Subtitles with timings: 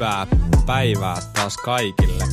[0.00, 0.26] hyvää
[0.66, 2.24] päivää taas kaikille.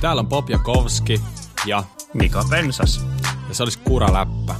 [0.00, 1.20] Täällä on Bob Jakovski
[1.66, 1.84] ja
[2.14, 3.06] Mika Pensas.
[3.48, 4.54] Ja se olisi Kuraläppä.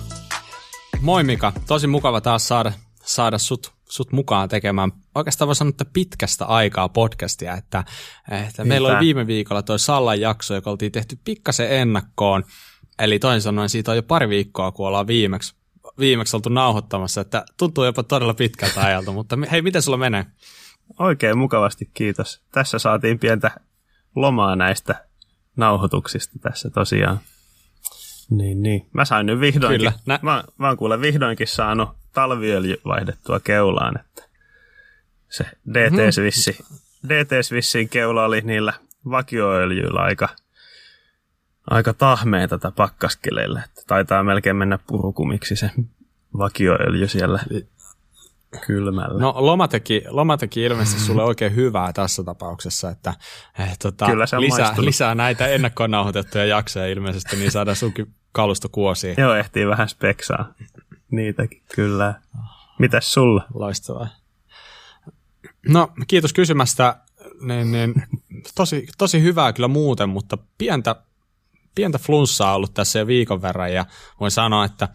[1.01, 2.73] Moi Mika, tosi mukava taas saada,
[3.05, 7.85] saada sut, sut mukaan tekemään oikeastaan voi sanoa, että pitkästä aikaa podcastia, että,
[8.47, 12.45] että meillä oli viime viikolla toi Sallan jakso, joka oltiin tehty pikkasen ennakkoon,
[12.99, 15.55] eli toisin sanoen siitä on jo pari viikkoa, kun ollaan viimeksi,
[15.99, 20.27] viimeksi oltu nauhoittamassa, että tuntuu jopa todella pitkältä ajalta, mutta hei, miten sulla menee?
[20.99, 22.43] Oikein mukavasti, kiitos.
[22.53, 23.51] Tässä saatiin pientä
[24.15, 25.05] lomaa näistä
[25.57, 27.21] nauhoituksista tässä tosiaan.
[28.31, 28.87] Niin, niin.
[28.93, 29.93] Mä sain nyt vihdoinkin, Kyllä.
[30.07, 34.23] Nä- mä, mä oon kuule vihdoinkin saanut talviöljy vaihdettua keulaan, että
[35.29, 36.79] se DT-Swissin, hmm.
[37.09, 38.73] DT-Swissin keula oli niillä
[39.11, 40.29] vakioöljyillä aika,
[41.71, 45.71] aika tahmea tätä pakkaskeleillä, että taitaa melkein mennä purukumiksi se
[46.39, 47.41] vakioöljy siellä
[48.67, 49.21] kylmällä.
[49.21, 53.15] No loma teki, loma teki ilmeisesti sulle oikein hyvää tässä tapauksessa, että
[53.59, 58.69] eh, tota, Kyllä se lisää, lisää näitä ennakkoon nauhoitettuja jaksoja ilmeisesti, niin saadaan sunkin kalusto
[58.69, 59.15] kuosiin.
[59.19, 60.55] Joo, ehtii vähän speksaa
[61.11, 62.15] niitäkin, kyllä.
[62.79, 63.45] Mitäs sulla?
[63.55, 64.09] Loistavaa.
[65.69, 66.97] No, kiitos kysymästä.
[67.41, 67.95] Niin, niin,
[68.55, 70.97] tosi, tosi hyvää kyllä muuten, mutta pientä,
[71.75, 73.87] pientä flunssaa ollut tässä jo viikon verran ja
[74.21, 74.89] voin sanoa, että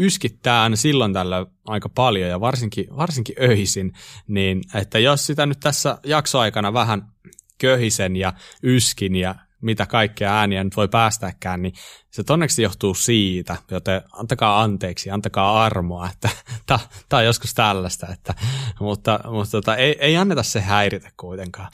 [0.00, 3.92] yskittää aina silloin tällä aika paljon ja varsinkin, varsinkin öisin,
[4.28, 7.12] niin että jos sitä nyt tässä jaksoaikana vähän
[7.58, 11.74] köhisen ja yskin ja mitä kaikkea ääniä nyt voi päästäkään, niin
[12.10, 16.28] se onneksi johtuu siitä, joten antakaa anteeksi, antakaa armoa, että
[17.08, 18.34] tämä on joskus tällaista, että,
[18.80, 21.72] mutta, mutta tota, ei, ei anneta se häiritä kuitenkaan.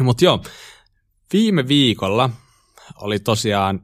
[0.00, 0.42] Mutta joo,
[1.32, 2.30] viime viikolla
[2.96, 3.82] oli tosiaan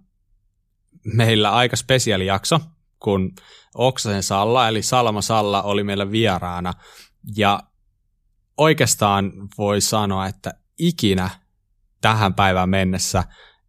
[1.05, 2.61] meillä aika spesiaali jakso,
[3.03, 3.33] kun
[3.75, 6.73] Oksasen Salla, eli Salma Salla oli meillä vieraana,
[7.37, 7.63] ja
[8.57, 11.31] oikeastaan voi sanoa, että ikinä
[12.01, 13.25] tähän päivään mennessä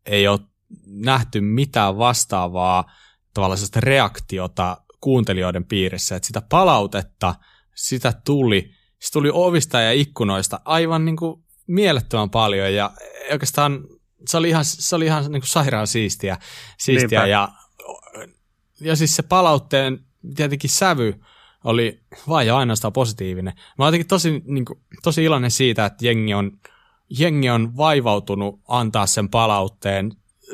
[0.05, 0.39] ei ole
[0.85, 2.91] nähty mitään vastaavaa
[3.33, 7.35] tavallaan reaktiota kuuntelijoiden piirissä, että sitä palautetta,
[7.75, 12.91] sitä tuli, se tuli ovista ja ikkunoista aivan niin kuin mielettömän paljon ja
[13.31, 13.79] oikeastaan
[14.27, 16.37] se oli ihan, se oli ihan niin kuin sairaan siistiä,
[16.79, 17.49] siistiä ja,
[18.83, 19.99] ja siis se palautteen
[20.35, 21.21] tietenkin sävy
[21.63, 23.53] oli vain ja ainoastaan positiivinen.
[23.77, 26.51] Mä oon tosi, niin kuin, tosi iloinen siitä, että jengi on
[27.19, 30.11] jengi on vaivautunut antaa sen palautteen.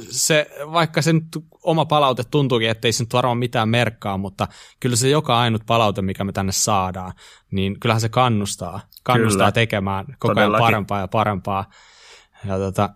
[0.10, 1.28] Se, vaikka se nyt
[1.64, 4.48] oma palaute tuntuukin, ettei se nyt varmaan mitään merkkaa, mutta
[4.80, 7.14] kyllä se joka ainut palaute, mikä me tänne saadaan,
[7.52, 9.52] niin kyllähän se kannustaa, kannustaa kyllä.
[9.52, 10.64] tekemään koko Todellakin.
[10.64, 11.70] ajan parempaa ja parempaa.
[12.46, 12.90] Ja, tota,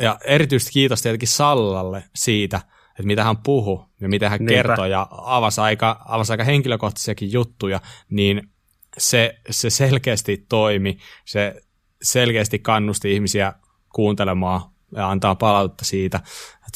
[0.00, 2.60] ja erityisesti kiitos tietenkin Sallalle siitä,
[2.98, 4.54] että mitä hän puhui ja mitä hän Niinpä.
[4.54, 8.50] kertoi ja avasi aika, avasi aika henkilökohtaisiakin juttuja, niin
[8.98, 10.98] se, se selkeästi toimi.
[11.24, 11.62] Se
[12.02, 13.52] selkeästi kannusti ihmisiä
[13.94, 14.60] kuuntelemaan
[14.96, 16.20] ja antaa palautetta siitä.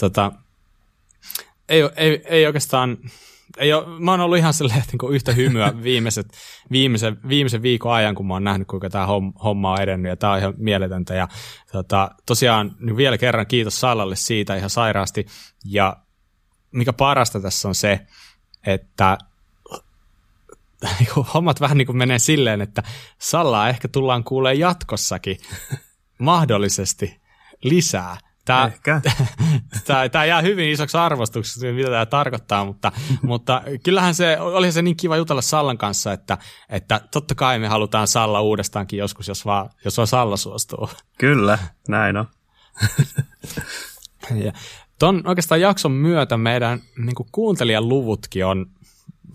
[0.00, 0.33] Tota,
[1.69, 2.99] ei, ei, ei oikeastaan,
[3.59, 6.27] ei ole, mä oon ollut ihan silleen, niin yhtä hymyä viimeiset,
[6.71, 9.06] viimeisen, viimeisen viikon ajan, kun mä oon nähnyt, kuinka tämä
[9.44, 11.15] homma on edennyt, ja tämä on ihan mieletöntä.
[11.15, 11.28] Ja
[11.72, 15.27] tota, tosiaan niin vielä kerran kiitos Sallalle siitä ihan sairaasti,
[15.65, 15.97] ja
[16.72, 18.06] mikä parasta tässä on se,
[18.66, 19.19] että
[20.99, 22.83] Niinku hommat vähän niin kuin menee silleen, että
[23.19, 25.38] Sallaa ehkä tullaan kuulee jatkossakin
[26.19, 27.21] mahdollisesti
[27.62, 28.16] lisää.
[28.44, 28.71] Tämä,
[29.84, 34.83] tämä, tämä jää hyvin isoksi arvostuksessa, mitä tämä tarkoittaa, mutta, mutta kyllähän se, oli se
[34.83, 39.44] niin kiva jutella Sallan kanssa, että, että totta kai me halutaan Salla uudestaankin joskus, jos
[39.44, 40.91] vaan, jos vaan Salla suostuu.
[41.19, 41.59] Kyllä,
[41.89, 42.27] näin on.
[44.44, 44.53] ja
[45.02, 48.66] ton oikeastaan jakson myötä meidän niin kuuntelijaluvutkin on,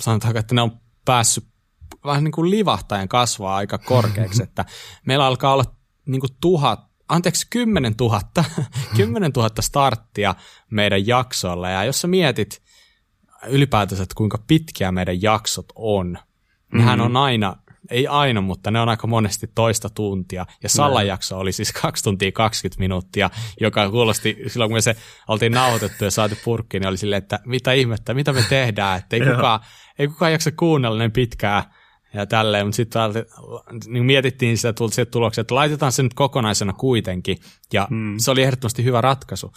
[0.01, 0.71] sanotaanko, että ne on
[1.05, 1.43] päässyt
[2.05, 4.65] vähän niin kuin livahtajan kasvaa aika korkeaksi, että
[5.05, 5.63] meillä alkaa olla
[6.05, 8.43] niin kuin tuhat, anteeksi, kymmenen tuhatta,
[8.97, 10.35] kymmenen tuhatta starttia
[10.69, 12.61] meidän jaksoilla, ja jos sä mietit
[13.47, 16.77] ylipäätänsä, että kuinka pitkiä meidän jaksot on, mm-hmm.
[16.77, 17.55] nehän on aina,
[17.91, 20.45] ei aina, mutta ne on aika monesti toista tuntia.
[20.63, 23.29] Ja Sallan jakso oli siis 2 tuntia 20 minuuttia,
[23.61, 24.95] joka kuulosti, silloin kun me se
[25.27, 29.15] oltiin nauhoitettu ja saatu purkkiin, niin oli silleen, että mitä ihmettä, mitä me tehdään, että
[29.15, 29.59] ei kukaan,
[29.99, 31.73] ei kukaan jaksa kuunnella niin pitkää
[32.13, 33.01] ja tälleen, mutta sitten
[33.87, 34.73] niin mietittiin sitä
[35.11, 37.37] tuloksia, että laitetaan se nyt kokonaisena kuitenkin,
[37.73, 38.15] ja hmm.
[38.17, 39.53] se oli ehdottomasti hyvä ratkaisu.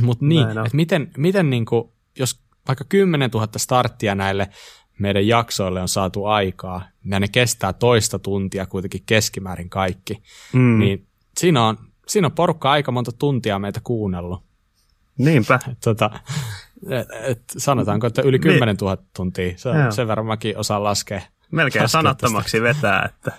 [0.00, 4.48] Mutta niin, että miten, miten niin kuin, jos vaikka 10 000 starttia näille
[5.00, 10.78] meidän jaksoille on saatu aikaa, ja ne kestää toista tuntia kuitenkin keskimäärin kaikki, hmm.
[10.78, 11.06] niin
[11.38, 14.42] siinä on, siinä on porukka aika monta tuntia meitä kuunnellut.
[15.18, 15.58] Niinpä.
[15.84, 16.10] tota,
[16.90, 21.20] et, et, sanotaanko, että yli 10 000 tuntia, se, sen verran mäkin osaan laskea.
[21.50, 23.32] Melkein sanattomaksi vetää, että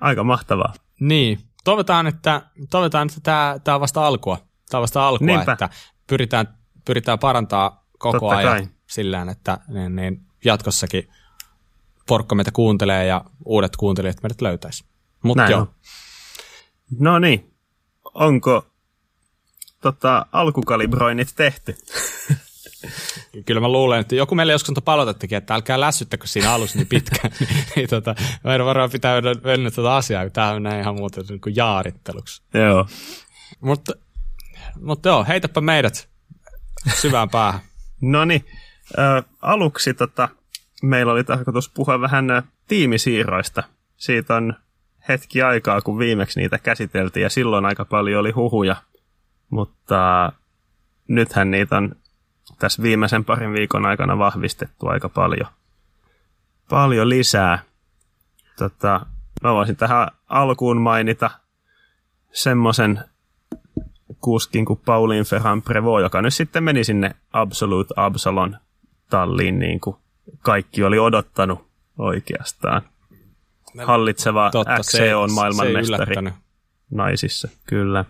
[0.00, 0.72] aika mahtavaa.
[1.00, 4.38] Niin, toivotaan, että, toivotaan, että tämä, tämä on vasta alkua.
[4.70, 5.52] Tämä on vasta alkua, Niinpä.
[5.52, 5.68] että
[6.06, 6.48] pyritään,
[6.84, 8.68] pyritään parantaa koko Totta ajan kai.
[8.86, 11.08] sillään, että niin, niin jatkossakin
[12.06, 14.84] porkka meitä kuuntelee ja uudet kuuntelijat meidät löytäisi.
[15.22, 15.60] Mutta joo.
[15.60, 15.68] On.
[16.98, 17.54] No niin,
[18.14, 18.66] onko
[19.80, 21.76] tota, alkukalibroinnit tehty?
[23.46, 26.86] Kyllä mä luulen, että joku meille joskus on palautettekin, että älkää lässyttäkö siinä alussa niin
[26.86, 27.32] pitkään.
[27.76, 31.56] niin, tota, meidän varmaan pitää mennä tuota asiaa, kun tämä näin ihan muuten niin kuin
[31.56, 32.42] jaaritteluksi.
[32.54, 32.86] Joo.
[33.60, 33.92] Mutta,
[34.80, 36.08] mutta joo, heitäpä meidät
[36.94, 37.60] syvään päähän.
[38.00, 38.44] no niin,
[38.98, 40.28] äh, aluksi tota,
[40.82, 42.26] meillä oli tarkoitus puhua vähän
[42.68, 43.62] tiimisiirroista.
[43.96, 44.54] Siitä on
[45.08, 48.76] hetki aikaa, kun viimeksi niitä käsiteltiin, ja silloin aika paljon oli huhuja,
[49.50, 50.32] mutta
[51.08, 51.96] nythän niitä on
[52.58, 55.48] tässä viimeisen parin viikon aikana vahvistettu aika paljon,
[56.68, 57.62] paljon lisää.
[58.58, 59.06] Tota,
[59.42, 61.30] mä voisin tähän alkuun mainita
[62.32, 63.04] semmoisen
[64.20, 68.56] kuskin kuin Pauline Ferran Prevost, joka nyt sitten meni sinne Absolute Absalon
[69.12, 69.96] talliin, niin kuin
[70.42, 71.66] kaikki oli odottanut
[71.98, 72.82] oikeastaan.
[73.84, 76.14] Hallitseva Totta, XC on maailmanmestari
[76.90, 78.04] naisissa, kyllä.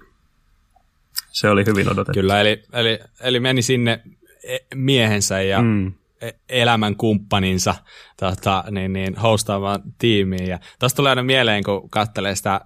[1.31, 2.21] Se oli hyvin odotettu.
[2.21, 4.03] Kyllä, eli, eli, eli meni sinne
[4.45, 5.93] e, miehensä ja mm.
[6.21, 7.75] E, elämän kumppaninsa
[8.21, 10.47] tota, niin, niin, hostaamaan tiimiin.
[10.47, 12.61] Ja tosta tulee aina mieleen, kun katselee sitä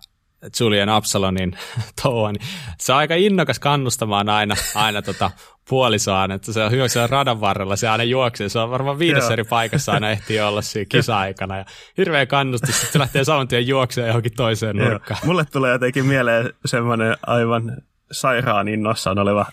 [0.61, 1.59] Julian Absalonin
[2.03, 2.43] touhua, niin
[2.79, 5.31] se on aika innokas kannustamaan aina, aina tota
[5.69, 8.99] puolisoaan, että se on hyvä, se on radan varrella, se aina juoksee, se on varmaan
[8.99, 11.65] viides eri paikassa aina ehtii olla siinä kisa-aikana, ja
[11.99, 15.21] hirveä kannustus, että se lähtee saman tien juoksemaan johonkin toiseen nurkkaan.
[15.25, 17.77] Mulle tulee jotenkin mieleen semmoinen aivan
[18.13, 19.47] sairaan innossaan oleva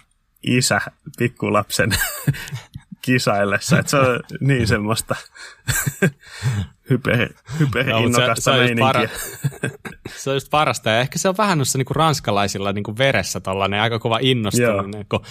[0.44, 0.82] isä
[1.18, 1.90] pikkulapsen
[3.06, 5.16] kisaillessa, että se on niin semmoista
[6.90, 7.30] hyper,
[7.60, 9.02] hyperinnokasta no, se, se, para,
[10.16, 13.82] se on just parasta, ja ehkä se on vähän noissa niinku ranskalaisilla niinku veressä tollainen
[13.82, 15.26] aika kova innostuminen, kun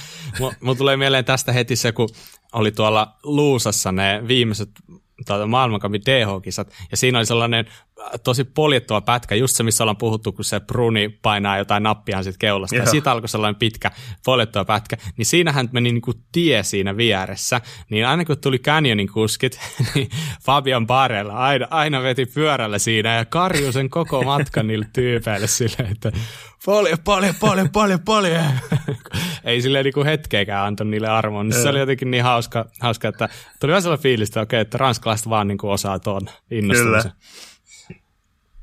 [0.61, 2.09] mulla tulee mieleen tästä heti se, kun
[2.53, 4.71] oli tuolla Luusassa ne viimeiset
[5.27, 7.65] tuota, maailmankapin DH-kisat, ja siinä oli sellainen
[8.25, 12.39] tosi poljettava pätkä, just se, missä ollaan puhuttu, kun se Bruni painaa jotain nappia sitten
[12.39, 12.85] keulasta, Joo.
[12.85, 13.91] ja siitä alkoi sellainen pitkä
[14.25, 17.61] poljettava pätkä, niin siinähän meni niin kuin tie siinä vieressä,
[17.91, 19.61] niin aina kun tuli Canyonin kuskit,
[19.95, 20.09] niin
[20.45, 25.93] Fabian Barella aina, aina veti pyörällä siinä, ja karju sen koko matkan niille tyypeille silleen,
[25.93, 26.13] että
[26.67, 28.45] paljon, paljon, paljon, paljon, paljon.
[29.45, 31.45] Ei silleen niin kuin hetkeäkään antanut niille armoa.
[31.45, 33.29] Niin se oli jotenkin niin hauska, hauska että
[33.61, 37.13] tuli vähän sellainen fiilis, että okei, että ranskalaiset vaan niin kuin osaa tuon innostumisen.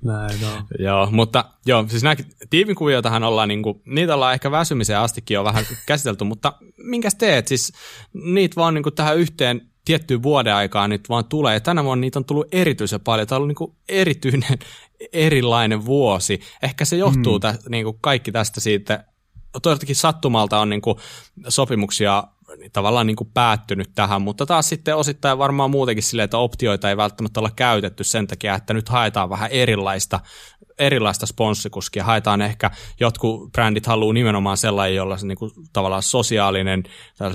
[0.04, 0.66] Näin on.
[0.80, 2.16] Joo, mutta joo, siis nämä
[2.50, 7.48] tiimikuvioitahan ollaan, niin kuin, niitä ollaan ehkä väsymiseen astikin jo vähän käsitelty, mutta minkäs teet?
[7.48, 7.74] Siis
[8.14, 11.54] niitä vaan niin kuin tähän yhteen tiettyyn vuoden aikaan nyt vaan tulee.
[11.54, 13.28] Ja tänä vuonna niitä on tullut erityisen paljon.
[13.28, 14.60] Tämä on ollut niin erityinen,
[15.14, 16.40] erilainen vuosi.
[16.64, 17.42] Ehkä se johtuu mm.
[17.42, 19.04] tä, niin kuin kaikki tästä siitä.
[19.62, 20.98] Toivottavasti sattumalta on niin kuin
[21.48, 22.24] sopimuksia
[22.74, 26.98] tavallaan niin kuin päättynyt tähän, mutta taas sitten osittain varmaan muutenkin silleen, että optioita ei
[26.98, 30.20] välttämättä olla käytetty sen takia, että nyt haetaan vähän erilaista
[30.80, 32.04] erilaista sponssikuskia.
[32.04, 36.84] Haetaan ehkä, jotkut brändit haluaa nimenomaan sellainen, jolla se niinku, tavallaan sosiaalinen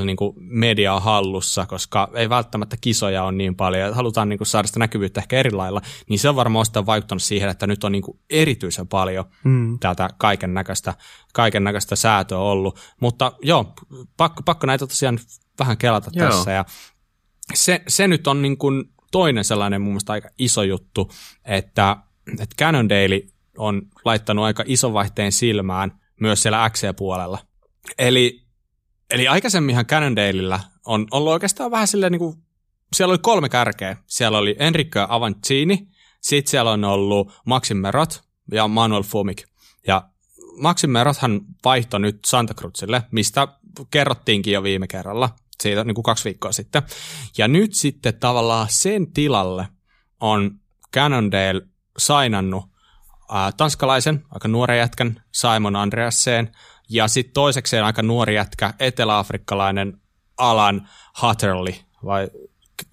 [0.04, 4.68] niinku, media on hallussa, koska ei välttämättä kisoja on niin paljon, ja halutaan niinku, saada
[4.68, 7.92] sitä näkyvyyttä ehkä eri lailla, niin se on varmaan osittain vaikuttanut siihen, että nyt on
[7.92, 9.78] niinku, erityisen paljon mm.
[9.78, 10.94] tätä kaiken näköistä,
[11.32, 12.80] kaiken näköistä säätöä ollut.
[13.00, 13.74] Mutta joo,
[14.16, 15.18] pakko, pakko näitä tosiaan
[15.58, 16.28] vähän kelata joo.
[16.28, 16.64] tässä, ja
[17.54, 21.10] se, se nyt on niin kuin toinen sellainen mun mielestä aika iso juttu,
[21.44, 21.96] että,
[22.40, 23.20] että Cannondale
[23.58, 27.38] on laittanut aika ison vaihteen silmään myös siellä XC-puolella.
[27.98, 28.46] Eli,
[29.10, 32.36] eli aikaisemminhan Cannondaleilla on ollut oikeastaan vähän silleen niin kuin,
[32.96, 33.96] siellä oli kolme kärkeä.
[34.06, 35.88] Siellä oli Enrico Avancini,
[36.20, 39.42] sitten siellä on ollut Maxim Merot ja Manuel Fumik.
[39.86, 40.08] Ja
[40.58, 43.48] Maxim Merothan vaihtoi nyt Santa Cruzille, mistä
[43.90, 45.30] kerrottiinkin jo viime kerralla,
[45.62, 46.82] siitä niin kuin kaksi viikkoa sitten.
[47.38, 49.68] Ja nyt sitten tavallaan sen tilalle
[50.20, 50.60] on
[50.94, 51.62] Cannondale
[51.98, 52.73] sainannut
[53.34, 56.50] äh, tanskalaisen, aika nuoren jätkän Simon Andreasen,
[56.88, 60.00] ja sitten toisekseen aika nuori jätkä, eteläafrikkalainen
[60.38, 62.28] Alan Hatterley, vai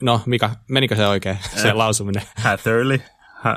[0.02, 2.24] no mikä, menikö se oikein, se äh, lausuminen?
[2.44, 3.00] Hatterley.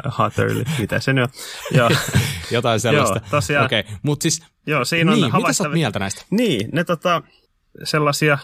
[0.05, 1.31] Hatterley, mitä se nyt on?
[1.77, 1.91] Joo.
[2.51, 3.19] Jotain sellaista.
[3.19, 3.65] Joo, tosiaan.
[3.65, 3.93] Okei, okay.
[4.03, 6.25] mutta siis, Joo, siinä on niin, mitä sä mieltä näistä?
[6.31, 7.23] Niin, ne tota,
[7.85, 8.39] sellaisia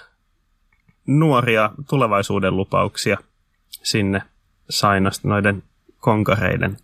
[1.06, 3.18] nuoria tulevaisuuden lupauksia
[3.68, 4.22] sinne
[4.70, 5.62] sainasta noiden
[5.98, 6.76] konkareiden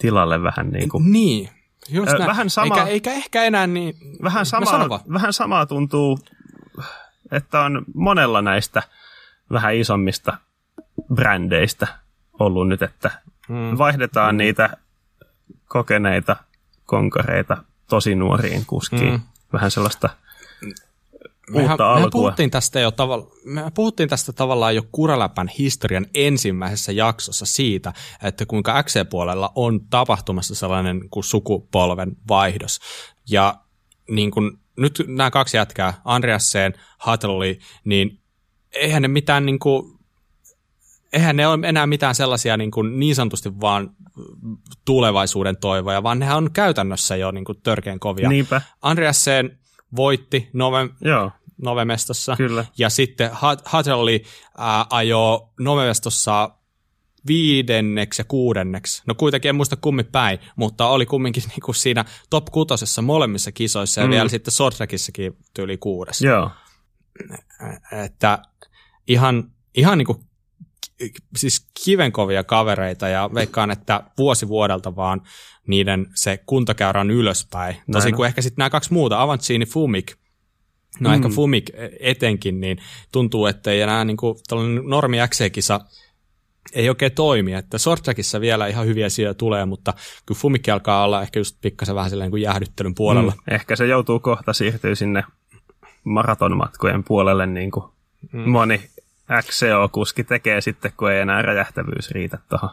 [0.00, 1.12] tilalle vähän niin kuin.
[1.12, 1.50] Niin,
[1.90, 2.26] just näin.
[2.26, 3.94] Vähän sama, eikä, eikä ehkä enää niin.
[4.22, 6.18] Vähän samaa, vähän samaa tuntuu,
[7.32, 8.82] että on monella näistä
[9.52, 10.38] vähän isommista
[11.14, 11.86] brändeistä
[12.38, 13.10] ollut nyt, että
[13.48, 13.78] mm.
[13.78, 14.38] vaihdetaan mm.
[14.38, 14.76] niitä
[15.68, 16.36] kokeneita
[16.84, 17.56] konkareita
[17.88, 19.12] tosi nuoriin kuskiin.
[19.12, 19.20] Mm.
[19.52, 20.08] Vähän sellaista
[21.50, 27.46] mehän, mehän puhuttiin tästä jo tavalla, me puhuttiin tästä tavallaan jo Kuraläpän historian ensimmäisessä jaksossa
[27.46, 32.80] siitä, että kuinka XC-puolella on tapahtumassa sellainen kuin sukupolven vaihdos.
[33.30, 33.54] Ja
[34.10, 38.20] niin kun, nyt nämä kaksi jätkää, Andreasen, Hatley, niin
[38.72, 39.98] eihän ne mitään niin kuin,
[41.12, 43.90] eihän ne ole enää mitään sellaisia niin, kuin niin sanotusti vaan
[44.84, 48.28] tulevaisuuden toivoja, vaan nehän on käytännössä jo niin kuin törkeän kovia.
[48.28, 48.62] Niinpä.
[48.82, 49.58] Andreasen
[49.96, 51.30] voitti Nove, Joo.
[51.62, 52.36] Novemestossa.
[52.36, 52.64] Kyllä.
[52.78, 53.30] Ja sitten
[53.72, 54.20] Hutterly
[54.60, 56.50] äh, ajoi Novemestossa
[57.26, 59.02] viidenneksi ja kuudenneksi.
[59.06, 63.52] No kuitenkin en muista kummi päin, mutta oli kumminkin niin kuin siinä top kutosessa molemmissa
[63.52, 64.10] kisoissa ja mm.
[64.10, 66.20] vielä sitten Sortrekissakin tyyli kuudes.
[66.20, 66.50] Joo.
[68.04, 68.38] Että
[69.08, 70.18] ihan, ihan niin kuin
[71.36, 75.22] siis kivenkovia kavereita ja veikkaan, että vuosi vuodelta vaan
[75.66, 77.76] niiden se kuntakäyrä on ylöspäin.
[77.92, 80.16] Tosin kuin ehkä sitten nämä kaksi muuta, Avancini, Fumik,
[81.00, 81.14] no mm.
[81.14, 82.78] ehkä Fumik etenkin, niin
[83.12, 84.36] tuntuu, että ei enää niin kuin
[84.88, 85.80] normi XC-kisa
[86.72, 89.94] ei oikein toimi, että Sortrakissa vielä ihan hyviä sijoja tulee, mutta
[90.26, 93.32] kyllä Fumikki alkaa olla ehkä just pikkasen vähän sellainen kuin jäähdyttelyn puolella.
[93.32, 93.54] Mm.
[93.54, 95.24] Ehkä se joutuu kohta siirtyä sinne
[96.04, 97.84] maratonmatkojen puolelle, niin kuin
[98.32, 98.50] mm.
[98.50, 98.90] moni
[99.42, 102.70] XCO-kuski tekee sitten, kun ei enää räjähtävyys riitä tuohon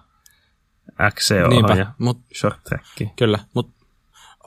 [1.13, 3.12] XCO ja mut, short trackiin.
[3.15, 3.75] Kyllä, mutta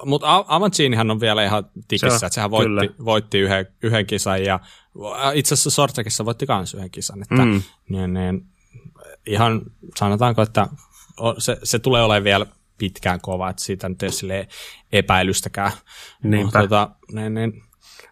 [0.05, 4.61] mut Avancinihan on vielä ihan tikissä, se että sehän voitti, voitti yhden, yhden kisan ja
[5.35, 7.63] itse asiassa short trackissa voitti myös yhden kisan, että mm.
[7.89, 8.47] niin, niin,
[9.27, 9.63] ihan
[9.97, 10.69] sanotaanko, että
[11.39, 12.47] se, se tulee olemaan vielä
[12.79, 14.49] pitkään kova, että siitä nyt ei ole
[14.93, 15.73] epäilystäkään.
[16.23, 16.61] Niinpä.
[16.61, 17.63] Tota, niin, niin,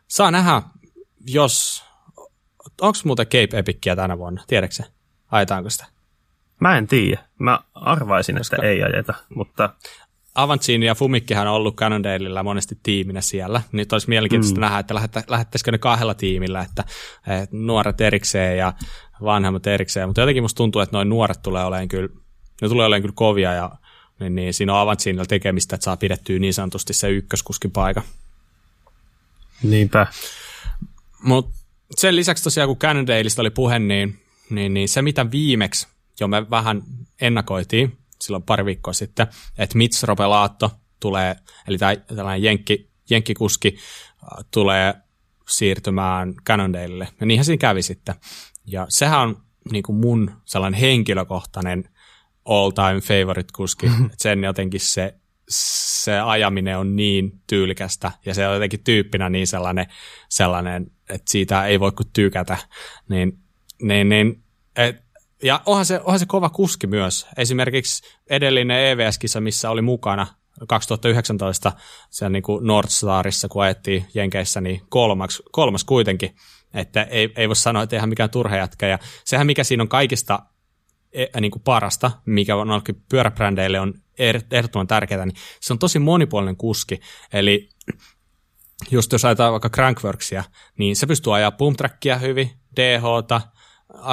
[0.09, 0.63] saa nähdä,
[1.27, 1.85] jos
[2.81, 4.45] onko muuten Cape Epickiä tänä vuonna?
[4.47, 4.83] Tiedätkö
[5.31, 5.87] Ajetaanko sitä?
[6.61, 7.25] Mä en tiedä.
[7.39, 8.57] Mä arvaisin, Koska...
[8.57, 9.75] että ei ajeta, mutta...
[10.37, 13.63] Avancini ja Fumikkihan on ollut Cannondaleilla monesti tiiminä siellä.
[13.73, 14.61] Nyt olisi mielenkiintoista mm.
[14.61, 14.95] nähdä, että
[15.29, 16.85] lähettäisikö ne kahdella tiimillä, että,
[17.43, 18.73] että nuoret erikseen ja
[19.23, 20.09] vanhemmat erikseen.
[20.09, 22.09] Mutta jotenkin musta tuntuu, että noin nuoret tulee olemaan kyllä,
[22.63, 23.71] ne tulee olemaan kyllä kovia ja
[24.21, 28.03] niin, niin siinä on Avancinilla tekemistä, että saa pidettyä niin sanotusti se ykköskuskin paikka.
[29.63, 30.07] Niinpä.
[31.23, 31.57] Mutta
[31.97, 35.89] sen lisäksi tosiaan, kun Cannondaleista oli puhe, niin, niin, niin se mitä viimeksi
[36.21, 36.83] jo me vähän
[37.21, 39.27] ennakoitiin silloin pari viikkoa sitten,
[39.59, 40.71] että Mitch Ropelaatto
[41.01, 41.37] tulee,
[41.69, 41.79] eli
[42.17, 44.95] tällainen jenkki, jenkkikuski äh, tulee
[45.49, 47.09] siirtymään Cannondaleille.
[47.21, 48.15] Ja niinhän siinä kävi sitten.
[48.67, 49.43] Ja sehän on
[49.73, 51.89] niin kuin mun sellainen henkilökohtainen
[52.45, 53.87] all-time favorite kuski.
[53.87, 55.15] että sen jotenkin se,
[55.49, 59.87] se ajaminen on niin tyylikästä ja se on jotenkin tyyppinä niin sellainen,
[60.29, 62.57] sellainen että siitä ei voi kuin tykätä.
[63.09, 63.39] Niin,
[63.83, 64.43] niin, niin,
[64.77, 65.06] et,
[65.43, 67.27] ja onhan se, onhan se kova kuski myös.
[67.39, 70.27] Esimerkiksi edellinen EVS-kisa, missä oli mukana
[70.69, 71.73] 2019
[72.11, 76.37] siellä niin kuin Northstarissa, kun ajettiin Jenkeissä, niin kolmas, kolmas kuitenkin.
[76.75, 78.87] Että ei, ei voi sanoa, että ihan mikään turha jätkä.
[78.87, 80.43] Ja sehän, mikä siinä on kaikista
[81.13, 83.95] e, niin kuin parasta, mikä on pyöräbrändeille on
[84.51, 87.01] ehdottoman tärkeää, niin se on tosi monipuolinen kuski.
[87.33, 87.69] Eli
[88.91, 90.45] just jos ajatellaan vaikka Crankworksia,
[90.79, 93.41] niin se pystyy ajaa pumptrackia hyvin, DH-ta,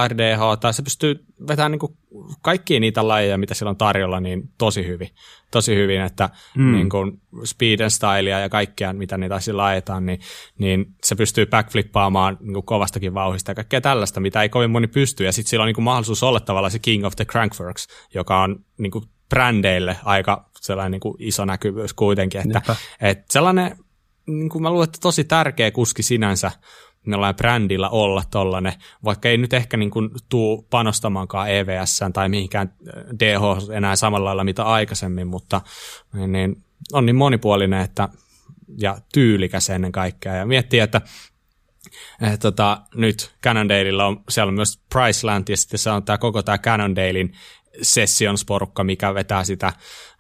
[0.08, 1.98] RDH, tai se pystyy vetämään niin kuin
[2.42, 5.10] kaikkia niitä lajeja, mitä sillä on tarjolla, niin tosi hyvin.
[5.52, 6.72] Tosi hyvin, että mm.
[6.72, 10.20] niin kuin speed and stylea ja kaikkea, mitä niitä sillä ajetaan, niin,
[10.58, 14.88] niin se pystyy backflippaamaan niin kuin kovastakin vauhista ja kaikkea tällaista, mitä ei kovin moni
[14.88, 15.24] pysty.
[15.24, 18.42] Ja sitten sillä on niin kuin mahdollisuus olla tavallaan se King of the Crankworks, joka
[18.42, 22.42] on niin kuin brändeille aika sellainen niin kuin iso näkyvyys kuitenkin.
[22.42, 23.78] Että, että sellainen
[24.28, 26.52] niin kuin mä luulen, että tosi tärkeä kuski sinänsä
[27.06, 32.74] jollain brändillä olla tollanen, vaikka ei nyt ehkä niin kuin tuu panostamaankaan EVS tai mihinkään
[32.88, 35.62] äh, DH enää samalla lailla mitä aikaisemmin, mutta
[36.14, 38.10] niin, niin on niin monipuolinen että,
[38.78, 40.36] ja tyylikäs ennen kaikkea.
[40.36, 41.02] Ja miettii, että
[42.22, 46.44] että tota, nyt Cannondaleilla on, siellä on myös Priceland ja sitten se on tämä koko
[46.44, 47.34] tämä Cannondalein
[47.82, 49.74] sessionsporukka, mikä vetää sitä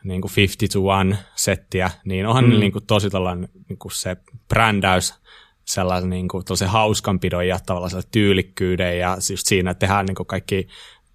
[0.03, 2.59] niin kuin 50 to 1 settiä, niin onhan mm.
[2.59, 5.13] niin kuin tosi tällainen niin kuin se brändäys
[5.65, 10.67] sellaisen niin kuin, hauskanpidon ja tavallaan tyylikkyyden ja just siinä, että tehdään niin kuin kaikki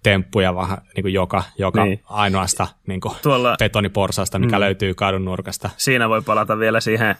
[0.03, 2.01] temppuja vähän niin kuin joka, joka niin.
[2.05, 4.59] ainoasta niin kuin Tuolla, betoniporsasta, mikä mm.
[4.59, 5.69] löytyy kadun nurkasta.
[5.77, 7.15] Siinä voi palata vielä siihen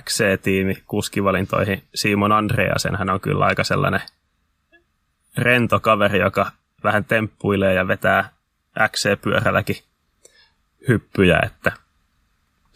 [0.00, 1.82] XC-tiimi kuskivalintoihin.
[1.94, 4.00] Simon Andreasen, hän on kyllä aika sellainen
[5.36, 6.50] rento kaveri, joka
[6.84, 8.32] vähän temppuilee ja vetää
[8.88, 9.82] XC-pyörälläkin
[10.88, 11.72] hyppyjä, että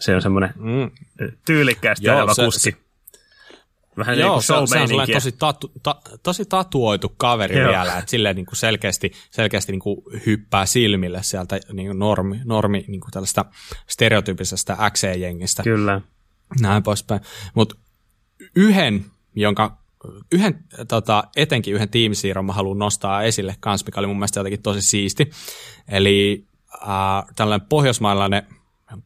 [0.01, 0.91] se on semmoinen mm.
[1.47, 2.71] tyylikkäästi ajava kuski.
[2.71, 2.77] Se,
[3.99, 7.71] Vähän Joo, niin se, on, se on tosi, tatu, ta, tosi tatuoitu kaveri Joo.
[7.71, 9.97] vielä, että silleen niin kuin selkeästi, selkeästi niin kuin
[10.27, 13.45] hyppää silmille sieltä niin kuin normi, normi niin kuin tällaista
[13.87, 15.63] stereotyyppisestä XE-jengistä.
[15.63, 16.01] Kyllä.
[16.61, 17.21] Näin poispäin.
[17.55, 17.77] Mutta
[18.57, 19.85] yhden, jonka
[20.33, 24.63] yhden, tota, etenkin yhden tiimisiirron mä haluan nostaa esille kans, mikä oli mun mielestä jotenkin
[24.63, 25.31] tosi siisti.
[25.89, 28.43] Eli äh, tällainen pohjoismaalainen,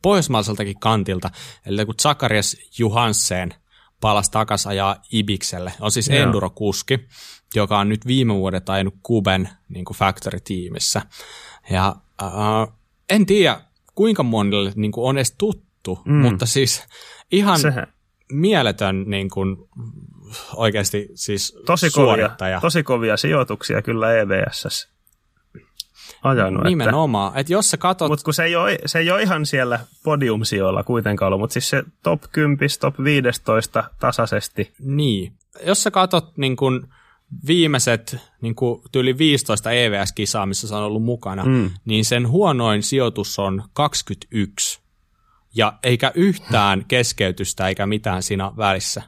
[0.03, 1.31] pohjoismaiseltakin kantilta,
[1.67, 3.55] eli kun Zakarias Johansen
[4.01, 6.19] palasi takas ajaa Ibikselle, on siis Joo.
[6.19, 7.09] Enduro-kuski,
[7.55, 11.03] joka on nyt viime vuodet ajanut Kuben niin kuin Factory-tiimissä.
[11.71, 12.75] Ja äh,
[13.11, 13.61] en tiedä,
[13.95, 16.15] kuinka monelle niin kuin on edes tuttu, mm.
[16.15, 16.85] mutta siis
[17.33, 17.87] ihan Sehän.
[18.33, 19.57] mieletön niin kuin,
[20.55, 24.98] oikeasti siis tosi kovia, tosi kovia sijoituksia kyllä EVSS
[26.23, 26.65] ajanut.
[26.65, 28.09] Nimenomaan, että, että jos sä katot...
[28.09, 31.71] Mutta kun se ei, ole, se ei ole ihan siellä podiumsijoilla kuitenkaan ollut, mutta siis
[31.71, 34.73] se top 10, top 15 tasaisesti.
[34.79, 35.33] Niin,
[35.67, 36.89] jos sä katot niin kun
[37.47, 41.71] viimeiset niin kun tyyli 15 EVS-kisaa, missä se on ollut mukana, mm.
[41.85, 44.81] niin sen huonoin sijoitus on 21.
[45.55, 49.03] Ja eikä yhtään keskeytystä eikä mitään siinä välissä.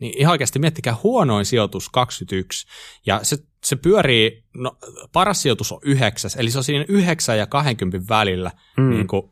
[0.00, 2.66] Niin ihan oikeasti miettikää huonoin sijoitus 21.
[3.06, 4.78] Ja se, se pyörii, no,
[5.12, 8.90] paras sijoitus on 9, eli se on siinä 9 ja 20 välillä mm.
[8.90, 9.30] niin kuin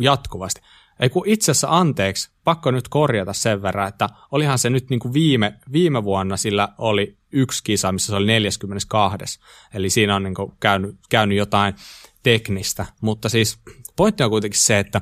[0.00, 0.60] jatkuvasti.
[1.00, 5.00] Ei kun itse asiassa anteeksi, pakko nyt korjata sen verran, että olihan se nyt niin
[5.00, 9.40] kuin viime, viime vuonna sillä oli yksi kisa, missä se oli 42.
[9.74, 11.74] Eli siinä on niin kuin käynyt, käynyt jotain
[12.22, 13.58] teknistä, mutta siis
[13.96, 15.00] pointti on kuitenkin se, että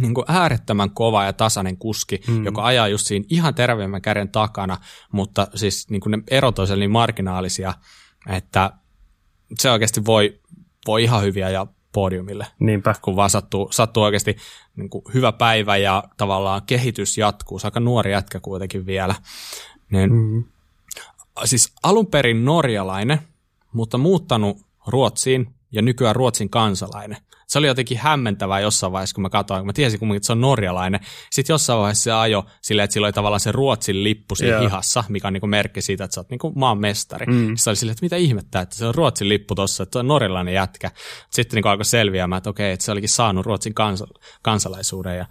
[0.00, 2.44] niin kuin äärettömän kova ja tasainen kuski, mm.
[2.44, 4.76] joka ajaa just siinä ihan terveemmän käden takana,
[5.12, 7.74] mutta siis niin kuin ne erot on niin marginaalisia,
[8.28, 8.72] että
[9.58, 10.40] se oikeasti voi,
[10.86, 12.46] voi ihan hyviä ja podiumille.
[12.58, 12.94] Niinpä.
[13.02, 14.36] Kun vaan sattuu, sattuu oikeasti
[14.76, 17.58] niin kuin hyvä päivä ja tavallaan kehitys jatkuu.
[17.58, 19.14] Se aika nuori jätkä kuitenkin vielä.
[19.90, 20.44] Niin, mm.
[21.44, 23.18] Siis alun perin norjalainen,
[23.72, 27.16] mutta muuttanut Ruotsiin ja nykyään Ruotsin kansalainen
[27.48, 30.32] se oli jotenkin hämmentävää jossain vaiheessa, kun mä katsoin, kun mä tiesin kumminkin, että se
[30.32, 31.00] on norjalainen.
[31.30, 34.62] Sitten jossain vaiheessa se ajo silleen, että sillä oli tavallaan se Ruotsin lippu siinä yeah.
[34.62, 37.26] hihassa, mikä on niin merkki siitä, että sä oot niin maan mestari.
[37.26, 37.56] Mm.
[37.56, 40.08] Sitten oli silleen, että mitä ihmettä, että se on Ruotsin lippu tossa, että se on
[40.08, 40.90] norjalainen jätkä.
[41.30, 44.04] Sitten niin alkoi selviämään, että okei, että se olikin saanut Ruotsin kans-
[44.42, 45.26] kansalaisuuden ja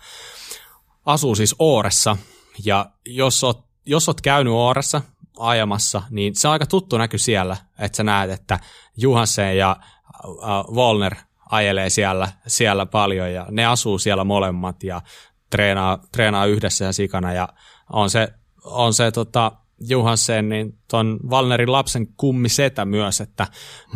[1.06, 2.17] asuu siis Ooressa.
[2.65, 5.02] Ja jos oot, jos oot käynyt Ooressa
[5.39, 8.60] ajamassa, niin se on aika tuttu näky siellä, että sä näet, että
[8.97, 9.76] Juhansen ja
[10.25, 11.15] äh, Volner
[11.51, 15.01] ajelee siellä, siellä paljon ja ne asuu siellä molemmat ja
[15.49, 17.49] treenaa, treenaa yhdessä ja sikana ja
[17.93, 18.27] on se,
[18.63, 23.47] on se tota, Juhansen, niin ton Valnerin lapsen kummi setä myös, että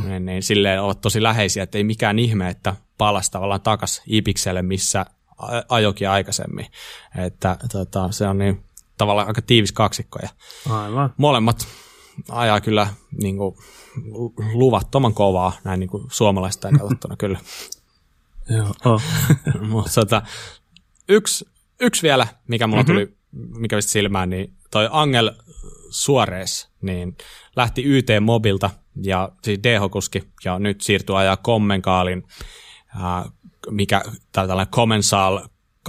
[0.04, 4.62] niin, niin silleen ovat tosi läheisiä, että ei mikään ihme, että palasi tavallaan takas Ipikselle,
[4.62, 5.06] missä
[5.70, 6.66] ajokin aikaisemmin.
[7.18, 8.64] Että tota, se on niin
[8.98, 10.30] tavallaan aika tiivis kaksikko ja
[10.70, 11.14] Aivan.
[11.18, 11.68] molemmat
[12.30, 12.88] ajaa kyllä
[13.22, 13.56] niin kuin,
[14.54, 17.40] luvattoman kovaa näin niin kuin suomalaista katsottuna kyllä.
[18.58, 18.68] Joo.
[18.86, 19.02] Oh.
[19.70, 20.22] Mutta tota,
[21.10, 21.46] yksi,
[21.82, 22.94] yksi vielä, mikä mulla mm-hmm.
[22.94, 25.32] tuli, mikä vist silmään, niin toi Angel
[25.90, 27.18] Suores, niin
[27.56, 28.70] lähti YT Mobilta
[29.04, 32.24] ja siis DH-kuski ja nyt siirtyi ajaa Kommenkaalin,
[33.70, 35.40] mikä tai tällainen Commensal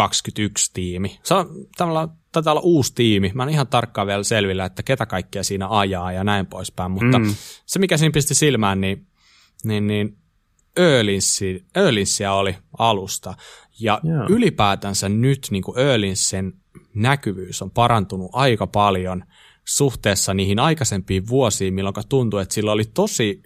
[0.00, 1.18] 21-tiimi.
[1.22, 3.30] Se on tavallaan taitaa olla uusi tiimi.
[3.34, 7.18] Mä en ihan tarkkaan vielä selvillä, että ketä kaikkea siinä ajaa ja näin poispäin, mutta
[7.18, 7.34] mm.
[7.66, 9.06] se mikä siinä pisti silmään, niin,
[9.64, 10.16] niin, niin
[10.78, 13.34] Ölinssi, Ölinssiä oli alusta.
[13.80, 14.30] Ja yeah.
[14.30, 15.76] ylipäätänsä nyt niin kuin
[16.94, 19.24] näkyvyys on parantunut aika paljon
[19.64, 23.42] suhteessa niihin aikaisempiin vuosiin, milloin tuntui, että sillä oli tosi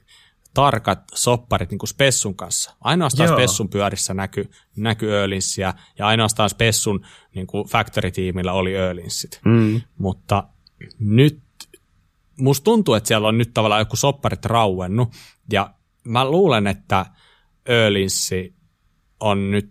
[0.56, 2.74] tarkat sopparit niin kuin Spessun kanssa.
[2.80, 3.36] Ainoastaan Joo.
[3.36, 9.40] Spessun pyörissä näkyy näky Ölinssiä ja ainoastaan Spessun niin kuin factory-tiimillä oli Ölinssit.
[9.44, 9.80] Mm.
[9.98, 10.44] Mutta
[10.98, 11.42] nyt
[12.38, 15.08] musta tuntuu, että siellä on nyt tavallaan joku sopparit rauennut
[15.52, 15.70] ja
[16.04, 17.06] mä luulen, että
[17.68, 18.54] Ölinssi
[19.20, 19.70] on nyt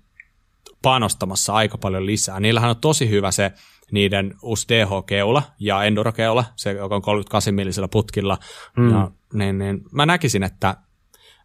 [0.81, 2.39] panostamassa aika paljon lisää.
[2.39, 3.51] Niillähän on tosi hyvä se
[3.91, 8.37] niiden uusi DH-keula ja Enduro-keula, se joka on 38 millisellä putkilla.
[8.77, 8.91] Mm.
[8.91, 10.75] Ja, niin, niin, mä näkisin, että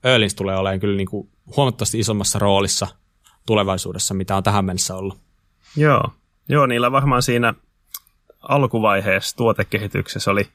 [0.07, 2.89] Öhlins tulee olemaan kyllä niin kuin huomattavasti isommassa roolissa
[3.47, 5.19] tulevaisuudessa, mitä on tähän mennessä ollut.
[5.77, 6.13] Joo,
[6.49, 7.55] Joo niillä varmaan siinä
[8.41, 10.49] alkuvaiheessa tuotekehityksessä oli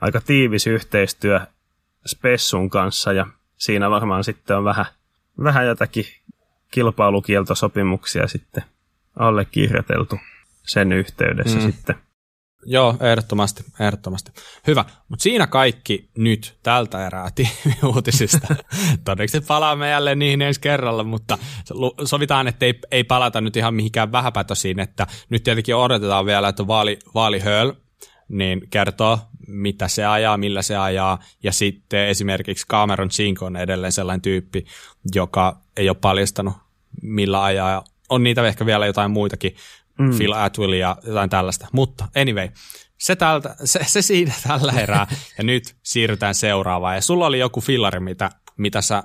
[0.00, 1.40] aika tiivis yhteistyö
[2.06, 4.86] Spessun kanssa ja siinä varmaan sitten on vähän,
[5.42, 6.04] vähän jotakin
[6.70, 8.64] kilpailukieltosopimuksia sitten
[9.16, 10.18] allekirjoiteltu
[10.62, 11.72] sen yhteydessä mm.
[11.72, 11.96] sitten.
[12.66, 14.32] Joo, ehdottomasti, ehdottomasti.
[14.66, 17.30] Hyvä, mutta siinä kaikki nyt tältä erää
[17.84, 18.54] uutisista.
[19.04, 21.38] Todeksi palaamme jälleen niihin ensi kerralla, mutta
[22.04, 26.66] sovitaan, että ei, ei palata nyt ihan mihinkään vähäpätösiin, että nyt tietenkin odotetaan vielä, että
[26.66, 27.72] vaali, vaalihöl
[28.30, 33.92] niin kertoo, mitä se ajaa, millä se ajaa, ja sitten esimerkiksi Cameron Chink on edelleen
[33.92, 34.66] sellainen tyyppi,
[35.14, 36.54] joka ei ole paljastanut,
[37.02, 37.84] millä ajaa.
[38.08, 39.56] On niitä ehkä vielä jotain muitakin,
[40.00, 40.16] mm.
[40.16, 41.68] Phil Atwell ja jotain tällaista.
[41.72, 42.48] Mutta anyway,
[42.98, 45.06] se, tältä, se, se siinä tällä erää,
[45.38, 46.94] ja nyt siirrytään seuraavaan.
[46.94, 49.02] Ja sulla oli joku fillari, mitä, mitä sä,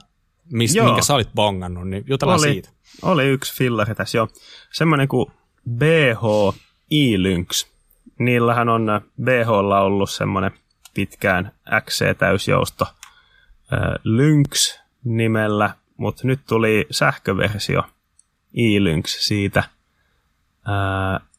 [0.52, 2.70] mis, minkä sä olit bongannut, niin jutellaan oli, siitä.
[3.02, 4.28] Oli yksi fillari tässä jo.
[4.72, 5.32] Semmoinen kuin
[5.70, 6.56] BH
[6.92, 7.66] E-Lynx.
[8.20, 10.52] Niillähän on BHlla ollut semmoinen
[10.94, 12.86] pitkään XC-täysjousto
[14.04, 17.84] Lynx nimellä, mutta nyt tuli sähköversio
[18.58, 19.64] E-Lynx siitä.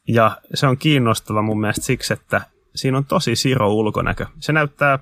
[0.07, 2.41] Ja se on kiinnostava mun mielestä siksi, että
[2.75, 4.25] siinä on tosi siro ulkonäkö.
[4.39, 4.99] Se näyttää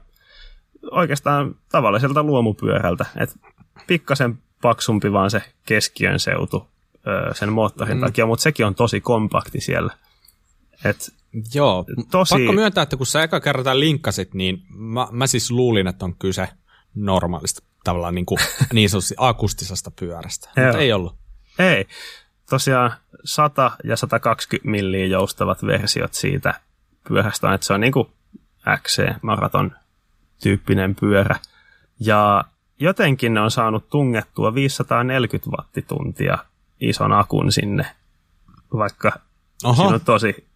[0.91, 3.05] oikeastaan tavalliselta luomupyörältä.
[3.17, 3.35] Et
[3.87, 6.67] pikkasen paksumpi vaan se keskiön seutu
[7.33, 8.01] sen moottorin mm.
[8.01, 9.93] takia, mutta sekin on tosi kompakti siellä.
[10.85, 11.13] Et
[11.53, 12.35] Joo, tosi...
[12.35, 16.15] pakko myöntää, että kun sä eka kerran linkkasit, niin mä, mä siis luulin, että on
[16.15, 16.49] kyse
[16.95, 18.39] normaalista tavallaan niin, kuin,
[18.73, 21.15] niin sanotusti akustisesta pyörästä, mutta ei ollut.
[21.59, 21.85] Ei.
[22.49, 22.91] Tosiaan
[23.23, 26.53] 100 ja 120 milliä joustavat versiot siitä
[27.07, 28.07] pyörästä, että se on niin kuin
[28.77, 29.71] XC-maraton
[30.43, 31.35] tyyppinen pyörä.
[31.99, 32.43] Ja
[32.79, 36.37] jotenkin ne on saanut tungettua 540 wattituntia
[36.79, 37.85] ison akun sinne,
[38.73, 39.19] vaikka
[39.63, 39.75] Oho.
[39.75, 40.47] siinä on tosi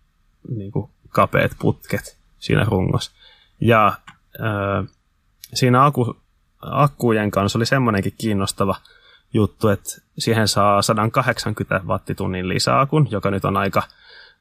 [0.50, 3.12] niin kuin, kapeat putket siinä rungossa.
[3.62, 4.90] Ja äh,
[5.54, 6.18] siinä akku,
[6.62, 8.76] akkujen kanssa oli semmoinenkin kiinnostava
[9.34, 13.84] juttu, että siihen saa 180 wattitunnin lisäakun, joka nyt on aika,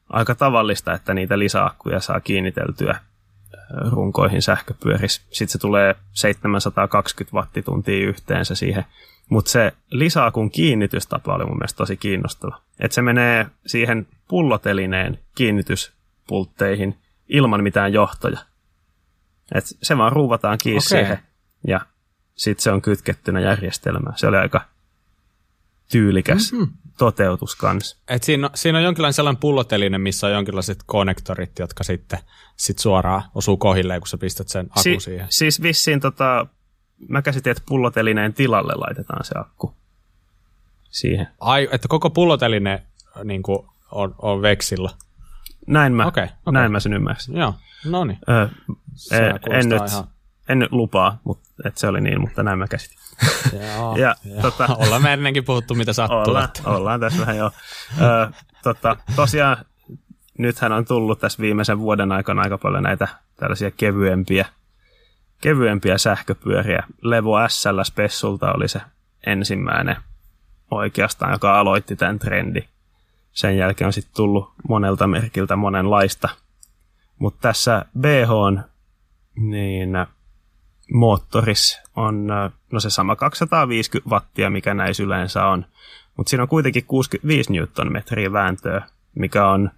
[0.09, 2.99] aika tavallista, että niitä lisäakkuja saa kiinniteltyä
[3.91, 5.21] runkoihin sähköpyörissä.
[5.31, 8.85] Sitten se tulee 720 wattituntia yhteensä siihen.
[9.29, 12.61] Mutta se lisäakun kiinnitystapa oli mun mielestä tosi kiinnostava.
[12.79, 16.97] Että se menee siihen pullotelineen kiinnityspultteihin
[17.27, 18.39] ilman mitään johtoja.
[19.55, 20.87] Et se vaan ruuvataan kiinni okay.
[20.87, 21.19] siihen
[21.67, 21.81] ja
[22.35, 24.17] sitten se on kytkettynä järjestelmään.
[24.17, 24.61] Se oli aika
[25.91, 26.73] tyylikäs mm-hmm.
[26.97, 27.97] toteutus kanssa.
[28.07, 32.19] Et siinä, siinä on jonkinlainen sellainen pulloteline, missä on jonkinlaiset konnektorit, jotka sitten
[32.55, 35.27] sit suoraan osuu kohilleen, kun sä pistät sen akku si- siihen.
[35.29, 36.47] Siis vissiin tota,
[37.07, 39.73] mä käsitin, että pullotelineen tilalle laitetaan se akku
[40.89, 41.27] siihen.
[41.39, 42.83] Ai, että koko pulloteline
[43.23, 44.89] niin kuin, on, on veksillä.
[45.67, 46.53] Näin mä, okay, okay.
[46.53, 47.37] Näin mä sen ymmärsin.
[47.37, 47.53] Joo,
[47.85, 48.19] no niin.
[48.29, 48.47] Öö,
[49.51, 50.03] en, nyt, ihan...
[50.49, 52.98] en nyt lupaa, mutta, että se oli niin, mutta näin mä käsitin.
[53.53, 54.41] Joo, ja, joo.
[54.41, 56.17] Tota, ollaan me ennenkin puhuttu, mitä sattuu.
[56.17, 57.51] Ollaan, ollaan tässä vähän jo.
[58.01, 58.27] Öö,
[58.63, 59.57] tota, tosiaan
[60.37, 64.45] nythän on tullut tässä viimeisen vuoden aikana aika paljon näitä tällaisia kevyempiä,
[65.41, 66.83] kevyempiä sähköpyöriä.
[67.01, 68.81] Levo SL Spessulta oli se
[69.25, 69.97] ensimmäinen
[70.71, 72.69] oikeastaan, joka aloitti tämän trendin
[73.39, 76.29] sen jälkeen on sitten tullut monelta merkiltä monenlaista.
[77.19, 78.63] Mutta tässä BH on,
[79.35, 79.89] niin
[80.93, 82.27] moottoris on
[82.71, 85.65] no se sama 250 wattia, mikä näissä yleensä on.
[86.17, 88.81] Mutta siinä on kuitenkin 65 newtonmetriä vääntöä,
[89.15, 89.71] mikä on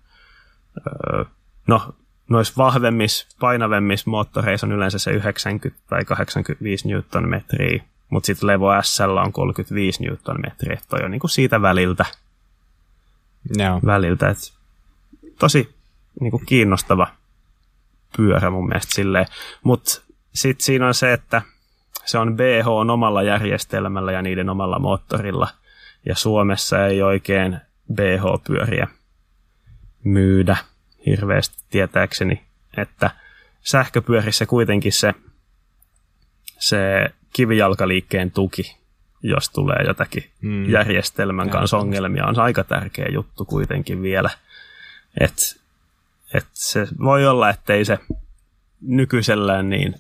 [1.67, 1.95] no,
[2.29, 9.17] noissa vahvemmissa, painavemmissa moottoreissa on yleensä se 90 tai 85 newtonmetriä, mutta sitten Levo SL
[9.17, 12.05] on 35 newtonmetriä, toi on niinku siitä väliltä–
[13.49, 13.79] Joo.
[13.85, 14.29] väliltä.
[14.29, 14.53] Et
[15.39, 15.75] tosi
[16.19, 17.07] niin kuin kiinnostava
[18.17, 19.25] pyörä mun mielestä silleen.
[19.63, 20.01] Mutta
[20.33, 21.41] sitten siinä on se, että
[22.05, 25.47] se on BH omalla järjestelmällä ja niiden omalla moottorilla.
[26.05, 27.59] Ja Suomessa ei oikein
[27.93, 28.87] BH-pyöriä
[30.03, 30.57] myydä
[31.05, 32.41] hirveästi tietääkseni,
[32.77, 33.11] että
[33.61, 35.13] sähköpyörissä kuitenkin se,
[36.59, 38.81] se kivijalkaliikkeen tuki
[39.23, 40.69] jos tulee jotakin mm.
[40.69, 44.29] järjestelmän ja kanssa ongelmia, on aika tärkeä juttu kuitenkin vielä.
[45.19, 45.43] että
[46.33, 47.99] et se voi olla, ettei se
[48.81, 49.95] nykyisellään niin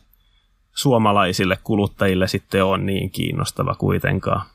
[0.75, 4.45] suomalaisille kuluttajille sitten ole niin kiinnostava kuitenkaan.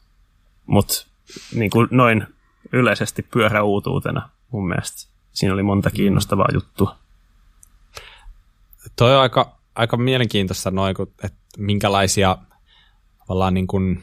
[0.67, 1.07] Mutta
[1.55, 2.27] niin noin
[2.73, 6.97] yleisesti pyöräuutuutena mun mielestä siinä oli monta kiinnostavaa juttua.
[8.97, 12.39] Toi on aika, aika mielenkiintoista noin, että minkälaisia
[13.19, 14.03] tavallaan niin kuin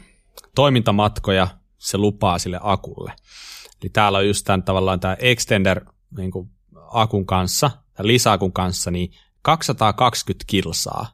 [0.55, 1.47] toimintamatkoja
[1.77, 3.13] se lupaa sille akulle.
[3.81, 5.85] Eli täällä on just tämän tavallaan tämä extender
[6.17, 6.49] niin kuin
[6.91, 11.05] akun kanssa, tai lisäakun kanssa, niin 220 kilsaa.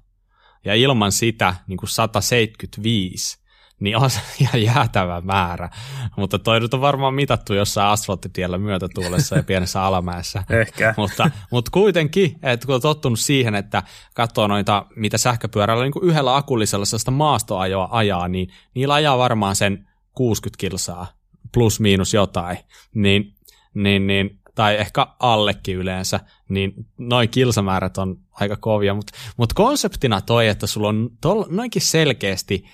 [0.66, 3.40] Ja ilman sitä niin kuin 175
[3.80, 5.70] niin on se ihan jäätävä määrä.
[6.18, 10.44] Mutta toi nyt on varmaan mitattu jossain asfalttitiellä myötätuulessa ja pienessä alamäessä.
[10.62, 10.94] Ehkä.
[10.98, 16.06] mutta, mutta kuitenkin, että kun on tottunut siihen, että katsoo noita, mitä sähköpyörällä niin kuin
[16.06, 21.08] yhdellä akullisella sellaista maastoajoa ajaa, niin niillä ajaa varmaan sen 60 kilsaa
[21.54, 22.58] plus miinus jotain.
[22.96, 23.34] Niin,
[23.74, 26.20] niin, niin tai ehkä allekin yleensä,
[26.50, 31.82] niin noin kilsamäärät on aika kovia, mutta mut konseptina toi, että sulla on tol, noinkin
[31.82, 32.66] selkeästi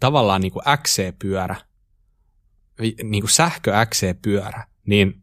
[0.00, 1.56] tavallaan niin kuin XC-pyörä,
[3.02, 5.22] niin kuin sähkö XC-pyörä, niin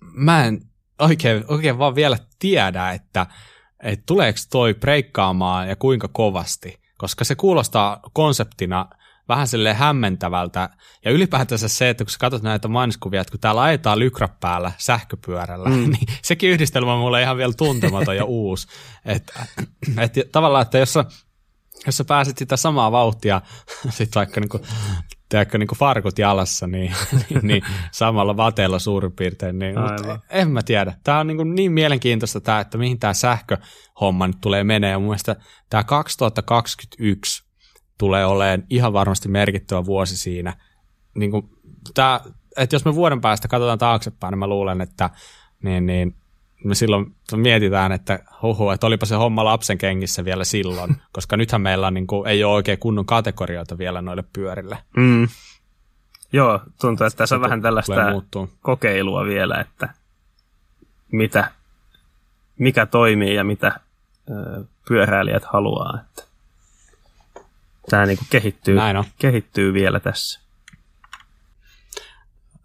[0.00, 0.60] mä en
[0.98, 3.26] oikein, oikein vaan vielä tiedä, että,
[3.82, 8.88] että tuleeko toi breikkaamaan ja kuinka kovasti, koska se kuulostaa konseptina
[9.30, 10.70] vähän sille hämmentävältä.
[11.04, 14.72] Ja ylipäätänsä se, että kun sä katsot näitä mainoskuvia, että kun täällä ajetaan lykrä päällä
[14.78, 15.76] sähköpyörällä, mm.
[15.92, 18.68] niin sekin yhdistelmä on mulle ihan vielä tuntematon ja uusi.
[19.04, 19.46] Että
[19.98, 21.04] et, tavallaan, että jos sä,
[21.86, 23.40] jos sä pääset sitä samaa vauhtia,
[23.88, 24.60] sit vaikka niinku,
[25.28, 27.62] tiedätkö, niinku farkut jalassa, niin, niin, niin
[27.92, 29.58] samalla vateella suurin piirtein.
[29.58, 30.94] Niin, mutta en mä tiedä.
[31.04, 34.98] Tämä on niinku niin mielenkiintoista, tää, että mihin tämä sähköhomma nyt tulee menee.
[34.98, 35.36] mun mielestä
[35.70, 37.49] tämä 2021
[38.00, 40.56] tulee olemaan ihan varmasti merkittävä vuosi siinä.
[41.14, 41.50] Niin kuin,
[41.94, 42.20] tää,
[42.56, 45.10] että jos me vuoden päästä katsotaan taaksepäin, niin mä luulen, että
[45.62, 46.14] niin, niin,
[46.64, 51.60] me silloin mietitään, että huhu, että olipa se homma lapsen kengissä vielä silloin, koska nythän
[51.60, 54.78] meillä on, niin kuin, ei ole oikein kunnon kategorioita vielä noille pyörille.
[54.96, 55.28] Mm.
[56.32, 57.94] Joo, tuntuu, että tässä on vähän tällaista
[58.62, 59.88] kokeilua vielä, että
[61.12, 61.50] mitä,
[62.58, 63.80] mikä toimii ja mitä
[64.30, 66.00] ö, pyöräilijät haluaa.
[66.00, 66.29] Että
[67.90, 69.04] tämä niin kehittyy, Näin on.
[69.18, 70.40] kehittyy vielä tässä.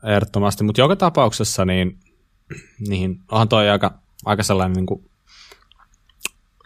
[0.04, 2.00] Ehdottomasti, mutta joka tapauksessa niin,
[2.88, 5.10] niin onhan toi aika, aika sellainen niin kuin,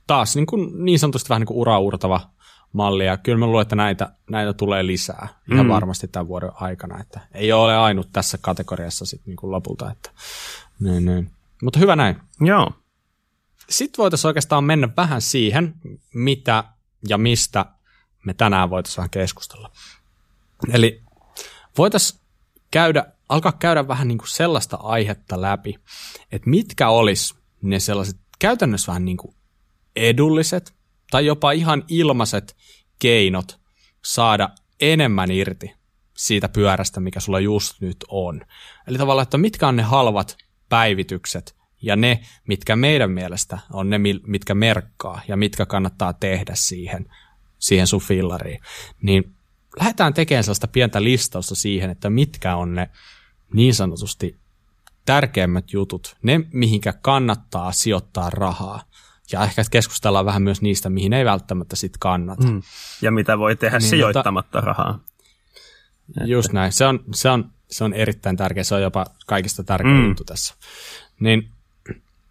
[0.07, 2.29] taas niin, kuin, niin sanotusti vähän niin kuin uraurtava
[2.73, 5.69] malli, ja kyllä mä luulen, että näitä, näitä tulee lisää ihan mm.
[5.69, 10.11] varmasti tämän vuoden aikana, että ei ole ainut tässä kategoriassa sitten niin kuin lopulta, että
[10.79, 11.31] niin, niin.
[11.63, 12.15] Mutta hyvä näin.
[12.41, 12.71] Joo.
[13.69, 15.73] Sitten voitaisiin oikeastaan mennä vähän siihen,
[16.13, 16.63] mitä
[17.09, 17.65] ja mistä
[18.25, 19.71] me tänään voitaisiin vähän keskustella.
[20.73, 21.03] Eli
[21.77, 22.21] voitaisiin
[22.71, 25.79] käydä, alkaa käydä vähän niin kuin sellaista aihetta läpi,
[26.31, 29.35] että mitkä olisi ne sellaiset käytännössä vähän niin kuin
[29.95, 30.73] edulliset
[31.11, 32.57] tai jopa ihan ilmaiset
[32.99, 33.59] keinot
[34.05, 34.49] saada
[34.81, 35.73] enemmän irti
[36.17, 38.41] siitä pyörästä, mikä sulla just nyt on.
[38.87, 40.37] Eli tavallaan, että mitkä on ne halvat
[40.69, 47.05] päivitykset ja ne, mitkä meidän mielestä on ne, mitkä merkkaa ja mitkä kannattaa tehdä siihen
[47.59, 48.61] siihen sun fillariin,
[49.01, 49.35] niin
[49.79, 52.89] lähdetään tekemään sellaista pientä listausta siihen, että mitkä on ne
[53.53, 54.35] niin sanotusti
[55.05, 58.81] tärkeimmät jutut, ne mihinkä kannattaa sijoittaa rahaa.
[59.31, 62.47] Ja ehkä keskustellaan vähän myös niistä, mihin ei välttämättä sit kannata.
[62.47, 62.61] Mm.
[63.01, 64.99] Ja mitä voi tehdä niin, sijoittamatta mutta, rahaa.
[66.25, 66.71] Just näin.
[66.71, 68.63] Se on, se, on, se on erittäin tärkeä.
[68.63, 70.07] Se on jopa kaikista tärkein mm.
[70.07, 70.55] juttu tässä.
[71.19, 71.49] Niin,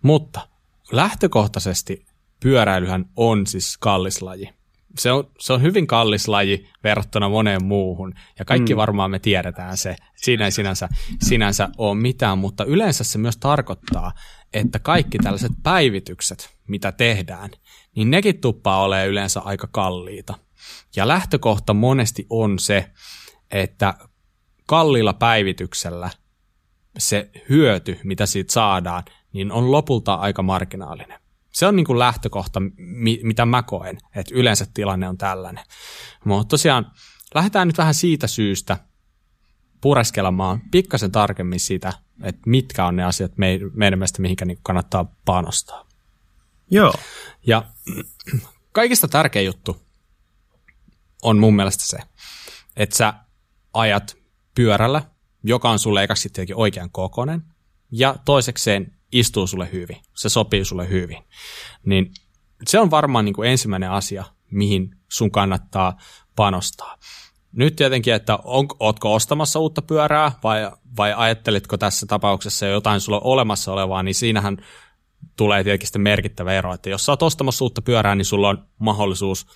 [0.03, 0.49] mutta
[0.93, 2.07] lähtökohtaisesti
[2.41, 4.58] pyöräilyhän on siis kallis laji
[4.99, 8.77] se on, se on hyvin kallis laji verrattuna moneen muuhun, ja kaikki mm.
[8.77, 9.97] varmaan me tiedetään se.
[10.17, 10.89] Siinä ei sinänsä,
[11.23, 14.13] sinänsä ole mitään, mutta yleensä se myös tarkoittaa,
[14.53, 17.51] että kaikki tällaiset päivitykset, mitä tehdään,
[17.97, 20.35] niin nekin tuppaa ole yleensä aika kalliita.
[20.97, 22.91] Ja lähtökohta monesti on se,
[23.51, 23.95] että
[24.67, 26.11] kalliilla päivityksellä
[26.99, 31.21] se hyöty, mitä siitä saadaan, niin on lopulta aika marginaalinen.
[31.53, 35.65] Se on niin kuin lähtökohta, mi- mitä mä koen, että yleensä tilanne on tällainen.
[36.25, 36.93] Mutta tosiaan
[37.35, 38.79] lähdetään nyt vähän siitä syystä
[39.81, 45.89] pureskelemaan pikkasen tarkemmin sitä, että mitkä on ne asiat meidän mielestä, mihinkä niin kannattaa panostaa.
[46.71, 46.95] Joo.
[47.47, 47.65] Ja
[48.73, 49.83] kaikista tärkein juttu
[51.23, 51.99] on mun mielestä se,
[52.77, 53.15] että sä
[53.73, 54.17] ajat
[54.55, 55.03] pyörällä,
[55.43, 57.43] joka on sulle ekaksi tietenkin oikean kokoinen,
[57.91, 61.25] ja toisekseen istuu sulle hyvin, se sopii sulle hyvin.
[61.87, 62.13] Niin
[62.67, 65.99] se on varmaan niin kuin ensimmäinen asia, mihin sun kannattaa
[66.37, 66.99] panostaa.
[67.53, 73.21] Nyt tietenkin, että on, ootko ostamassa uutta pyörää vai, vai ajattelitko tässä tapauksessa jotain sulla
[73.21, 74.57] olemassa olevaa, niin siinähän
[75.37, 79.47] tulee tietenkin merkittävä ero, että jos sä oot ostamassa uutta pyörää, niin sulla on mahdollisuus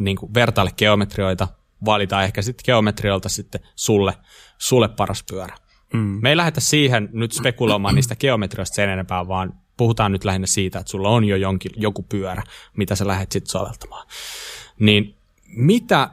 [0.00, 1.48] niin kuin vertailla geometrioita,
[1.84, 4.14] valita ehkä sitten geometriolta sitten sulle,
[4.58, 5.56] sulle paras pyörä.
[5.92, 6.18] Mm.
[6.22, 10.78] Me ei lähdetä siihen nyt spekuloimaan niistä geometrioista sen enempää, vaan puhutaan nyt lähinnä siitä,
[10.78, 12.42] että sulla on jo jonkin, joku pyörä,
[12.76, 14.06] mitä sä lähdet sitten soveltamaan.
[14.78, 15.14] Niin
[15.46, 16.10] mitä,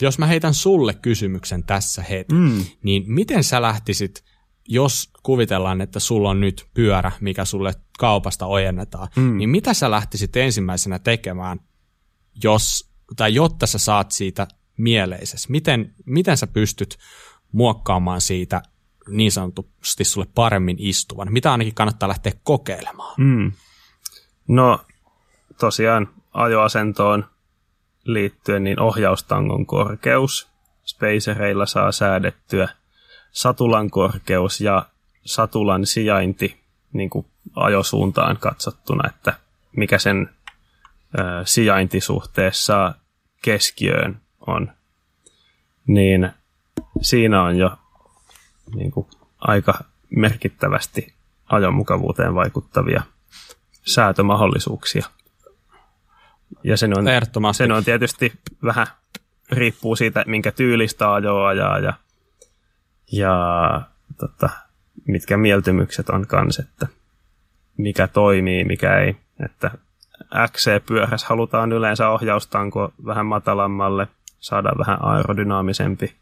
[0.00, 2.64] jos mä heitän sulle kysymyksen tässä heti, mm.
[2.82, 4.24] niin miten sä lähtisit,
[4.68, 9.38] jos kuvitellaan, että sulla on nyt pyörä, mikä sulle kaupasta ojennetaan, mm.
[9.38, 11.60] niin mitä sä lähtisit ensimmäisenä tekemään,
[12.44, 15.48] jos, tai jotta sä saat siitä mieleises?
[15.48, 16.98] Miten, miten sä pystyt
[17.52, 18.62] muokkaamaan siitä
[19.10, 21.32] niin sanotusti sulle paremmin istuvan?
[21.32, 23.14] Mitä ainakin kannattaa lähteä kokeilemaan?
[23.18, 23.52] Mm.
[24.48, 24.80] No
[25.60, 27.24] tosiaan ajoasentoon
[28.04, 30.48] liittyen niin ohjaustangon korkeus.
[30.84, 32.68] Spacereilla saa säädettyä
[33.32, 34.86] satulan korkeus ja
[35.24, 36.60] satulan sijainti
[36.92, 39.34] niin kuin ajosuuntaan katsottuna, että
[39.76, 40.30] mikä sen
[41.18, 42.94] ö, sijainti suhteessa
[43.42, 44.72] keskiöön on,
[45.86, 46.30] niin
[47.00, 47.70] siinä on jo
[48.74, 49.06] niin kuin,
[49.38, 51.14] aika merkittävästi
[51.46, 53.02] ajomukavuuteen vaikuttavia
[53.86, 55.06] säätömahdollisuuksia.
[56.64, 57.04] Ja sen on,
[57.54, 58.32] sen on tietysti
[58.64, 58.86] vähän
[59.50, 61.92] riippuu siitä, minkä tyylistä ajoa ajaa ja,
[63.12, 63.82] ja
[64.18, 64.48] tota,
[65.06, 66.86] mitkä mieltymykset on kans, että
[67.76, 69.16] mikä toimii, mikä ei.
[69.44, 69.70] Että
[70.48, 74.08] XC-pyörässä halutaan yleensä ohjaustanko vähän matalammalle,
[74.40, 76.14] saada vähän aerodynaamisempi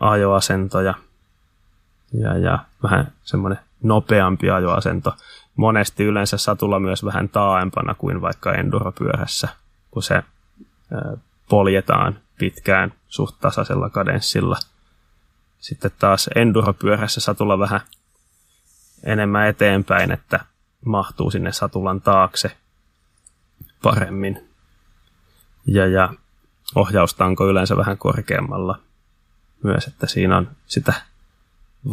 [0.00, 0.94] ajoasento ja,
[2.12, 5.14] ja, ja vähän semmoinen nopeampi ajoasento.
[5.56, 9.48] Monesti yleensä satulla myös vähän taaempana kuin vaikka enduropyörässä,
[9.90, 10.22] kun se
[11.48, 14.56] poljetaan pitkään suht tasaisella kadenssilla.
[15.58, 17.80] Sitten taas enduropyörässä satulla vähän
[19.04, 20.40] enemmän eteenpäin, että
[20.84, 22.56] mahtuu sinne satulan taakse
[23.82, 24.48] paremmin.
[25.66, 26.14] Ja, ja
[26.74, 28.78] ohjaustanko yleensä vähän korkeammalla
[29.62, 30.92] myös, että siinä on sitä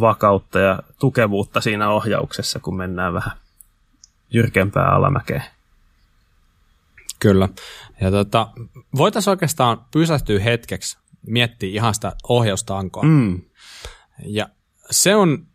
[0.00, 3.36] vakautta ja tukevuutta siinä ohjauksessa, kun mennään vähän
[4.30, 5.42] jyrkempää alamäkeen.
[7.18, 7.48] Kyllä.
[8.00, 8.48] Ja tota,
[8.96, 13.02] voitaisiin oikeastaan pysähtyä hetkeksi, miettiä ihan sitä ohjaustankoa.
[13.02, 13.42] Mm.
[14.26, 14.48] Ja
[14.90, 15.46] se on,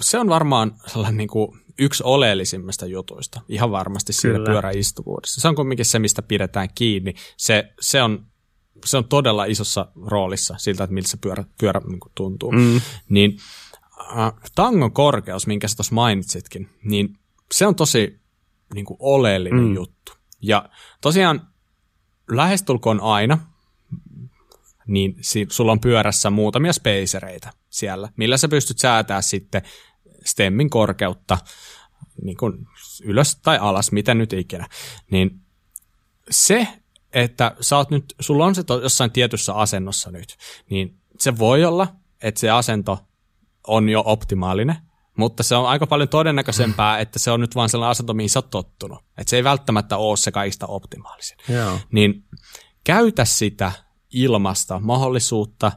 [0.00, 5.40] se on varmaan sellainen niin kuin yksi oleellisimmista jutuista, ihan varmasti siinä pyöräistuvuudessa.
[5.40, 7.14] Se on kuitenkin se, mistä pidetään kiinni.
[7.36, 8.26] Se, se, on,
[8.84, 12.52] se on todella isossa roolissa siltä, että miltä se pyörä, pyörä niin kuin tuntuu.
[12.52, 12.80] Mm.
[13.08, 13.38] Niin
[14.00, 17.18] äh, tangon korkeus, minkä sä tuossa mainitsitkin, niin
[17.52, 18.20] se on tosi
[18.74, 19.74] niin kuin oleellinen mm.
[19.74, 20.12] juttu.
[20.42, 20.68] Ja
[21.00, 21.48] tosiaan
[22.30, 23.38] lähestulkoon aina,
[24.86, 25.16] niin
[25.50, 29.62] sulla on pyörässä muutamia spacereita siellä, millä sä pystyt säätää sitten
[30.24, 31.38] stemmin korkeutta
[32.22, 32.66] niin kuin
[33.04, 34.68] ylös tai alas, mitä nyt ikinä.
[35.10, 35.40] Niin
[36.30, 36.68] se,
[37.14, 40.36] että sä oot nyt, sulla on se to, jossain tietyssä asennossa nyt,
[40.70, 41.88] niin se voi olla,
[42.22, 42.98] että se asento
[43.66, 44.76] on jo optimaalinen,
[45.18, 48.38] mutta se on aika paljon todennäköisempää, että se on nyt vaan sellainen asento, mihin sä
[48.38, 48.98] oot tottunut.
[49.18, 51.36] Että se ei välttämättä ole se kaikista optimaalisin.
[51.48, 51.78] Joo.
[51.92, 52.24] Niin
[52.84, 53.72] käytä sitä
[54.12, 55.72] ilmasta mahdollisuutta,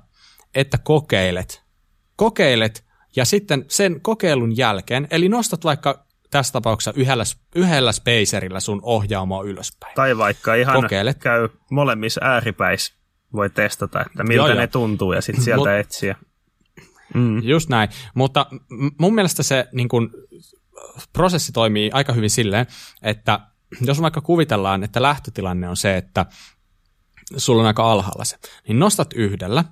[0.56, 1.64] että kokeilet.
[2.16, 7.24] Kokeilet ja sitten sen kokeilun jälkeen, eli nostat vaikka tässä tapauksessa yhdellä,
[7.56, 9.96] yhdellä spacerilla sun ohjaamoa ylöspäin.
[9.96, 11.18] Tai vaikka ihan Kokeilet.
[11.18, 12.94] käy molemmissa ääripäissä,
[13.34, 14.68] voi testata, että miltä joo, ne joo.
[14.68, 16.16] tuntuu ja sitten sieltä Mut, etsiä.
[17.14, 17.44] Mm.
[17.44, 18.46] Just näin, mutta
[19.00, 20.12] mun mielestä se niin kun,
[21.14, 22.66] prosessi toimii aika hyvin silleen,
[23.02, 23.40] että
[23.82, 26.26] jos vaikka kuvitellaan, että lähtötilanne on se, että
[27.38, 28.38] sulla on aika alhaalla se,
[28.68, 29.64] niin nostat yhdellä,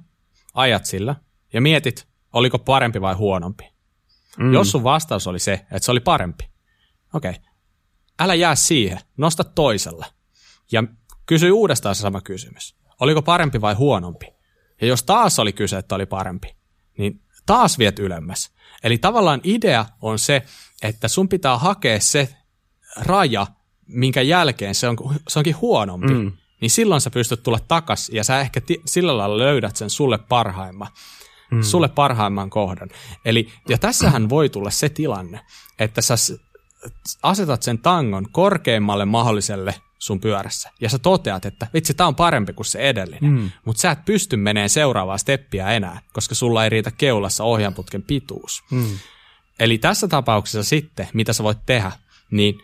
[0.53, 1.15] ajat sillä
[1.53, 3.74] ja mietit, oliko parempi vai huonompi.
[4.37, 4.53] Mm.
[4.53, 6.49] Jos sun vastaus oli se, että se oli parempi,
[7.13, 7.43] okei, okay.
[8.19, 10.05] älä jää siihen, nosta toisella
[10.71, 10.83] ja
[11.25, 12.75] kysy uudestaan se sama kysymys.
[12.99, 14.25] Oliko parempi vai huonompi?
[14.81, 16.55] Ja jos taas oli kyse, että oli parempi,
[16.97, 18.51] niin taas viet ylemmäs.
[18.83, 20.41] Eli tavallaan idea on se,
[20.81, 22.35] että sun pitää hakea se
[22.97, 23.47] raja,
[23.87, 26.13] minkä jälkeen se, on, se onkin huonompi.
[26.13, 26.31] Mm.
[26.61, 30.17] Niin silloin sä pystyt tulla takas ja sä ehkä t- sillä lailla löydät sen sulle
[30.17, 30.87] parhaimman.
[31.51, 31.61] Mm.
[31.61, 32.89] Sulle parhaimman kohdan.
[33.25, 35.39] Eli, ja tässähän voi tulla se tilanne,
[35.79, 36.15] että sä
[37.23, 40.71] asetat sen tangon korkeimmalle mahdolliselle sun pyörässä.
[40.81, 43.31] Ja sä toteat, että vitsi, tää on parempi kuin se edellinen.
[43.31, 43.51] Mm.
[43.65, 48.63] Mutta sä et pysty meneen seuraavaa steppiä enää, koska sulla ei riitä keulassa ohjanputken pituus.
[48.71, 48.99] Mm.
[49.59, 51.91] Eli tässä tapauksessa sitten, mitä sä voit tehdä,
[52.31, 52.61] niin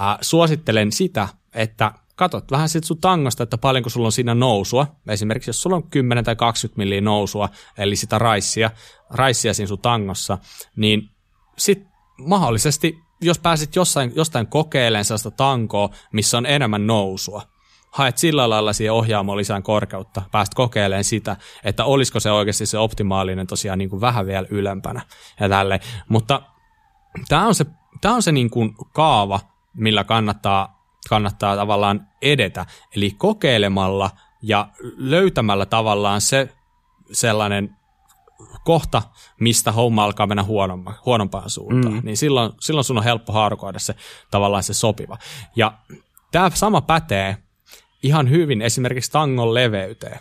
[0.00, 4.86] äh, suosittelen sitä, että katot vähän sit sun tangosta, että paljonko sulla on siinä nousua.
[5.08, 7.48] Esimerkiksi jos sulla on 10 tai 20 milliä nousua,
[7.78, 8.70] eli sitä raissia,
[9.10, 10.38] raissia siinä sun tangossa,
[10.76, 11.10] niin
[11.58, 11.82] sit
[12.18, 17.42] mahdollisesti jos pääsit jossain, jostain kokeilemaan sellaista tankoa, missä on enemmän nousua,
[17.90, 22.78] haet sillä lailla siihen ohjaamoon lisään korkeutta, pääst kokeilemaan sitä, että olisiko se oikeasti se
[22.78, 25.00] optimaalinen tosiaan niin kuin vähän vielä ylempänä
[25.40, 25.80] ja tälleen.
[26.08, 26.42] Mutta
[27.28, 27.66] tämä on se,
[28.00, 29.40] tämä on se niin kuin kaava,
[29.74, 34.10] millä kannattaa, kannattaa tavallaan edetä, eli kokeilemalla
[34.42, 36.48] ja löytämällä tavallaan se
[37.12, 37.76] sellainen
[38.64, 39.02] kohta,
[39.40, 42.00] mistä homma alkaa mennä huonomma, huonompaan suuntaan, mm.
[42.04, 43.94] niin silloin, silloin sun on helppo haarukoida se
[44.30, 45.18] tavallaan se sopiva.
[45.56, 45.78] Ja
[46.32, 47.36] tämä sama pätee
[48.02, 50.20] ihan hyvin esimerkiksi tangon leveyteen.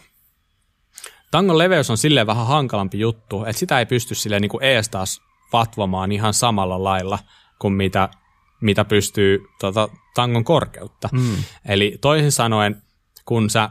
[1.31, 4.89] Tangon leveys on silleen vähän hankalampi juttu, että sitä ei pysty silleen niin kuin ees
[4.89, 5.21] taas
[5.53, 7.19] vatvomaan ihan samalla lailla
[7.59, 8.09] kuin mitä,
[8.61, 11.09] mitä pystyy tota, tangon korkeutta.
[11.11, 11.35] Mm.
[11.65, 12.81] Eli toisin sanoen,
[13.25, 13.69] kun sä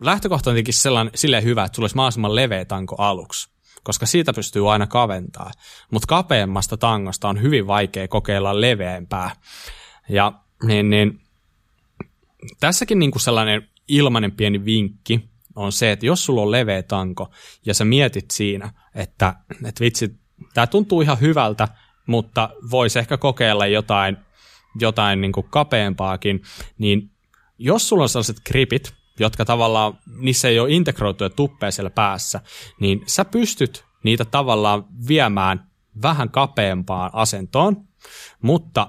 [0.00, 3.50] lähtökohta on sellainen, silleen hyvä, että sulla olisi mahdollisimman leveä tanko aluksi,
[3.82, 5.50] koska siitä pystyy aina kaventaa.
[5.90, 9.36] Mutta kapeammasta tangosta on hyvin vaikea kokeilla leveämpää.
[10.08, 10.32] Ja
[10.62, 11.20] niin, niin,
[12.60, 17.30] tässäkin niin kuin sellainen ilmainen pieni vinkki on se, että jos sulla on leveä tanko
[17.66, 19.34] ja sä mietit siinä, että,
[19.64, 20.14] että vitsi,
[20.54, 21.68] tämä tuntuu ihan hyvältä,
[22.06, 24.16] mutta voisi ehkä kokeilla jotain,
[24.80, 26.42] jotain niin kuin kapeampaakin,
[26.78, 27.10] niin
[27.58, 32.40] jos sulla on sellaiset gripit, jotka tavallaan, niissä ei ole integroituja tuppeja siellä päässä,
[32.80, 35.66] niin sä pystyt niitä tavallaan viemään
[36.02, 37.76] vähän kapeampaan asentoon,
[38.42, 38.88] mutta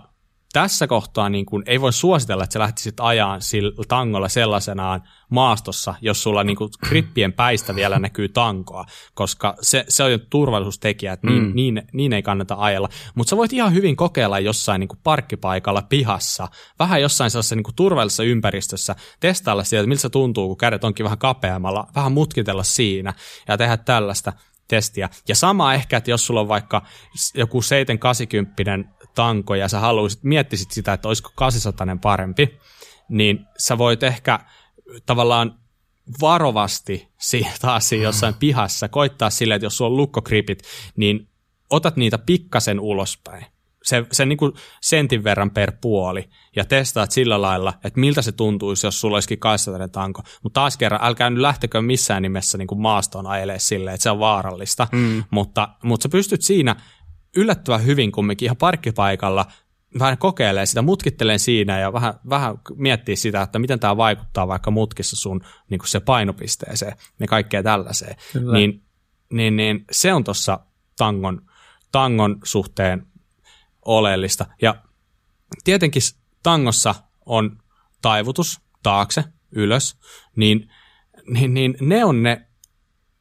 [0.55, 5.95] tässä kohtaa niin kuin ei voi suositella, että sä lähtisit ajaan sillä tangolla sellaisenaan maastossa,
[6.01, 11.13] jos sulla niin kuin krippien päistä vielä näkyy tankoa, koska se, se on jo turvallisuustekijä,
[11.13, 11.51] että niin, mm.
[11.55, 12.89] niin, niin ei kannata ajella.
[13.15, 16.47] Mutta sä voit ihan hyvin kokeilla jossain niin kuin parkkipaikalla pihassa,
[16.79, 21.03] vähän jossain sellaisessa niin kuin turvallisessa ympäristössä, testailla sieltä, miltä se tuntuu, kun kädet onkin
[21.03, 23.13] vähän kapeammalla, vähän mutkitella siinä
[23.47, 24.33] ja tehdä tällaista
[24.67, 25.09] testiä.
[25.27, 26.81] Ja sama ehkä, että jos sulla on vaikka
[27.33, 32.59] joku 780 tanko ja sä haluaisit, miettisit sitä, että olisiko 800 parempi,
[33.09, 34.39] niin sä voit ehkä
[35.05, 35.59] tavallaan
[36.21, 37.07] varovasti
[37.61, 40.63] taas jossain pihassa koittaa silleen, että jos sulla on lukkokripit,
[40.95, 41.29] niin
[41.69, 43.45] otat niitä pikkasen ulospäin.
[43.83, 48.31] Se, se niin kuin sentin verran per puoli ja testaat sillä lailla, että miltä se
[48.31, 50.21] tuntuisi, jos sulla olisikin 800 tanko.
[50.43, 54.09] Mutta taas kerran, älkää nyt lähtekö missään nimessä niin kuin maastoon ajelee silleen, että se
[54.09, 54.87] on vaarallista.
[54.91, 55.23] Mm.
[55.29, 56.75] Mutta, mutta sä pystyt siinä
[57.35, 59.45] yllättävän hyvin kumminkin ihan parkkipaikalla
[59.99, 64.71] vähän kokeilee sitä, mutkittelee siinä ja vähän, vähän miettii sitä, että miten tämä vaikuttaa vaikka
[64.71, 68.15] mutkissa sun niin se painopisteeseen ja kaikkea tällaiseen.
[68.53, 68.83] Niin,
[69.31, 70.59] niin, niin, se on tuossa
[70.97, 71.41] tangon,
[71.91, 73.07] tangon suhteen
[73.85, 74.45] oleellista.
[74.61, 74.75] Ja
[75.63, 76.01] tietenkin
[76.43, 77.57] tangossa on
[78.01, 79.97] taivutus taakse, ylös,
[80.35, 80.69] niin,
[81.27, 82.44] niin, niin ne on ne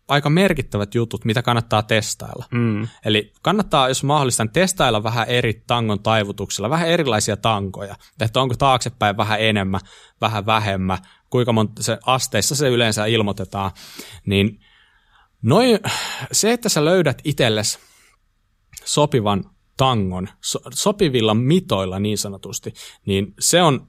[0.08, 2.44] aika merkittävät jutut, mitä kannattaa testailla.
[2.50, 2.88] Mm.
[3.04, 7.96] Eli kannattaa, jos mahdollista, testailla vähän eri tangon taivutuksilla, vähän erilaisia tankoja.
[8.20, 9.80] Että onko taaksepäin vähän enemmän,
[10.20, 10.98] vähän vähemmän,
[11.30, 13.70] kuinka monta se asteissa se yleensä ilmoitetaan.
[14.26, 14.60] Niin
[15.42, 15.78] noi,
[16.32, 17.78] se, että sä löydät itsellesi
[18.84, 22.72] sopivan tangon, so, sopivilla mitoilla niin sanotusti,
[23.06, 23.88] niin se on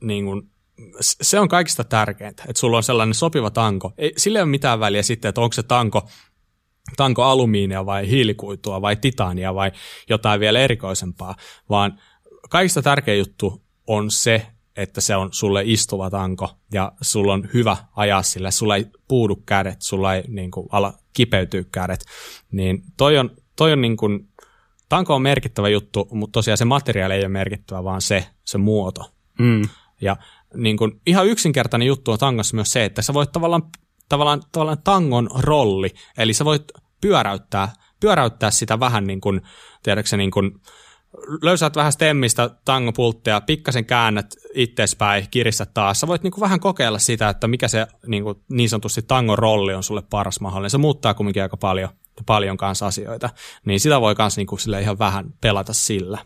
[0.00, 0.51] niin kuin
[1.00, 3.92] se on kaikista tärkeintä, että sulla on sellainen sopiva tanko.
[3.98, 6.08] Ei, sillä ei ole mitään väliä sitten, että onko se tanko,
[6.96, 9.72] tanko alumiinia vai hiilikuitua vai titania vai
[10.08, 11.36] jotain vielä erikoisempaa,
[11.70, 12.00] vaan
[12.50, 14.46] kaikista tärkein juttu on se,
[14.76, 19.36] että se on sulle istuva tanko ja sulla on hyvä ajaa sillä, sulla ei puudu
[19.46, 22.04] kädet, sulla ei niin kuin, ala kipeytyy kädet,
[22.52, 24.28] niin toi on, toi on niin kuin,
[24.88, 29.12] tanko on merkittävä juttu, mutta tosiaan se materiaali ei ole merkittävä, vaan se, se muoto.
[29.38, 29.62] Mm.
[30.00, 30.16] Ja
[30.56, 33.62] niin kuin, ihan yksinkertainen juttu on tangossa myös se, että sä voit tavallaan,
[34.08, 36.64] tavallaan, tavallaan tangon rolli, eli sä voit
[37.00, 39.40] pyöräyttää, pyöräyttää sitä vähän niin kuin,
[39.82, 40.60] tiedätkö niin kuin,
[41.42, 46.00] löysäät vähän stemmistä tangopulttia, pikkasen käännät itsespäin, kiristät taas.
[46.00, 49.38] Sä voit niin kuin vähän kokeilla sitä, että mikä se niin, kuin, niin sanotusti tangon
[49.38, 50.70] rolli on sulle paras mahdollinen.
[50.70, 51.90] Se muuttaa kumminkin aika paljon,
[52.26, 53.30] paljon kanssa asioita.
[53.64, 56.18] Niin sitä voi myös niin kuin, ihan vähän pelata sillä.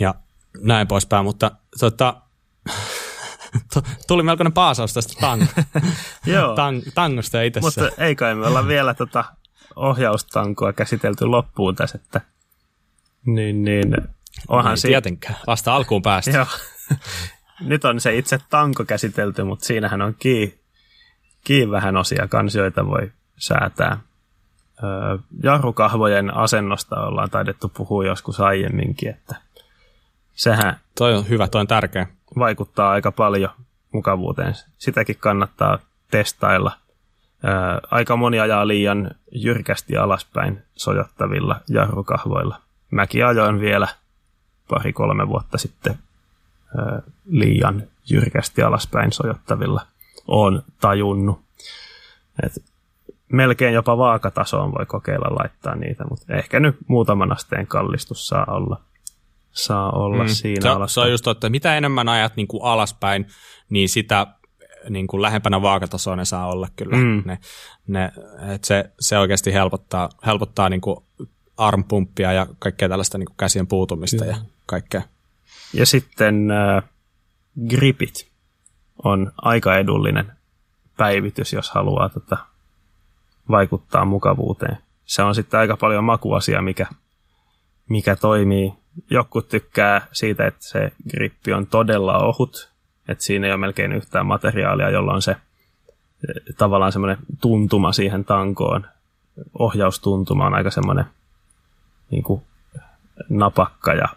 [0.00, 0.14] Ja
[0.60, 1.50] näin poispäin, mutta
[1.80, 2.22] tota,
[4.08, 5.62] Tuli melkoinen paasaus tästä tang-
[6.60, 7.60] tang- tangosta itse.
[7.60, 9.24] Mutta ei kai me olla vielä tota
[9.76, 12.20] ohjaustankoa käsitelty loppuun tässä, että
[13.26, 13.96] niin, niin,
[14.48, 16.30] onhan ei si- tietenkään, vasta alkuun päästä.
[16.30, 16.46] Joo.
[17.60, 20.58] Nyt on se itse tanko käsitelty, mutta siinähän on kii,
[21.44, 24.00] kii vähän osia kansioita voi säätää.
[24.84, 29.34] Öö, jarrukahvojen asennosta ollaan taidettu puhua joskus aiemminkin, että
[30.34, 30.80] sehän...
[30.98, 32.06] Toi on hyvä, toi on tärkeä
[32.38, 33.50] vaikuttaa aika paljon
[33.92, 34.54] mukavuuteen.
[34.78, 35.78] Sitäkin kannattaa
[36.10, 36.72] testailla.
[37.42, 42.60] Ää, aika moni ajaa liian jyrkästi alaspäin sojottavilla jarrukahvoilla.
[42.90, 43.88] Mäkin ajoin vielä
[44.68, 45.98] pari-kolme vuotta sitten
[46.78, 49.86] ää, liian jyrkästi alaspäin sojottavilla.
[50.26, 51.40] Olen tajunnut.
[52.42, 52.52] Et
[53.32, 58.80] melkein jopa vaakatasoon voi kokeilla laittaa niitä, mutta ehkä nyt muutaman asteen kallistus saa olla–
[59.54, 60.28] saa olla mm.
[60.28, 60.88] siinä se, alaspäin.
[60.88, 63.26] Se on just että mitä enemmän ajat niin kuin alaspäin,
[63.70, 64.26] niin sitä
[64.90, 66.96] niin kuin lähempänä vaakatasoa ne saa olla kyllä.
[66.96, 67.22] Mm.
[67.24, 67.38] Ne,
[67.86, 68.12] ne,
[68.54, 70.96] et se, se oikeasti helpottaa, helpottaa niin kuin
[71.56, 74.36] armpumppia ja kaikkea tällaista niin kuin käsien puutumista ja
[74.66, 75.02] kaikkea.
[75.72, 76.82] Ja sitten äh,
[77.68, 78.28] gripit
[79.04, 80.32] on aika edullinen
[80.96, 82.36] päivitys, jos haluaa tota,
[83.50, 84.78] vaikuttaa mukavuuteen.
[85.04, 86.86] Se on sitten aika paljon makuasia, mikä,
[87.88, 88.72] mikä toimii
[89.10, 92.70] joku tykkää siitä, että se grippi on todella ohut,
[93.08, 95.36] että siinä ei ole melkein yhtään materiaalia, jolla on se
[96.58, 98.86] tavallaan semmoinen tuntuma siihen tankoon.
[99.58, 101.04] ohjaustuntuma on aika semmoinen
[102.10, 102.42] niin kuin
[103.28, 104.08] napakka ja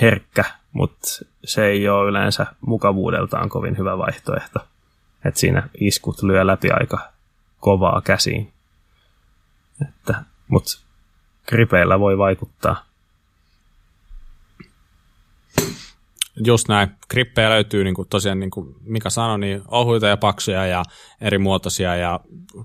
[0.00, 1.08] herkkä, mutta
[1.44, 4.58] se ei ole yleensä mukavuudeltaan kovin hyvä vaihtoehto.
[5.24, 7.12] Että siinä iskut lyö läpi aika
[7.60, 8.52] kovaa käsiin.
[10.48, 10.78] Mutta
[11.48, 12.85] gripeillä voi vaikuttaa.
[16.44, 16.88] Just näin.
[17.10, 20.82] Grippejä löytyy niin kuin tosiaan, niin kuin Mika sanoi, niin ohuita ja paksuja ja
[21.20, 22.20] eri muotoisia ja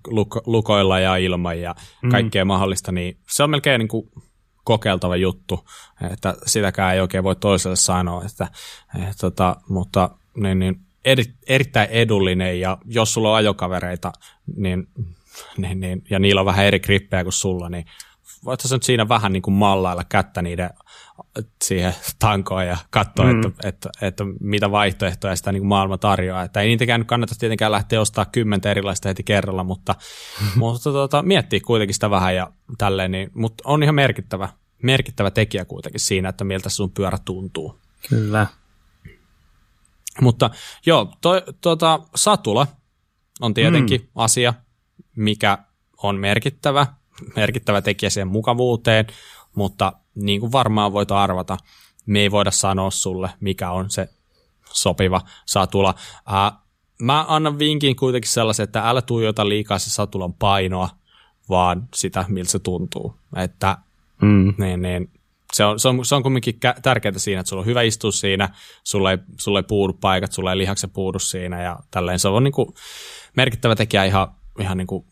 [0.07, 2.09] luko, lukoilla ja ilman ja mm.
[2.09, 2.47] kaikkea mm.
[2.47, 4.11] mahdollista, niin se on melkein niin kuin
[4.63, 5.67] kokeiltava juttu,
[6.11, 8.47] että sitäkään ei oikein voi toiselle sanoa, että,
[8.95, 10.75] että tota, mutta niin, niin,
[11.05, 14.11] eri, erittäin edullinen ja jos sulla on ajokavereita
[14.55, 14.87] niin,
[15.57, 17.85] niin, niin, ja niillä on vähän eri grippejä kuin sulla, niin
[18.45, 20.69] voit nyt siinä vähän niin kuin mallailla kättä niiden
[21.63, 23.41] siihen tankoon ja katsoa, mm.
[23.45, 26.43] että, että, että, mitä vaihtoehtoja sitä niin kuin maailma tarjoaa.
[26.43, 29.95] Että ei niitäkään nyt kannata tietenkään lähteä ostaa kymmentä erilaista heti kerralla, mutta,
[30.55, 34.49] mutta tuota, miettiä kuitenkin sitä vähän ja tälleen, niin, mutta on ihan merkittävä,
[34.83, 37.79] merkittävä tekijä kuitenkin siinä, että miltä sun pyörä tuntuu.
[38.09, 38.47] Kyllä.
[40.21, 40.49] Mutta
[40.85, 42.67] joo, to, tuota, satula
[43.41, 44.07] on tietenkin mm.
[44.15, 44.53] asia,
[45.15, 45.57] mikä
[46.03, 46.87] on merkittävä,
[47.35, 49.07] merkittävä tekijä siihen mukavuuteen,
[49.55, 51.57] mutta niin kuin varmaan voit arvata,
[52.05, 54.09] me ei voida sanoa sulle, mikä on se
[54.73, 55.95] sopiva satula.
[56.25, 56.51] Ää,
[57.01, 60.89] mä annan vinkin kuitenkin sellaisen, että älä tuijota liikaa se satulan painoa,
[61.49, 63.15] vaan sitä, miltä se tuntuu.
[63.35, 63.77] Että
[64.21, 64.53] mm.
[64.57, 65.11] niin, niin,
[65.53, 68.49] se on, se on, se on kumminkin tärkeää siinä, että sulla on hyvä istua siinä,
[68.83, 72.19] sulla ei, sulla ei puudu paikat, sulla ei lihakset puudu siinä ja tälleen.
[72.19, 72.73] Se on niin kuin
[73.35, 74.27] merkittävä tekijä ihan,
[74.59, 75.05] ihan niin kuin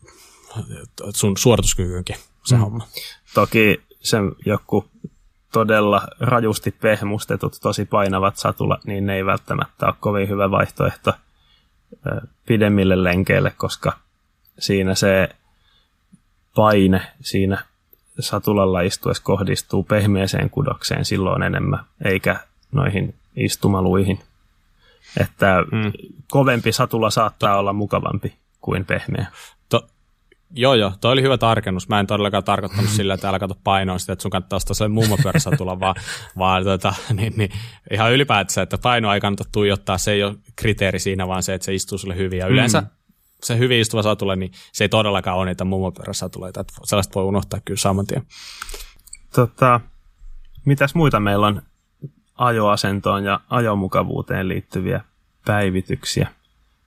[1.15, 2.61] sun suorituskykyynkin se mm.
[2.61, 2.87] homma.
[3.33, 4.85] Toki sen joku
[5.53, 11.13] todella rajusti pehmustetut, tosi painavat satula, niin ne ei välttämättä ole kovin hyvä vaihtoehto
[12.45, 13.97] pidemmille lenkeille, koska
[14.59, 15.29] siinä se
[16.55, 17.63] paine siinä
[18.19, 22.39] satulalla istuessa kohdistuu pehmeeseen kudokseen silloin enemmän, eikä
[22.71, 24.19] noihin istumaluihin.
[25.17, 25.91] Että mm.
[26.31, 29.27] kovempi satula saattaa olla mukavampi kuin pehmeä.
[30.51, 31.89] Joo, joo, toi oli hyvä tarkennus.
[31.89, 34.95] Mä en todellakaan tarkoittanut sillä, että älä kato painoa sitä, että sun kannattaa ostaa sellainen
[34.95, 35.95] mummopyörässä tulla, vaan,
[36.37, 37.51] vaan tota, niin, niin,
[37.91, 41.65] ihan ylipäätänsä, että painoa ei kannata tuijottaa, se ei ole kriteeri siinä, vaan se, että
[41.65, 42.39] se istuu sulle hyvin.
[42.39, 42.87] Ja yleensä mm.
[43.43, 47.59] se hyvin istuva satule, niin se ei todellakaan ole niitä mummopyöräsatuleita, että sellaista voi unohtaa
[47.65, 48.23] kyllä saman tien.
[49.35, 49.81] Tota,
[50.65, 51.61] mitäs muita meillä on
[52.35, 55.01] ajoasentoon ja ajomukavuuteen liittyviä
[55.45, 56.29] päivityksiä?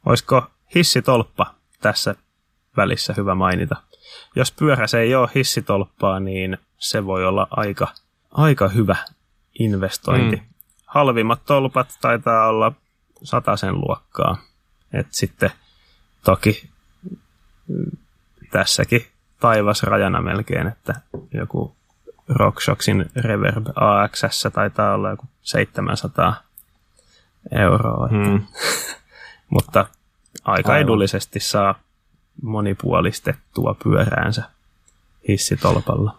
[0.07, 2.15] Olisiko hissitolppa tässä
[2.77, 3.77] välissä hyvä mainita.
[4.37, 7.89] Jos pyörässä ei ole hissitolppaa, niin se voi olla aika,
[8.31, 8.97] aika hyvä
[9.59, 10.37] investointi.
[10.37, 10.43] Mm.
[10.87, 12.73] Halvimmat tolpat taitaa olla
[13.57, 14.37] sen luokkaa.
[14.93, 15.51] Et sitten
[16.25, 16.71] toki
[18.51, 19.07] tässäkin
[19.41, 20.95] taivas rajana melkein, että
[21.33, 21.77] joku
[22.29, 26.43] RockShoxin Reverb AXS taitaa olla joku 700
[27.51, 28.09] euroa.
[28.09, 28.47] Mm.
[29.55, 29.87] Mutta
[30.45, 30.83] aika Aivan.
[30.83, 31.75] edullisesti saa
[32.43, 34.43] monipuolistettua pyöräänsä
[35.29, 36.19] hissitolpalla.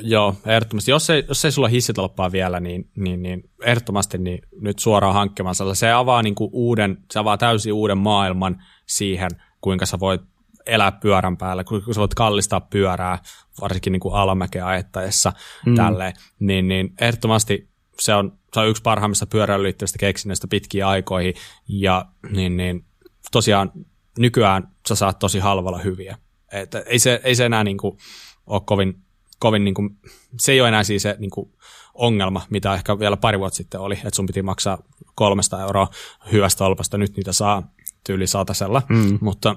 [0.00, 0.90] Joo, ehdottomasti.
[0.90, 5.54] Jos ei, jos ei sulla hissitolppaa vielä, niin, niin, niin ehdottomasti niin nyt suoraan hankkimaan
[5.74, 9.30] Se avaa, niin kuin uuden, se avaa täysin uuden maailman siihen,
[9.60, 10.20] kuinka sä voit
[10.66, 13.18] elää pyörän päällä, kuinka sä voit kallistaa pyörää,
[13.60, 15.32] varsinkin niin kuin alamäkeä ajettaessa,
[15.66, 15.74] mm.
[15.74, 17.68] tälleen, niin, niin ehdottomasti
[18.00, 21.34] se on, se on yksi parhaimmista pyöräilyyn liittyvistä keksinnöistä pitkiä aikoihin,
[21.68, 22.84] ja niin, niin,
[23.32, 23.72] tosiaan
[24.18, 26.18] nykyään sä saat tosi halvalla hyviä.
[26.52, 27.98] Että ei, se, ei se enää niin kuin
[28.46, 29.02] ole kovin,
[29.38, 29.98] kovin niin kuin,
[30.38, 31.52] se ei ole enää siis se niin kuin
[31.94, 34.78] ongelma, mitä ehkä vielä pari vuotta sitten oli, että sun piti maksaa
[35.14, 35.88] kolmesta euroa
[36.32, 37.62] hyvästä olpasta, nyt niitä saa
[38.06, 39.18] tyyli satasella, mm.
[39.20, 39.56] mutta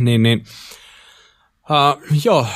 [0.00, 0.44] niin, niin
[1.70, 2.46] uh, joo,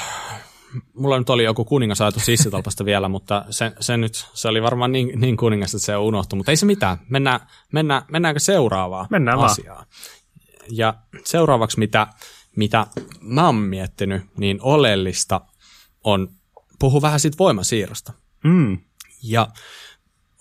[0.95, 5.21] mulla nyt oli joku kuningasajatus sissitolpasta vielä, mutta se, se, nyt, se oli varmaan niin,
[5.21, 7.41] niin kuningas, että se on unohtunut, mutta ei se mitään, mennään,
[7.73, 9.77] mennään, mennäänkö seuraavaan mennään asiaan.
[9.77, 9.87] Vaan.
[10.71, 10.95] Ja
[11.25, 12.07] seuraavaksi, mitä,
[12.57, 12.87] mitä
[13.21, 15.41] mä oon miettinyt, niin oleellista
[16.05, 16.29] on
[16.79, 18.13] puhu vähän siitä voimasiirrosta.
[18.45, 18.79] Mm.
[19.23, 19.49] Ja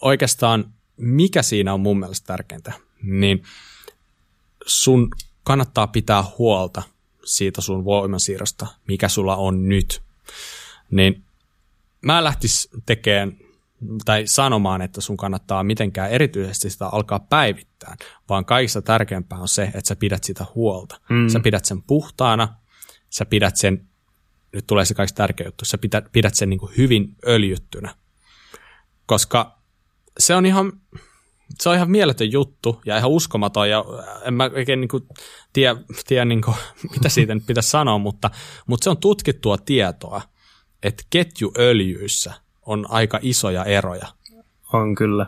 [0.02, 3.44] oikeastaan mikä siinä on mun mielestä tärkeintä, niin
[4.66, 5.10] sun
[5.44, 6.84] kannattaa pitää huolta
[7.26, 10.02] siitä sun voimasiirrosta, mikä sulla on nyt.
[10.92, 11.24] Niin
[12.02, 13.38] mä lähtis tekemään
[14.06, 17.96] tai sanomaan, että sun kannattaa mitenkään erityisesti sitä alkaa päivittää,
[18.30, 21.00] vaan kaikista tärkeämpää on se, että sä pidät sitä huolta.
[21.10, 21.30] Mm.
[21.30, 22.56] Sä pidät sen puhtaana,
[23.10, 23.88] sä pidät sen,
[24.54, 27.96] nyt tulee se kaikista tärkeä juttu, sä pidät, pidät sen niin kuin hyvin öljyttynä.
[29.06, 29.62] Koska
[30.20, 30.74] se on ihan,
[31.60, 33.86] se on ihan mieletön juttu ja ihan uskomaton ja
[34.24, 35.04] en mä oikein niin kuin
[35.54, 35.76] tiedä,
[36.08, 36.58] tiedä niin kuin,
[36.94, 38.30] mitä siitä nyt pitäisi sanoa, mutta,
[38.68, 40.22] mutta se on tutkittua tietoa,
[40.84, 42.34] että ketjuöljyissä
[42.66, 44.07] on aika isoja eroja.
[44.74, 45.26] On kyllä,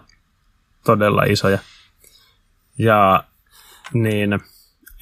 [0.85, 1.59] todella isoja.
[2.77, 3.23] Ja
[3.93, 4.39] niin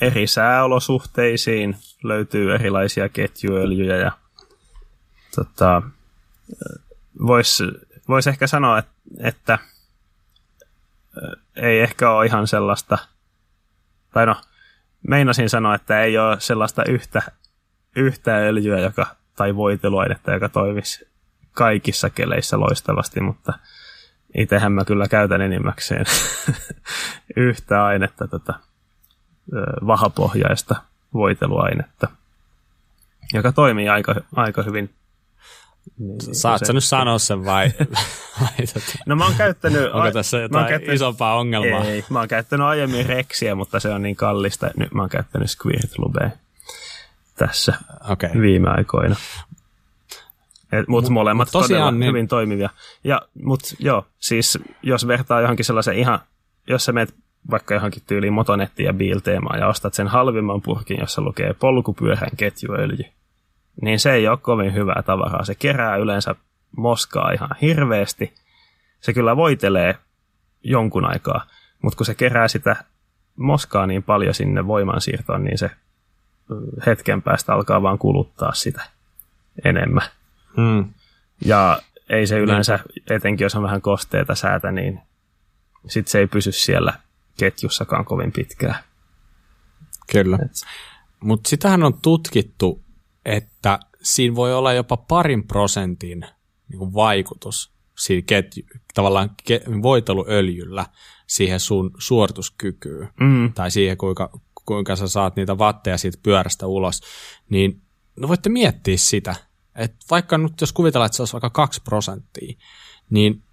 [0.01, 4.11] eri sääolosuhteisiin löytyy erilaisia ketjuöljyjä ja
[5.35, 5.81] tota,
[7.27, 7.63] voisi
[8.07, 9.59] vois ehkä sanoa, että, että
[11.55, 12.97] ei ehkä ole ihan sellaista,
[14.13, 14.35] tai no,
[15.07, 17.21] meinasin sanoa, että ei ole sellaista yhtä,
[17.95, 21.10] yhtä öljyä joka, tai voiteluainetta, joka toimisi
[21.51, 23.53] kaikissa keleissä loistavasti, mutta
[24.37, 26.05] itsehän mä kyllä käytän enimmäkseen
[27.35, 28.53] yhtä ainetta, tota,
[29.87, 30.75] vahapohjaista
[31.13, 32.07] voiteluainetta,
[33.33, 34.93] joka toimii aika, aika hyvin
[35.97, 37.71] niin, Saat sä nyt sanoa sen vai?
[38.41, 39.91] vai tota, no mä oon käyttänyt...
[39.93, 41.83] Onko tässä jotain käyttänyt, isompaa ongelmaa?
[41.83, 44.71] Ei, mä oon käyttänyt aiemmin Rexiä, mutta se on niin kallista.
[44.77, 46.29] Nyt mä oon käyttänyt Squirt Lubea
[47.35, 47.73] tässä
[48.09, 48.41] okay.
[48.41, 49.15] viime aikoina.
[50.87, 52.07] Mutta molemmat mut tosiaan, todella niin...
[52.07, 52.69] hyvin toimivia.
[53.03, 56.19] Ja, mut joo, siis jos vertaa johonkin sellaisen ihan,
[56.67, 57.15] jos sä menet
[57.51, 63.05] vaikka johonkin tyyliin Motonettiin ja Biilteemaan ja ostat sen halvimman purkin, jossa lukee polkupyörän ketjuöljy,
[63.81, 65.45] niin se ei ole kovin hyvää tavaraa.
[65.45, 66.35] Se kerää yleensä
[66.77, 68.33] moskaa ihan hirveästi.
[69.01, 69.95] Se kyllä voitelee
[70.63, 71.45] jonkun aikaa,
[71.81, 72.75] mutta kun se kerää sitä
[73.35, 75.71] moskaa niin paljon sinne voimansiirtoon, niin se
[76.85, 78.81] hetken päästä alkaa vaan kuluttaa sitä
[79.65, 80.03] enemmän.
[80.57, 80.93] Hmm.
[81.45, 82.79] Ja ei se yleensä,
[83.09, 84.99] etenkin jos on vähän kosteita säätä, niin
[85.87, 86.93] sitten se ei pysy siellä
[87.39, 88.75] ketjussakaan kovin pitkään.
[90.11, 90.37] Kyllä.
[91.19, 92.83] Mutta sitähän on tutkittu
[93.25, 96.25] että siinä voi olla jopa parin prosentin
[96.69, 100.85] niin kuin vaikutus siinä ketju, tavallaan ke, voiteluöljyllä
[101.27, 103.53] siihen sun suorituskykyyn mm.
[103.53, 107.01] tai siihen, kuinka, kuinka sä saat niitä vatteja siitä pyörästä ulos,
[107.49, 107.81] niin
[108.19, 109.35] no voitte miettiä sitä,
[109.83, 112.57] että vaikka nyt jos kuvitellaan, että se olisi vaikka 2 prosenttia,
[113.09, 113.43] niin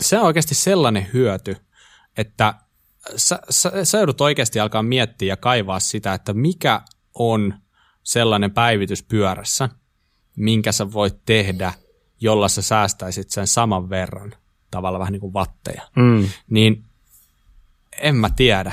[0.00, 1.56] se on oikeasti sellainen hyöty,
[2.16, 2.54] että
[3.16, 6.80] sä, sä, sä joudut oikeasti alkaa miettiä ja kaivaa sitä, että mikä
[7.14, 7.54] on
[8.02, 9.68] sellainen päivitys pyörässä,
[10.36, 11.72] minkä sä voit tehdä,
[12.20, 14.34] jolla sä säästäisit sen saman verran,
[14.70, 15.82] tavallaan vähän niin kuin vatteja.
[15.96, 16.28] Mm.
[16.50, 16.84] Niin
[17.98, 18.72] en mä tiedä.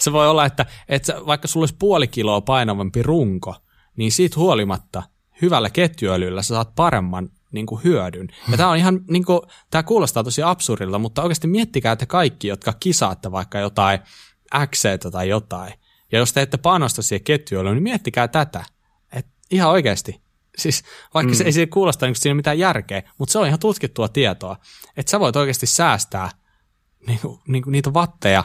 [0.00, 3.56] Se voi olla, että, että vaikka sulla olisi puoli kiloa painavampi runko,
[3.96, 5.02] niin siitä huolimatta
[5.42, 8.28] hyvällä ketjuöljyllä sä saat paremman niin kuin hyödyn.
[8.50, 12.48] Ja tämä on ihan, niin kuin, tämä kuulostaa tosi absurdilta, mutta oikeasti miettikää te kaikki,
[12.48, 14.00] jotka kisaatte vaikka jotain
[14.66, 14.82] x
[15.12, 15.72] tai jotain,
[16.12, 18.64] ja jos te ette panosta siihen ketjuille, niin miettikää tätä.
[19.12, 20.20] Et ihan oikeasti.
[20.58, 20.84] Siis
[21.14, 21.36] vaikka mm.
[21.36, 24.56] se ei siihen kuulosta niin siinä mitään järkeä, mutta se on ihan tutkittua tietoa,
[24.96, 26.30] että sä voit oikeasti säästää
[27.06, 28.44] niin, niin, niitä vatteja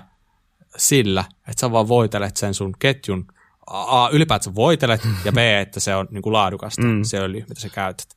[0.77, 3.27] sillä, että sä vaan voitelet sen sun ketjun,
[3.67, 7.03] A, ylipäätään voitelet, ja B, että se on niin kuin laadukasta, mm.
[7.03, 8.07] se öljy, mitä sä käytät.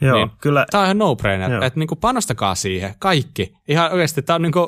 [0.00, 0.66] Joo, niin, kyllä.
[0.70, 3.54] Tämä on ihan no-brainer, että niin kuin panostakaa siihen, kaikki.
[3.68, 4.66] Ihan oikeasti tämä on niin kuin,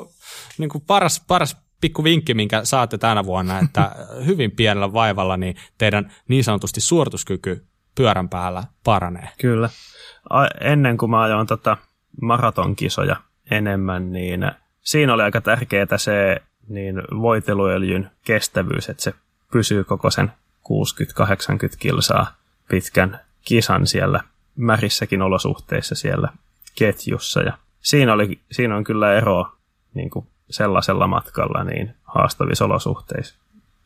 [0.57, 3.91] niin kuin paras, paras pikku vinkki, minkä saatte tänä vuonna, että
[4.25, 7.65] hyvin pienellä vaivalla niin teidän niin sanotusti suorituskyky
[7.95, 9.29] pyörän päällä paranee.
[9.41, 9.69] Kyllä.
[10.61, 11.77] Ennen kuin mä ajoin tota
[12.21, 13.15] maratonkisoja
[13.51, 19.13] enemmän, niin siinä oli aika tärkeää se niin voiteluöljyn kestävyys, että se
[19.51, 20.31] pysyy koko sen
[20.69, 22.35] 60-80 kilsaa
[22.69, 24.21] pitkän kisan siellä
[24.55, 26.29] märissäkin olosuhteissa siellä
[26.75, 27.41] ketjussa.
[27.41, 29.45] Ja siinä, oli, siinä on kyllä ero
[29.93, 33.35] niin kuin sellaisella matkalla niin haastavissa olosuhteissa.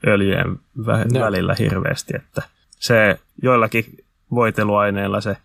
[0.08, 2.42] Öljyjen vä- välillä hirveästi, että
[2.80, 3.86] se joillakin
[4.32, 5.38] voiteluaineilla se,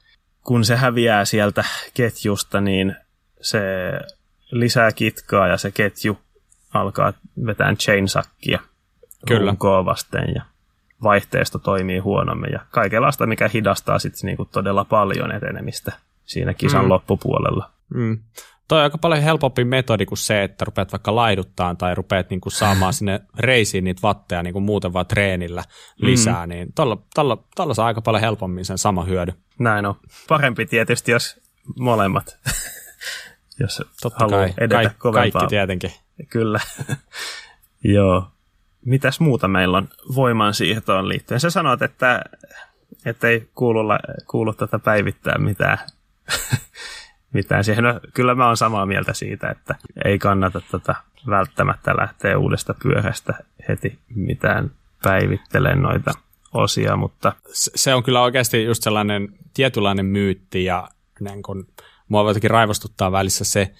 [0.44, 1.64] kun se häviää sieltä
[1.94, 2.96] ketjusta, niin
[3.40, 3.60] se
[4.50, 6.18] lisää kitkaa ja se ketju
[6.74, 7.12] alkaa
[7.46, 8.60] vetää chainsackia
[9.26, 9.54] Kyllä.
[9.84, 10.42] vasten ja
[11.02, 15.92] vaihteesta toimii huonommin ja kaikenlaista, mikä hidastaa sitten niinku todella paljon etenemistä
[16.24, 16.88] siinä kisan mm.
[16.88, 17.70] loppupuolella.
[17.94, 18.18] Mm.
[18.68, 22.50] Toi on aika paljon helpompi metodi kuin se, että rupeat vaikka laiduttaan tai rupeat niinku
[22.50, 25.64] saamaan sinne reisiin niitä vatteja niinku muuten vaan treenillä
[25.96, 26.50] lisää, mm.
[26.50, 29.32] niin tolla, tolla, tolla saa aika paljon helpommin sen sama hyödy.
[29.58, 29.94] Näin on.
[30.28, 31.40] Parempi tietysti, jos
[31.78, 32.38] molemmat,
[33.60, 34.54] jos Totta haluaa kai.
[34.58, 35.40] edetä Kaik, kovempaa.
[35.40, 35.92] Kaikki tietenkin.
[36.30, 36.60] Kyllä.
[37.84, 38.26] Joo.
[38.84, 41.40] Mitäs muuta meillä on voimansiirtoon liittyen?
[41.40, 42.22] Sä sanoit, että,
[43.04, 43.80] että ei kuulu,
[44.30, 45.78] kuulu tätä päivittää mitään
[47.32, 47.84] mitään siihen.
[47.84, 49.74] No, kyllä mä oon samaa mieltä siitä, että
[50.04, 50.94] ei kannata tota
[51.26, 53.34] välttämättä lähteä uudesta pyörästä
[53.68, 54.70] heti mitään
[55.02, 56.12] päivittelen noita
[56.54, 57.32] osia, mutta...
[57.52, 60.88] Se on kyllä oikeasti just sellainen tietynlainen myytti ja
[61.20, 61.66] niin kun,
[62.08, 63.74] mua jotenkin raivostuttaa välissä se,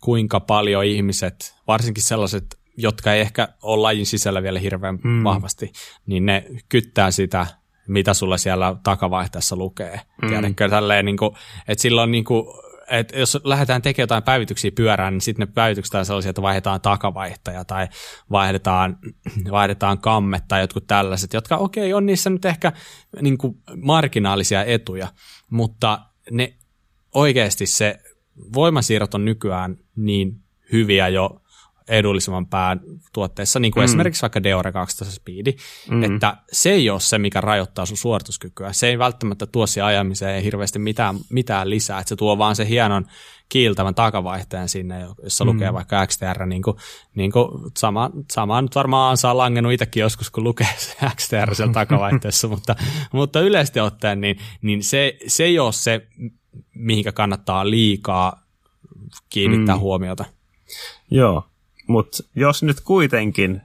[0.00, 5.24] kuinka paljon ihmiset, varsinkin sellaiset, jotka ei ehkä ole lajin sisällä vielä hirveän mm.
[5.24, 5.72] vahvasti,
[6.06, 7.46] niin ne kyttää sitä
[7.88, 10.00] mitä sulla siellä takavaihteessa lukee.
[10.22, 10.28] Mm.
[10.28, 11.36] Tiedätkö, tälleen, niin kuin,
[11.68, 12.46] että silloin niin kuin,
[12.90, 16.80] että jos lähdetään tekemään jotain päivityksiä pyörään, niin sitten ne päivitykset on sellaisia, että vaihdetaan
[16.80, 17.88] takavaihtaja tai
[18.30, 18.98] vaihdetaan,
[19.50, 22.72] vaihdetaan kammet tai jotkut tällaiset, jotka okei, okay, on niissä nyt ehkä
[23.20, 25.08] niin kuin marginaalisia etuja,
[25.50, 25.98] mutta
[26.30, 26.54] ne
[27.14, 28.00] oikeasti se
[28.54, 30.40] voimasiirrot on nykyään niin
[30.72, 31.41] hyviä jo
[31.88, 32.80] edullisemman pään
[33.12, 33.84] tuotteessa, niin kuin mm.
[33.84, 35.54] esimerkiksi vaikka Deore 12 Speed,
[35.90, 36.02] mm.
[36.02, 38.72] että se ei ole se, mikä rajoittaa sun suorituskykyä.
[38.72, 42.68] Se ei välttämättä tuo siihen ajamiseen hirveästi mitään, mitään lisää, että se tuo vaan se
[42.68, 43.06] hienon
[43.52, 45.50] kiiltävän takavaihtajan sinne, jossa mm.
[45.50, 46.76] lukee vaikka XTR, niin kuin,
[47.14, 51.72] niin kuin sama, sama nyt varmaan saa langennut itsekin joskus, kun lukee se XTR siellä
[51.72, 52.76] takavaihteessa, mutta,
[53.12, 56.06] mutta yleisesti ottaen, niin, niin se, se ei ole se,
[56.74, 58.42] mihinkä kannattaa liikaa
[59.30, 59.80] kiinnittää mm.
[59.80, 60.24] huomiota.
[61.10, 61.44] Joo,
[61.92, 63.62] mutta jos nyt kuitenkin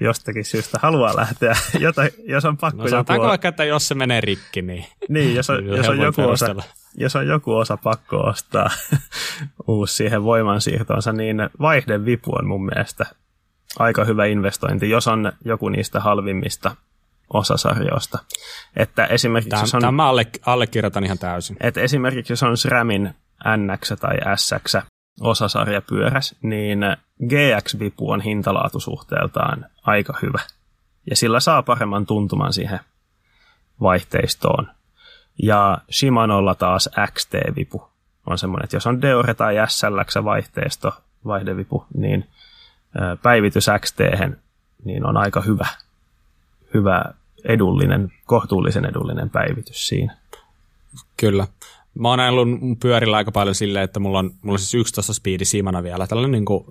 [0.00, 3.22] jostakin syystä haluaa lähteä, jota, jos on pakko no, joku...
[3.22, 4.84] vaikka, että jos se menee rikki, niin...
[5.08, 6.54] Niin, jos on, jos on, joku, osa,
[6.94, 8.70] jos on joku osa pakko ostaa
[9.68, 13.06] uusi siihen voimansiirtoonsa, niin vaihdevipu on mun mielestä
[13.78, 16.76] aika hyvä investointi, jos on joku niistä halvimmista
[17.32, 18.18] osasarjoista.
[18.76, 21.56] Että esimerkiksi Tämä, jos on, tämä alle, allekirjoitan ihan täysin.
[21.60, 23.14] Että esimerkiksi jos on SRAMin
[23.56, 24.76] NX tai SX
[25.20, 26.80] osasarjapyöräs, niin
[27.28, 30.40] GX-vipu on hintalaatusuhteeltaan aika hyvä.
[31.10, 32.80] Ja sillä saa paremman tuntuman siihen
[33.80, 34.70] vaihteistoon.
[35.42, 37.90] Ja Shimanolla taas XT-vipu
[38.26, 40.92] on semmoinen, että jos on Deore tai SLX vaihteisto,
[41.26, 42.28] vaihdevipu, niin
[43.22, 44.00] päivitys XT
[44.84, 45.66] niin on aika hyvä,
[46.74, 47.04] hyvä
[47.44, 50.16] edullinen, kohtuullisen edullinen päivitys siinä.
[51.16, 51.46] Kyllä
[51.94, 52.48] mä oon ajellut
[52.82, 56.32] pyörillä aika paljon silleen, että mulla on, mulla on siis 11 speedi simana vielä, tällainen
[56.32, 56.64] niin kuin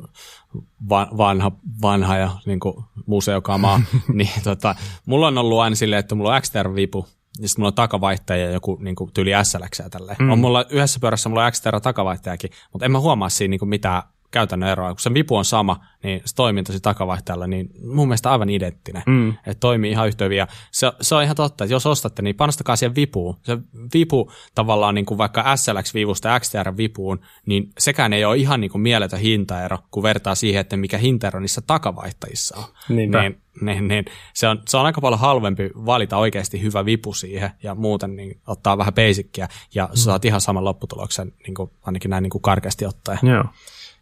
[1.17, 1.51] vanha,
[1.81, 3.81] vanha ja niin kuin museokamaa,
[4.13, 7.05] niin tota, mulla on ollut aina silleen, että mulla on XTR-vipu,
[7.41, 10.17] ja sitten mulla on takavaihtaja ja joku niin kuin, tyyli SLX ja tälleen.
[10.19, 10.31] Mm.
[10.31, 13.69] On mulla yhdessä pyörässä mulla on XTR takavaihtajakin, mutta en mä huomaa siinä niin kuin
[13.69, 14.89] mitään käytännön eroa.
[14.89, 19.03] Kun se vipu on sama, niin se toiminta siinä takavaihtajalla, niin mun mielestä aivan identtinen.
[19.05, 19.29] Mm.
[19.29, 20.47] Että toimii ihan yhtä hyvin.
[20.71, 23.37] Se, se, on ihan totta, että jos ostatte, niin panostakaa siihen vipuun.
[23.43, 23.57] Se
[23.93, 28.81] vipu tavallaan niin kuin vaikka SLX-vivusta ja XTR-vipuun, niin sekään ei ole ihan niin kuin
[28.81, 32.63] mieletön hintaero, kun vertaa siihen, että mikä hintaero niissä takavaihtajissa on.
[32.89, 33.21] Niinpä.
[33.21, 37.51] Niin, niin, niin, se, on, se on aika paljon halvempi valita oikeasti hyvä vipu siihen
[37.63, 39.91] ja muuten niin ottaa vähän basickia ja mm.
[39.93, 43.19] saat ihan saman lopputuloksen, niin kuin, ainakin näin niin kuin karkeasti ottaen.
[43.23, 43.43] Joo.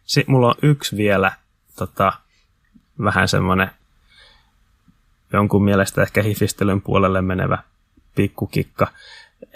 [0.08, 1.32] Sitten mulla on yksi vielä
[1.76, 2.12] tota,
[3.04, 3.70] vähän semmoinen
[5.32, 7.58] jonkun mielestä ehkä hifistelyn puolelle menevä
[8.14, 8.86] pikkukikka.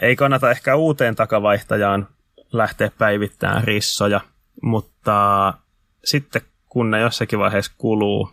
[0.03, 2.09] Ei kannata ehkä uuteen takavaihtajaan
[2.53, 4.21] lähteä päivittämään rissoja,
[4.63, 5.55] mutta
[6.05, 8.33] sitten kun ne jossakin vaiheessa kuluu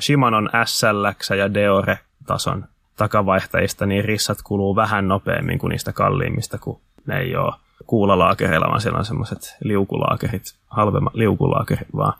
[0.00, 2.64] Shimanon SLX ja Deore-tason
[2.96, 7.54] takavaihtajista, niin rissat kuluu vähän nopeammin kuin niistä kalliimmista, kun ne ei ole
[7.86, 12.12] kuulalaakereilla, vaan siellä on semmoiset liukulaakerit, halvemmat liukulaakerit vaan.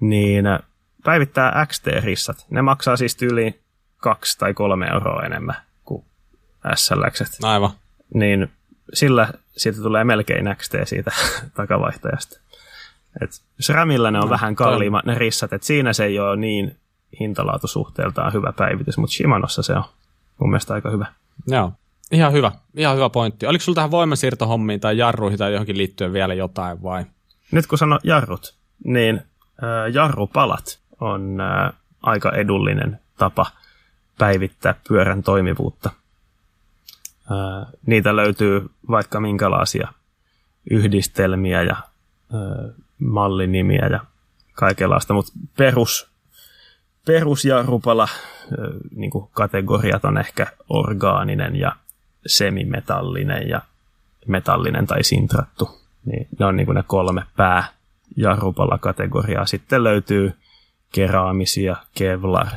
[0.00, 0.58] Niin äh,
[1.04, 2.46] päivittää XT-rissat.
[2.50, 3.60] Ne maksaa siis yli
[3.96, 6.04] kaksi tai kolme euroa enemmän kuin
[6.74, 7.44] SLX.
[7.44, 7.70] Aivan.
[8.14, 8.52] Niin
[8.94, 11.10] sillä siitä tulee melkein XT siitä
[11.56, 12.40] takavaihtajasta.
[13.20, 13.30] Et
[13.60, 16.76] SRAMilla ne on no, vähän kalliimmat ne rissat, että siinä se ei ole niin
[17.20, 19.84] hintalaatusuhteeltaan hyvä päivitys, mutta Shimanossa se on
[20.38, 21.06] mun mielestä aika hyvä.
[21.46, 21.72] Joo.
[22.12, 23.46] Ihan hyvä, ihan hyvä pointti.
[23.46, 27.04] Oliko sulla tähän voimansiirtohommiin tai jarruihin tai johonkin liittyen vielä jotain vai?
[27.50, 28.54] Nyt kun sano jarrut,
[28.84, 33.46] niin äh, jarrupalat on äh, aika edullinen tapa
[34.18, 35.90] päivittää pyörän toimivuutta.
[37.32, 39.92] Äh, niitä löytyy vaikka minkälaisia
[40.70, 44.00] yhdistelmiä ja äh, mallinimiä ja
[44.52, 46.10] kaikenlaista, mutta perus,
[47.06, 48.08] perusjarrupala äh,
[48.96, 51.76] niin kategoriat on ehkä orgaaninen ja
[52.26, 53.62] semimetallinen ja
[54.26, 55.80] metallinen tai sintrattu.
[56.04, 57.64] Niin ne on niin kuin ne kolme pää
[58.16, 59.46] jarrupala-kategoriaa.
[59.46, 60.32] Sitten löytyy
[60.92, 62.48] keraamisia, kevlar,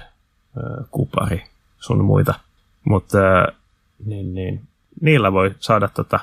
[0.92, 1.44] kupari,
[1.80, 2.34] sun muita.
[2.84, 3.18] Mutta
[4.06, 4.62] niin, niin,
[5.02, 6.20] niillä voi saada tota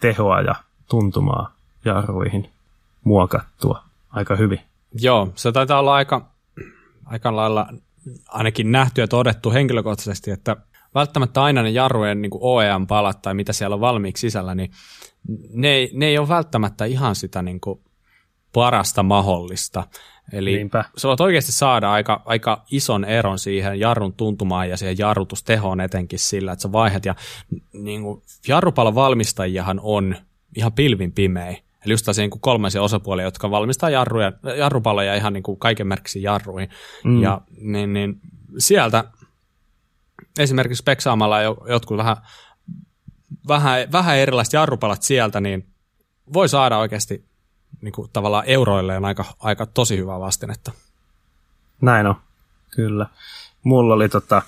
[0.00, 0.54] tehoa ja
[0.88, 1.52] tuntumaa
[1.84, 2.50] jarruihin
[3.04, 4.60] muokattua aika hyvin.
[5.00, 6.26] Joo, se taitaa olla aika,
[7.04, 7.68] aika lailla
[8.28, 10.56] ainakin nähty ja todettu henkilökohtaisesti, että
[10.94, 14.70] välttämättä aina ne jarrujen niin OEM-palat tai mitä siellä on valmiiksi sisällä, niin
[15.52, 17.80] ne, ne ei ole välttämättä ihan sitä niin kuin
[18.52, 19.84] parasta mahdollista.
[20.32, 20.84] Eli Niinpä.
[20.96, 26.18] sä voit oikeasti saada aika, aika ison eron siihen jarrun tuntumaan ja siihen jarrutustehoon etenkin
[26.18, 27.04] sillä, että sä vaihdat.
[27.04, 27.14] Ja
[27.72, 30.16] niin kuin, jarrupalon valmistajiahan on
[30.56, 31.56] ihan pilvin pimeä.
[31.86, 36.22] Eli just niin kuin kolmaisia osapuolia, jotka valmistaa jarruja, jarrupaloja ihan niin kuin kaiken merkiksi
[36.22, 36.68] jarruihin.
[37.04, 37.22] Mm.
[37.22, 38.20] Ja niin, niin,
[38.58, 39.04] sieltä
[40.38, 42.16] esimerkiksi speksaamalla jotkut vähän,
[43.48, 45.66] vähän, vähän erilaiset jarrupalat sieltä, niin
[46.32, 47.24] voi saada oikeasti
[47.80, 50.72] niin kuin tavallaan euroilleen aika, aika tosi hyvää vastinetta.
[51.80, 52.14] Näin on,
[52.70, 53.06] kyllä.
[53.64, 54.42] Mulla oli tota,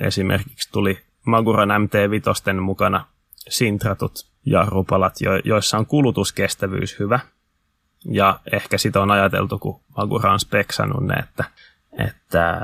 [0.00, 3.06] esimerkiksi tuli Maguran MT-vitosten mukana
[3.48, 7.20] sintratut jarrupalat, jo, joissa on kulutuskestävyys hyvä.
[8.04, 11.44] Ja ehkä sitä on ajateltu, kun Magura on speksannut ne, että,
[11.98, 12.60] että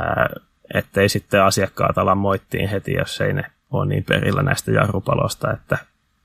[0.74, 5.78] ettei sitten asiakkaat ala moittiin heti, jos ei ne ole niin perillä näistä jarrupalosta, että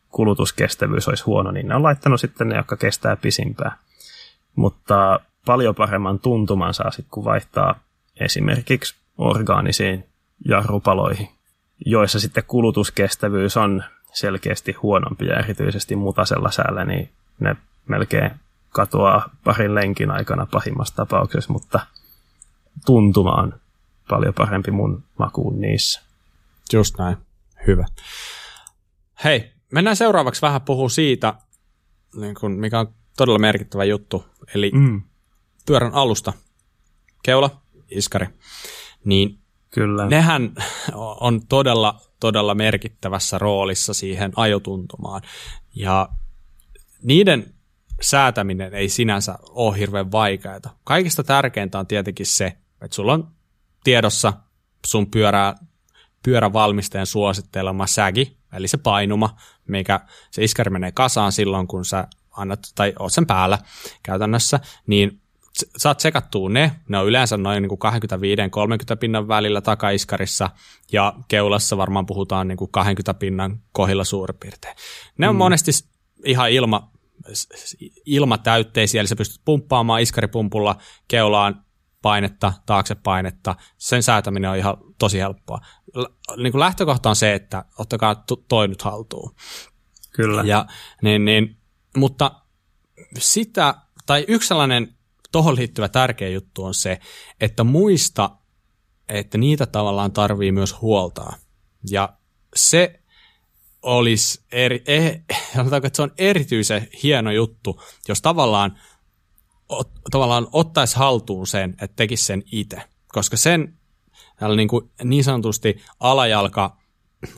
[0.09, 3.77] kulutuskestävyys olisi huono, niin ne on laittanut sitten ne, jotka kestää pisimpää.
[4.55, 7.79] Mutta paljon paremman tuntuman saa sitten, kun vaihtaa
[8.19, 10.05] esimerkiksi orgaanisiin
[10.45, 11.29] jarrupaloihin,
[11.85, 13.83] joissa sitten kulutuskestävyys on
[14.13, 17.09] selkeästi huonompi ja erityisesti mutasella säällä, niin
[17.39, 17.55] ne
[17.87, 18.31] melkein
[18.69, 21.79] katoaa parin lenkin aikana pahimmassa tapauksessa, mutta
[22.85, 23.53] tuntuma on
[24.10, 26.01] paljon parempi mun makuun niissä.
[26.74, 27.18] Just näin.
[27.68, 27.86] Hyvä.
[29.24, 31.34] Hei, mennään seuraavaksi vähän puhua siitä,
[32.16, 35.01] niin kun, mikä on todella merkittävä juttu, eli mm.
[35.66, 36.34] pyörän alusta,
[37.24, 38.28] keula, iskari.
[39.05, 39.39] Niin
[39.72, 40.07] Kyllä.
[40.07, 40.53] nehän
[40.95, 45.22] on todella, todella merkittävässä roolissa siihen ajotuntumaan.
[45.76, 46.10] Ja
[47.03, 47.53] niiden
[48.01, 50.60] säätäminen ei sinänsä ole hirveän vaikeaa.
[50.84, 52.45] Kaikista tärkeintä on tietenkin se,
[52.82, 53.28] että sulla on
[53.84, 54.34] tiedossa
[54.86, 55.55] sun pyörää,
[56.23, 59.99] pyörävalmistajan suosittelema sägi, eli se painuma, mikä
[60.32, 63.57] se iskari menee kasaan silloin, kun sä annat, tai oot sen päällä
[64.03, 65.21] käytännössä, niin
[65.77, 67.71] saat tsekattua ne, ne on yleensä noin niin
[68.93, 70.49] 25-30 pinnan välillä takaiskarissa,
[70.91, 74.75] ja keulassa varmaan puhutaan niin kuin 20 pinnan kohdilla suurin piirtein.
[75.17, 75.38] Ne on mm.
[75.38, 75.71] monesti
[76.25, 76.91] ihan ilma,
[78.05, 80.75] ilmatäytteisiä, eli sä pystyt pumppaamaan iskaripumpulla
[81.07, 81.65] keulaan
[82.02, 85.60] painetta, taakse painetta, sen säätäminen on ihan tosi helppoa.
[86.38, 89.36] Niin kuin lähtökohta on se, että ottakaa toi nyt haltuun.
[90.12, 90.43] Kyllä.
[90.43, 90.66] Ja,
[91.02, 91.58] niin, niin,
[91.97, 92.32] mutta
[93.18, 93.76] sitä,
[94.06, 94.95] tai yksi sellainen
[95.32, 97.00] tuohon liittyvä tärkeä juttu on se,
[97.41, 98.30] että muista,
[99.10, 101.36] että niitä tavallaan tarvii myös huoltaa.
[101.89, 102.14] Ja
[102.56, 103.00] se
[103.82, 105.22] olisi, eri, eh,
[105.86, 108.80] että se on erityisen hieno juttu, jos tavallaan
[109.70, 112.82] ot, tavallaan ottaisi haltuun sen, että tekisi sen itse.
[113.07, 113.74] Koska sen
[114.55, 116.78] niin, kuin niin sanotusti alajalka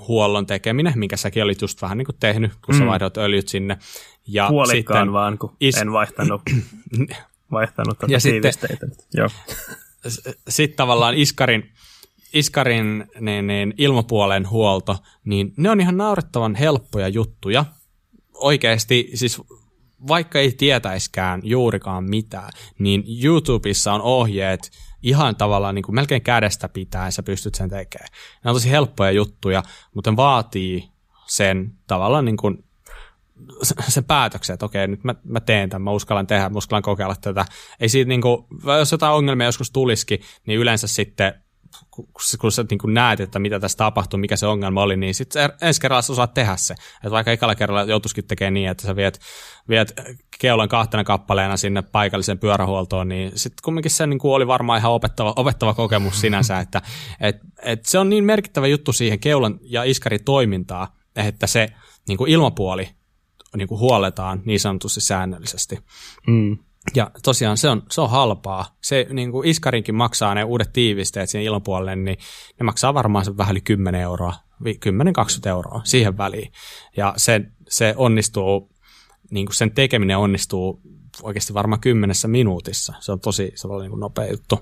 [0.07, 2.79] huollon tekeminen, minkä säkin olit just vähän niin kuin tehnyt, kun mm.
[2.79, 3.77] sä vaihdoit öljyt sinne.
[4.27, 5.77] Ja Huolikkaan sitten, vaan, kun is...
[5.77, 6.41] en vaihtanut,
[7.51, 8.87] vaihtanut ja tiivisteitä.
[10.49, 11.71] Sitten tavallaan iskarin,
[12.33, 17.65] iskarin niin, niin, ilmapuolen huolto, niin ne on ihan naurettavan helppoja juttuja.
[18.33, 19.41] Oikeasti, siis
[20.07, 22.49] vaikka ei tietäiskään juurikaan mitään,
[22.79, 24.71] niin YouTubessa on ohjeet
[25.03, 28.09] ihan tavallaan niin kuin melkein kädestä pitää, sä pystyt sen tekemään.
[28.43, 29.63] Ne on tosi helppoja juttuja,
[29.95, 30.89] mutta vaatii
[31.27, 32.63] sen tavallaan niin kuin
[33.87, 37.15] sen päätöksen, että okei, nyt mä, mä teen tämän, mä uskallan tehdä, mä uskallan kokeilla
[37.21, 37.45] tätä.
[37.79, 38.45] Ei siitä, niin kuin,
[38.79, 41.40] jos jotain ongelmia joskus tulisikin, niin yleensä sitten
[42.39, 45.49] kun sä niin kun näet, että mitä tässä tapahtuu, mikä se ongelma oli, niin sitten
[45.61, 46.73] ensi kerralla sä osaat tehdä se.
[46.73, 49.19] Että vaikka ekalla kerralla joutuisikin tekemään niin, että sä viet,
[49.69, 49.93] viet
[50.39, 55.33] keulan kahtena kappaleena sinne paikalliseen pyörähuoltoon, niin sitten kumminkin se niin oli varmaan ihan opettava,
[55.35, 56.81] opettava kokemus sinänsä, että
[57.19, 61.67] et, et se on niin merkittävä juttu siihen keulan ja iskarin toimintaa, että se
[62.07, 62.89] niin ilmapuoli
[63.57, 65.79] niin huoletaan niin sanotusti säännöllisesti.
[66.27, 66.57] Mm.
[66.95, 68.65] Ja tosiaan se on, se on halpaa.
[68.81, 72.17] Se niin kuin Iskarinkin maksaa ne uudet tiivisteet siihen ilmapuolelle, niin
[72.59, 74.67] ne maksaa varmaan se vähän yli 10 euroa, 10-20
[75.49, 76.51] euroa siihen väliin.
[76.97, 78.71] Ja se, se onnistuu,
[79.31, 80.81] niin kuin sen tekeminen onnistuu
[81.23, 82.93] oikeasti varmaan kymmenessä minuutissa.
[82.99, 84.59] Se on tosi se on niin kuin nopea juttu.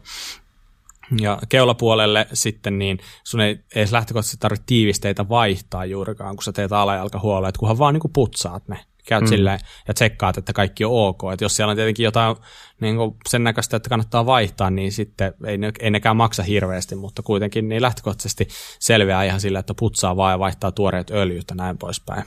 [1.22, 6.72] Ja keulapuolelle sitten, niin sun ei edes lähtökohtaisesti tarvitse tiivisteitä vaihtaa juurikaan, kun sä teet
[6.72, 9.28] alajalkahuolella, että kunhan vaan niin kuin putsaat ne käyt mm.
[9.28, 11.22] silleen ja tsekkaat, että kaikki on ok.
[11.34, 12.36] Et jos siellä on tietenkin jotain
[12.82, 16.96] niin kuin sen näköistä, että kannattaa vaihtaa, niin sitten ei, ne, ei nekään maksa hirveästi,
[16.96, 18.48] mutta kuitenkin niin lähtökohtaisesti
[18.80, 22.24] selviää ihan sillä, että putsaa vaan ja vaihtaa tuoreet öljyt ja näin poispäin.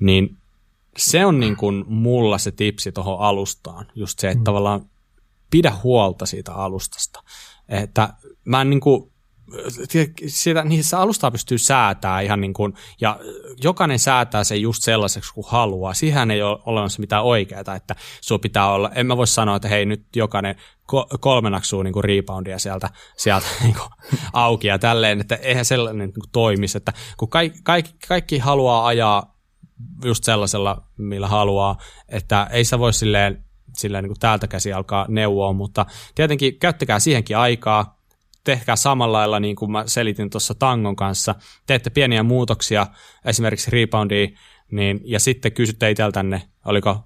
[0.00, 0.36] Niin
[0.96, 4.44] se on niin kuin mulla se tipsi tuohon alustaan, just se, että mm.
[4.44, 4.86] tavallaan
[5.50, 7.22] pidä huolta siitä alustasta.
[7.68, 9.11] Että mä en niin kuin,
[10.26, 13.20] sitä, niissä alustaa pystyy säätää ihan niin kuin, ja
[13.62, 15.94] jokainen säätää sen just sellaiseksi kuin haluaa.
[15.94, 19.68] Siihen ei ole olemassa mitään oikeaa, että sulla pitää olla, en mä voi sanoa, että
[19.68, 20.54] hei nyt jokainen
[20.92, 23.88] ko- kolme naksuu niin kuin reboundia sieltä, sieltä niin kuin
[24.32, 29.36] auki ja tälleen, että eihän sellainen niin toimisi, että kun kaikki, kaikki, kaikki haluaa ajaa
[30.04, 31.76] just sellaisella, millä haluaa,
[32.08, 33.44] että ei sä voi silleen,
[33.76, 38.01] silleen niin kuin täältä käsi alkaa neuvoa, mutta tietenkin käyttäkää siihenkin aikaa,
[38.44, 41.34] tehkää samalla lailla, niin kuin mä selitin tuossa tangon kanssa,
[41.66, 42.86] teette pieniä muutoksia,
[43.24, 44.38] esimerkiksi reboundiin,
[44.70, 47.04] niin, ja sitten kysytte itseltänne, oliko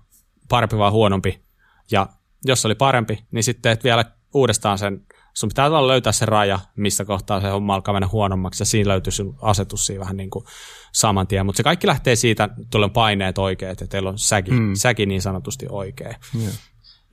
[0.49, 1.45] parempi vai huonompi,
[1.91, 2.07] ja
[2.45, 5.01] jos oli parempi, niin sitten teet vielä uudestaan sen,
[5.35, 8.89] sun pitää olla löytää se raja, missä kohtaa se homma alkaa mennä huonommaksi, ja siinä
[8.89, 10.45] löytyy sun asetus siinä vähän niin kuin
[10.93, 14.75] saman tien, mutta se kaikki lähtee siitä, tulee paineet oikeat, ja teillä on säki, mm.
[14.75, 16.15] säki niin sanotusti oikea.
[16.41, 16.53] Yeah.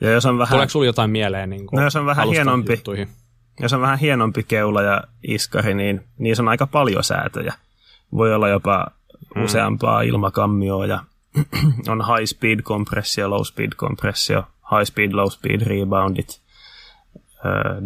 [0.01, 0.55] Ja jos on vähän...
[0.55, 3.09] Tuleeko sulla jotain mieleen niin kuin no, jos on vähän hienompi, juttuihin?
[3.59, 7.53] Jos on vähän hienompi keula ja iskari, niin niissä on aika paljon säätöjä.
[8.11, 8.87] Voi olla jopa
[9.35, 9.43] mm.
[9.43, 11.03] useampaa ilmakammioa ja
[11.91, 16.41] on high speed kompressio, low speed kompressio, high speed, low speed reboundit,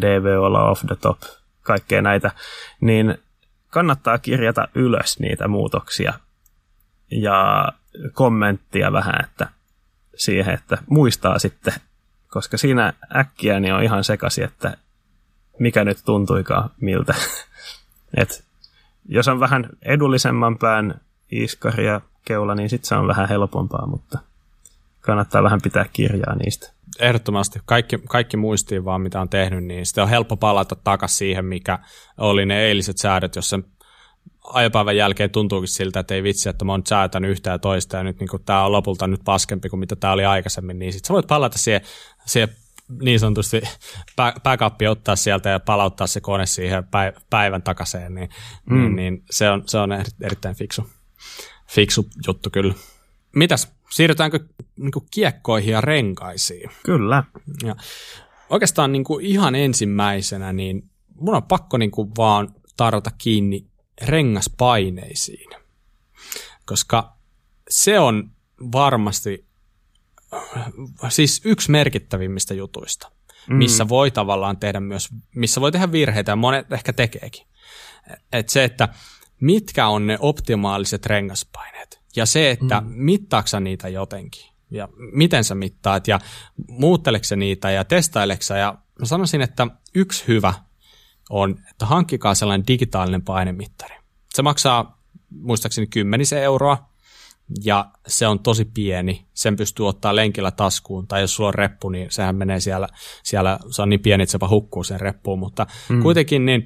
[0.01, 1.21] DV olla off the top,
[1.61, 2.31] kaikkea näitä,
[2.81, 3.17] niin
[3.69, 6.13] kannattaa kirjata ylös niitä muutoksia
[7.11, 7.71] ja
[8.13, 9.47] kommenttia vähän että
[10.15, 11.73] siihen, että muistaa sitten,
[12.27, 14.77] koska siinä äkkiä niin on ihan sekasi, että
[15.59, 17.15] mikä nyt tuntuikaan miltä.
[18.21, 18.43] Et
[19.09, 21.01] jos on vähän edullisemman pään
[21.31, 24.19] iskari ja keula, niin sitten se on vähän helpompaa, mutta
[25.01, 26.71] kannattaa vähän pitää kirjaa niistä.
[26.99, 27.59] Ehdottomasti.
[27.65, 31.79] Kaikki, kaikki muistiin vaan, mitä on tehnyt, niin sitten on helppo palata takaisin siihen, mikä
[32.17, 33.63] oli ne eiliset säädöt, jos sen
[34.43, 38.03] ajopäivän jälkeen tuntuukin siltä, että ei vitsi, että mä oon säätänyt yhtä ja toista ja
[38.03, 41.13] nyt niin tämä on lopulta nyt paskempi kuin mitä tämä oli aikaisemmin, niin sitten sä
[41.13, 41.81] voit palata siihen,
[42.25, 42.49] siihen
[43.01, 43.61] niin sanotusti
[44.43, 46.83] backup ottaa sieltä ja palauttaa se kone siihen
[47.29, 48.29] päivän takaisin, niin,
[48.65, 48.77] mm.
[48.77, 49.89] niin, niin se, on, se on
[50.21, 50.89] erittäin fiksu,
[51.69, 52.73] fiksu juttu kyllä.
[53.35, 54.39] Mitäs, siirrytäänkö
[54.79, 56.69] niin kiekkoihin ja renkaisiin?
[56.83, 57.23] Kyllä.
[57.63, 57.75] Ja
[58.49, 63.67] oikeastaan niin kuin ihan ensimmäisenä, niin mun on pakko niin kuin vaan tarjota kiinni
[64.01, 65.49] rengaspaineisiin,
[66.65, 67.17] koska
[67.69, 68.31] se on
[68.71, 69.46] varmasti
[71.09, 73.11] siis yksi merkittävimmistä jutuista,
[73.49, 73.55] mm.
[73.55, 77.47] missä voi tavallaan tehdä myös, missä voi tehdä virheitä ja monet ehkä tekeekin.
[78.31, 78.89] Et se, että
[79.39, 82.87] mitkä on ne optimaaliset rengaspaineet ja se, että mm.
[82.87, 86.19] mittaaksa niitä jotenkin ja miten sä mittaat ja
[86.67, 90.53] muutteleksä niitä ja testaileksa ja mä sanoisin, että yksi hyvä
[91.29, 93.95] on, että hankkikaa sellainen digitaalinen painemittari.
[94.33, 96.89] Se maksaa muistaakseni kymmenisen euroa,
[97.63, 99.27] ja se on tosi pieni.
[99.33, 102.87] Sen pystyy ottaa lenkillä taskuun, tai jos sulla on reppu, niin sehän menee siellä,
[103.23, 106.01] siellä se on niin pieni, että se vaan hukkuu sen reppuun, mutta mm.
[106.01, 106.65] kuitenkin niin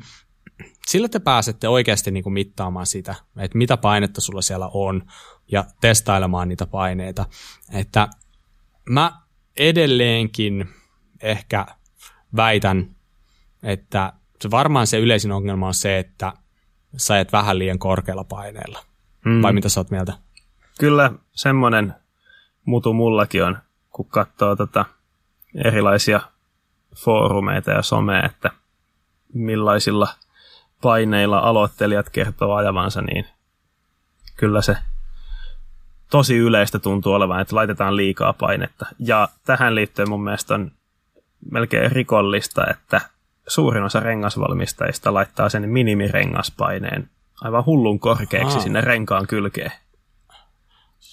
[0.88, 5.04] sillä te pääsette oikeasti niin kuin mittaamaan sitä, että mitä painetta sulla siellä on,
[5.52, 7.26] ja testailemaan niitä paineita.
[7.74, 8.08] Että
[8.90, 9.22] mä
[9.58, 10.70] edelleenkin
[11.22, 11.66] ehkä
[12.36, 12.96] väitän,
[13.64, 16.34] että se varmaan se yleisin ongelma on se, että
[16.98, 18.80] sä et vähän liian korkealla paineella.
[19.26, 19.42] Mm.
[19.42, 20.14] Vai mitä sä oot mieltä?
[20.82, 21.94] Kyllä semmoinen
[22.66, 23.58] mutu mullakin on,
[23.90, 24.86] kun katsoo tota
[25.66, 26.22] erilaisia
[26.96, 28.52] foorumeita ja somea, että
[29.34, 30.08] millaisilla
[30.82, 33.26] paineilla aloittelijat kertoo ajavansa, niin
[34.38, 34.78] kyllä se
[36.10, 38.86] tosi yleistä tuntuu olevan, että laitetaan liikaa painetta.
[39.00, 40.72] Ja tähän liittyen mun mielestä on
[41.52, 43.02] melkein rikollista, että
[43.48, 47.10] suurin osa rengasvalmistajista laittaa sen minimirengaspaineen
[47.42, 48.64] aivan hullun korkeaksi Aa.
[48.64, 49.72] sinne renkaan kylkeen.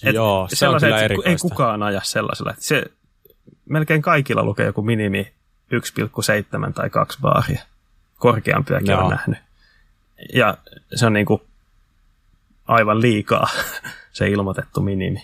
[0.03, 2.53] Et Joo, se on kyllä Ei kukaan aja sellaisella.
[2.59, 2.85] Se,
[3.65, 5.33] melkein kaikilla lukee joku minimi
[6.67, 7.61] 1,7 tai 2 baaria.
[8.17, 9.03] Korkeampiakin Joo.
[9.03, 9.37] on nähnyt.
[10.33, 10.57] Ja
[10.95, 11.41] se on niin kuin
[12.67, 13.47] aivan liikaa
[14.13, 15.21] se ilmoitettu minimi.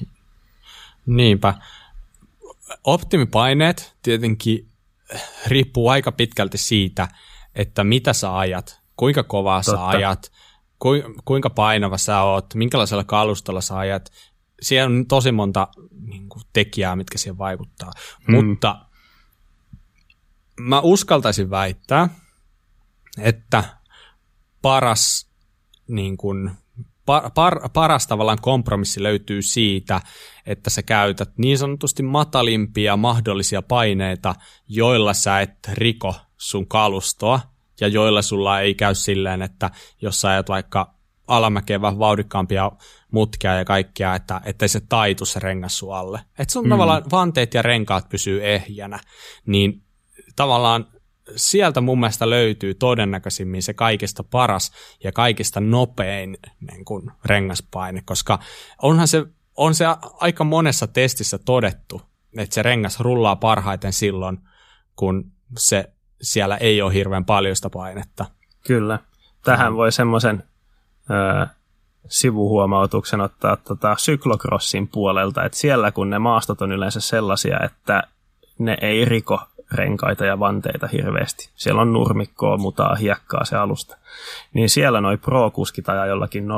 [1.06, 1.54] Niinpä.
[2.84, 4.68] Optimipaineet tietenkin
[5.48, 7.08] riippuu aika pitkälti siitä,
[7.56, 9.80] että mitä sä ajat, kuinka kovaa Totta.
[9.82, 10.32] sä ajat,
[11.26, 14.12] kuinka painava sä oot, minkälaisella kalustolla sä ajat,
[14.62, 15.68] siellä on tosi monta
[16.02, 17.92] niin kuin, tekijää, mitkä siihen vaikuttaa.
[18.28, 18.36] Mm.
[18.36, 18.86] Mutta
[20.60, 22.10] mä uskaltaisin väittää,
[23.18, 23.64] että
[24.62, 25.32] paras,
[25.88, 26.52] niin kuin,
[27.06, 30.02] par, par, paras tavallaan kompromissi löytyy siitä,
[30.46, 34.36] että sä käytät niin sanotusti matalimpia mahdollisia paineita,
[34.68, 37.40] joilla sä et riko sun kalustoa,
[37.82, 40.95] ja joilla sulla ei käy silleen, että jos sä ajat vaikka
[41.28, 42.72] alamäkeen vähän vauhdikkaampia
[43.12, 46.20] mutkia ja kaikkia, että ettei se taitu se rengas alle.
[46.40, 46.70] Että sun mm.
[46.70, 49.00] tavallaan vanteet ja renkaat pysyy ehjänä,
[49.46, 49.84] niin
[50.36, 50.88] tavallaan
[51.36, 54.72] sieltä mun mielestä löytyy todennäköisimmin se kaikista paras
[55.04, 56.38] ja kaikista nopein
[56.72, 58.40] niin kuin rengaspaine, koska
[58.82, 59.26] onhan se,
[59.58, 62.02] on se aika monessa testissä todettu,
[62.38, 64.38] että se rengas rullaa parhaiten silloin,
[64.96, 68.26] kun se siellä ei ole hirveän paljon sitä painetta.
[68.68, 69.00] Kyllä.
[69.44, 70.44] Tähän voi semmoisen
[72.08, 78.04] sivuhuomautuksen ottaa tota syklokrossin puolelta, että siellä kun ne maastot on yleensä sellaisia, että
[78.60, 79.40] ne ei riko
[79.72, 81.50] renkaita ja vanteita hirveästi.
[81.56, 83.98] Siellä on nurmikkoa, mutaa, hiekkaa se alusta.
[84.54, 86.54] Niin siellä noi pro-kuskit ajaa jollakin 0,3-0,5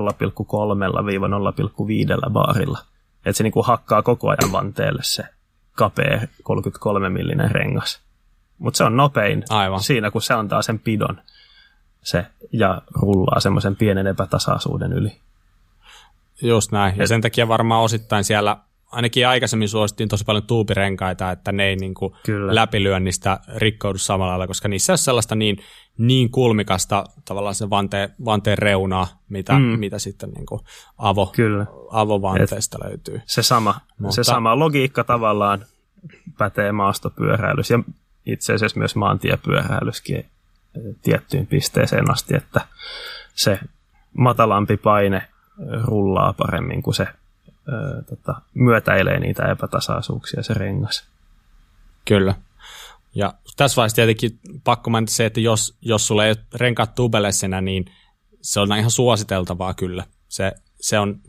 [2.29, 2.79] baarilla.
[3.25, 5.23] Että se niinku hakkaa koko ajan vanteelle se
[5.75, 8.01] kapea 33 millinen rengas.
[8.57, 9.81] Mutta se on nopein Aivan.
[9.81, 11.21] siinä, kun se antaa sen pidon
[12.07, 15.11] se, ja rullaa semmoisen pienen epätasaisuuden yli.
[16.41, 16.97] Just näin.
[16.97, 18.57] Ja sen takia varmaan osittain siellä
[18.91, 22.13] ainakin aikaisemmin suosittiin tosi paljon tuupirenkaita, että ne ei niin kuin
[22.51, 25.57] läpilyönnistä rikkoudu samalla lailla, koska niissä on sellaista niin,
[25.97, 29.59] niin kulmikasta tavallaan se vanteen, vanteen reunaa, mitä, mm.
[29.79, 30.61] mitä sitten niin kuin
[30.97, 31.65] avo, Kyllä.
[31.91, 33.21] avovanteesta Et löytyy.
[33.25, 35.65] Se sama, Mutta, se sama logiikka tavallaan
[36.37, 37.79] pätee maastopyöräilys ja
[38.25, 40.25] itse asiassa myös maantiepyöräilyskin
[41.01, 42.61] tiettyyn pisteeseen asti, että
[43.33, 43.59] se
[44.17, 45.27] matalampi paine
[45.83, 47.07] rullaa paremmin kuin se
[47.67, 51.07] ö, tota, myötäilee niitä epätasaisuuksia se rengas.
[52.05, 52.35] Kyllä.
[53.15, 57.85] Ja tässä vaiheessa tietenkin pakko mainita se, että jos, jos sulla ei renkaat tubelessenä, niin
[58.41, 60.03] se on ihan suositeltavaa kyllä.
[60.27, 60.51] Se,
[60.81, 61.21] se on,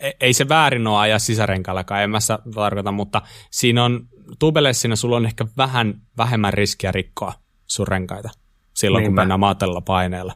[0.00, 4.08] e, ei se väärin ole ajaa sisärenkaallakaan, en mä sitä tarkoita, mutta siinä on
[4.38, 7.32] tubelessina sulla on ehkä vähän vähemmän riskiä rikkoa
[7.66, 8.30] sun renkaita
[8.78, 9.10] silloin, Niinpä.
[9.10, 10.34] kun mennään maatella paineella.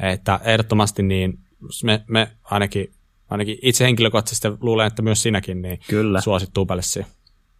[0.00, 1.38] Että ehdottomasti niin
[1.84, 2.94] me, me ainakin
[3.30, 6.20] ainakin itse henkilökohtaisesti luulen, että myös sinäkin niin Kyllä.
[6.20, 7.06] suosit tubelessia.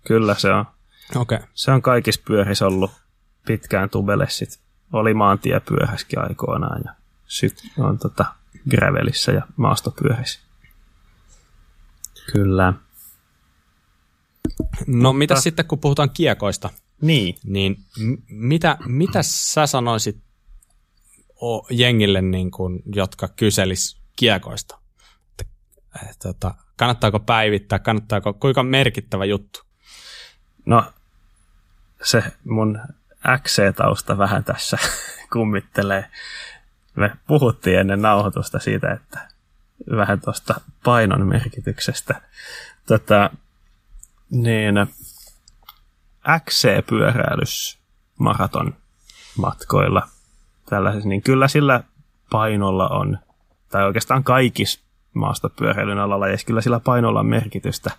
[0.07, 0.65] Kyllä se on.
[1.17, 1.39] Okay.
[1.55, 2.91] Se on kaikissa pyörissä ollut
[3.47, 4.61] pitkään tubelessit.
[4.93, 6.95] Oli maantiepyöhäskin aikoinaan ja
[7.27, 8.25] sy- on tota
[8.71, 10.41] gravelissä ja maastopyöhissä.
[12.33, 12.73] Kyllä.
[14.87, 16.71] No mitä sitten, kun puhutaan kiekoista?
[17.01, 17.37] Niin.
[17.45, 20.17] Niin m- mitä, mitä sä sanoisit
[21.43, 24.81] o, jengille, niin kun, jotka kyselis kiekoista?
[26.23, 29.61] tota, kannattaako päivittää, kannattaako, kuinka merkittävä juttu?
[30.67, 30.93] No,
[32.03, 32.81] se mun
[33.39, 34.79] XC-tausta vähän tässä
[35.33, 36.05] kummittelee.
[36.97, 39.29] Me puhuttiin ennen nauhoitusta siitä, että
[39.97, 42.23] vähän tuosta painon merkityksestä.
[42.87, 43.31] Tota,
[44.31, 44.75] niin
[46.29, 47.79] XC-pyöräilys
[48.19, 48.75] maraton
[49.39, 50.09] matkoilla
[50.69, 51.85] tällaisessa, niin kyllä sillä
[52.31, 53.19] painolla on,
[53.69, 54.81] tai oikeastaan kaikissa
[55.15, 57.91] maastopyöräilyn alalla, ja kyllä sillä painolla on merkitystä,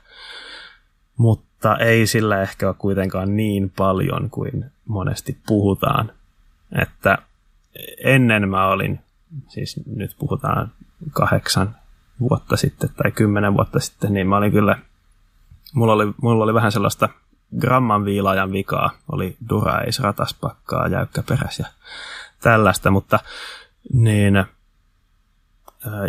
[1.17, 6.11] mutta ei sillä ehkä ole kuitenkaan niin paljon kuin monesti puhutaan.
[6.81, 7.17] Että
[8.03, 8.99] ennen mä olin,
[9.47, 10.71] siis nyt puhutaan
[11.11, 11.75] kahdeksan
[12.19, 14.77] vuotta sitten tai kymmenen vuotta sitten, niin mä olin kyllä,
[15.73, 17.09] mulla oli, mulla oli vähän sellaista
[17.59, 21.65] gramman viilaajan vikaa, oli durais, rataspakkaa, jäykkäperäs ja
[22.41, 23.19] tällaista, mutta
[23.93, 24.45] niin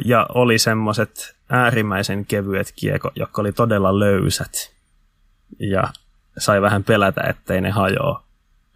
[0.05, 4.75] ja oli semmoiset äärimmäisen kevyet kiekot, jotka oli todella löysät.
[5.59, 5.83] Ja
[6.39, 8.25] sai vähän pelätä, ettei ne hajoa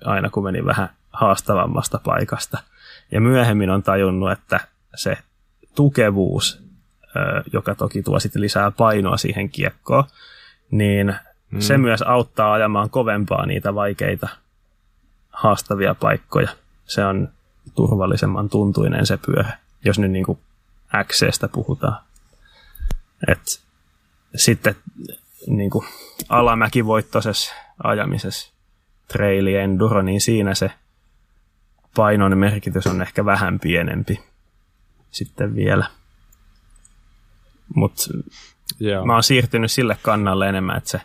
[0.05, 2.59] aina kun meni vähän haastavammasta paikasta.
[3.13, 4.61] Ja myöhemmin on tajunnut, että
[4.95, 5.19] se
[5.75, 6.63] tukevuus,
[7.53, 10.05] joka toki tuo sitten lisää painoa siihen kiekkoon,
[10.71, 11.17] niin
[11.51, 11.61] mm.
[11.61, 14.29] se myös auttaa ajamaan kovempaa niitä vaikeita
[15.31, 16.49] haastavia paikkoja.
[16.85, 17.29] Se on
[17.75, 20.39] turvallisemman tuntuinen se pyörä, jos nyt niin kuin
[21.05, 22.03] XCstä puhutaan.
[23.29, 23.61] Et
[24.35, 24.77] sitten
[25.47, 25.87] niin kuin
[26.29, 28.53] alamäkivoittoisessa ajamisessa
[29.09, 30.71] traili enduro, niin siinä se
[31.97, 34.21] painon merkitys on ehkä vähän pienempi
[35.11, 35.87] sitten vielä.
[37.75, 38.03] Mutta
[39.07, 41.01] mä oon siirtynyt sille kannalle enemmän, että se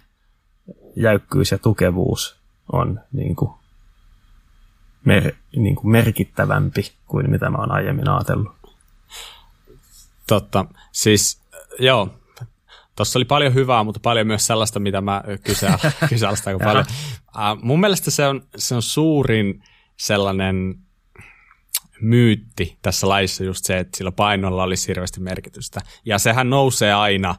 [0.95, 2.35] jäykkyys ja tukevuus
[2.71, 3.51] on niin kuin
[5.05, 8.51] mer, niin kuin merkittävämpi kuin mitä mä oon aiemmin ajatellut.
[10.27, 10.65] Totta.
[10.91, 11.41] Siis
[11.79, 12.09] joo,
[12.95, 15.23] Tuossa oli paljon hyvää, mutta paljon myös sellaista, mitä mä
[16.09, 16.85] kyseenalaistan aika paljon.
[17.27, 19.63] Uh, mun mielestä se on, se on suurin
[19.97, 20.75] sellainen
[22.01, 25.79] myytti tässä laissa just se, että sillä painolla olisi hirveästi merkitystä.
[26.05, 27.35] Ja sehän nousee aina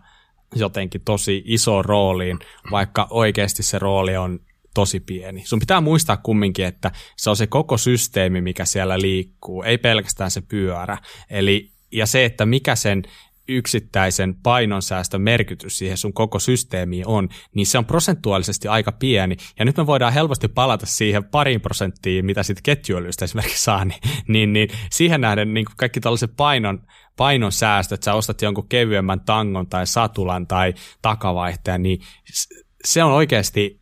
[0.55, 2.39] jotenkin tosi iso rooliin,
[2.71, 4.41] vaikka oikeasti se rooli on
[4.75, 5.43] tosi pieni.
[5.47, 10.31] Sun pitää muistaa kumminkin, että se on se koko systeemi, mikä siellä liikkuu, ei pelkästään
[10.31, 10.99] se pyörä.
[11.31, 13.03] Eli ja se, että mikä sen
[13.55, 19.37] yksittäisen painonsäästön merkitys siihen sun koko systeemiin on, niin se on prosentuaalisesti aika pieni.
[19.59, 24.01] Ja nyt me voidaan helposti palata siihen pariin prosenttiin, mitä sitten ketjuöljystä esimerkiksi saa, niin,
[24.29, 29.67] niin, niin siihen nähden niin kaikki tällaiset painon, painon säästöt, sä ostat jonkun kevyemmän tangon
[29.67, 32.01] tai satulan tai takavaihtajan, niin
[32.85, 33.82] se on oikeasti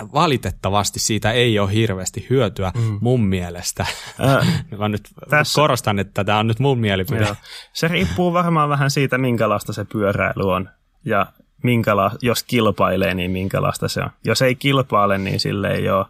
[0.00, 2.98] valitettavasti siitä ei ole hirveästi hyötyä mm.
[3.00, 3.86] mun mielestä.
[4.20, 7.24] Äh, Mä nyt tässä, korostan, että tämä on nyt mun mielipide.
[7.24, 7.34] Joo.
[7.72, 10.68] Se riippuu varmaan vähän siitä, minkälaista se pyöräily on.
[11.04, 11.26] Ja
[11.62, 14.10] minkäla, jos kilpailee, niin minkälaista se on.
[14.24, 16.06] Jos ei kilpaile, niin sille ei ole,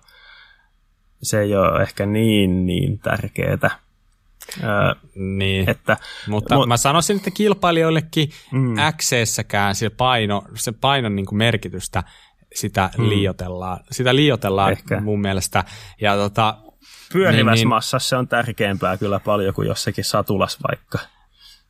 [1.23, 3.87] se ei ole ehkä niin, niin tärkeää.
[4.63, 5.97] Öö, niin, että,
[6.29, 8.75] mutta mu- mä sanoisin, että kilpailijoillekin mm.
[8.97, 12.05] XC-säkään se, paino, se painon niin kuin merkitystä
[12.57, 13.09] sitä mm.
[13.09, 15.01] liiotellaan, sitä liiotellaan Ehkä.
[15.01, 15.65] mun mielestä.
[16.01, 16.59] Ja tota,
[17.13, 20.99] Pyörivässä niin, niin, massassa se on tärkeämpää kyllä paljon kuin jossakin satulas vaikka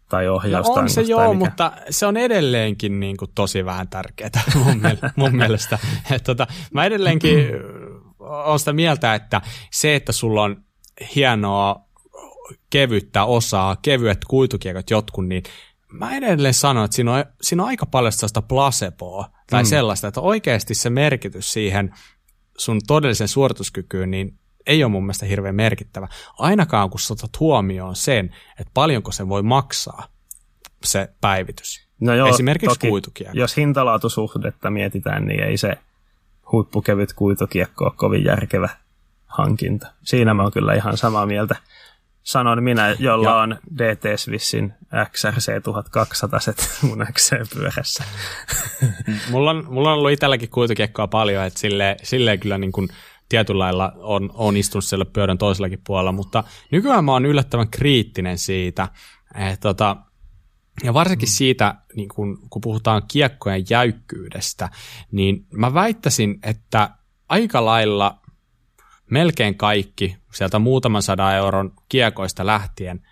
[0.08, 0.72] tai ohjausta.
[0.72, 1.44] No on se joo, mikä.
[1.44, 5.10] mutta se on edelleenkin niin kuin tosi vähän tärkeää mun, mielestä.
[5.16, 5.78] mun mielestä.
[6.10, 7.38] Et tota, mä edelleenkin
[8.18, 9.40] olen sitä mieltä, että
[9.72, 10.64] se, että sulla on
[11.14, 11.86] hienoa
[12.70, 15.42] kevyttä osaa, kevyet kuitukiekot jotkut, niin
[15.92, 19.66] mä edelleen sanon, että siinä on, siinä on aika paljon sellaista placeboa tai mm.
[19.66, 21.94] sellaista, että oikeasti se merkitys siihen
[22.58, 26.08] sun todellisen suorituskykyyn, niin ei ole mun mielestä hirveän merkittävä.
[26.38, 30.08] Ainakaan kun otat huomioon sen, että paljonko se voi maksaa
[30.84, 31.86] se päivitys.
[32.00, 33.38] No joo, Esimerkiksi toki, kuitukiekko.
[33.38, 35.78] Jos hintalaatusuhdetta mietitään, niin ei se
[36.52, 38.68] huippukevyt kuitukiekko ole kovin järkevä
[39.26, 39.86] hankinta.
[40.02, 41.56] Siinä mä oon kyllä ihan samaa mieltä
[42.26, 43.36] sanon minä, jolla ja.
[43.36, 44.74] on DT Swissin
[45.12, 46.40] XRC 1200
[46.82, 48.04] mun XC-pyörässä.
[49.30, 52.88] mulla, on, mulla on ollut itselläkin kuitukiekkoa paljon, että silleen, silleen kyllä niin kuin
[53.28, 58.38] tietyllä lailla on, on istunut siellä pyörän toisellakin puolella, mutta nykyään mä oon yllättävän kriittinen
[58.38, 58.88] siitä,
[59.34, 59.96] että tota,
[60.84, 61.32] ja varsinkin mm.
[61.32, 64.68] siitä, niin kun, kun puhutaan kiekkojen jäykkyydestä,
[65.12, 66.90] niin mä väittäisin, että
[67.28, 68.20] aika lailla
[69.10, 73.06] melkein kaikki sieltä muutaman sadan euron kiekoista lähtien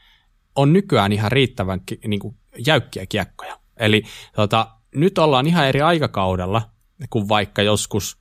[0.54, 3.58] on nykyään ihan riittävän niin kuin, jäykkiä kiekkoja.
[3.76, 4.02] Eli
[4.36, 6.70] tota, nyt ollaan ihan eri aikakaudella
[7.10, 8.18] kuin vaikka joskus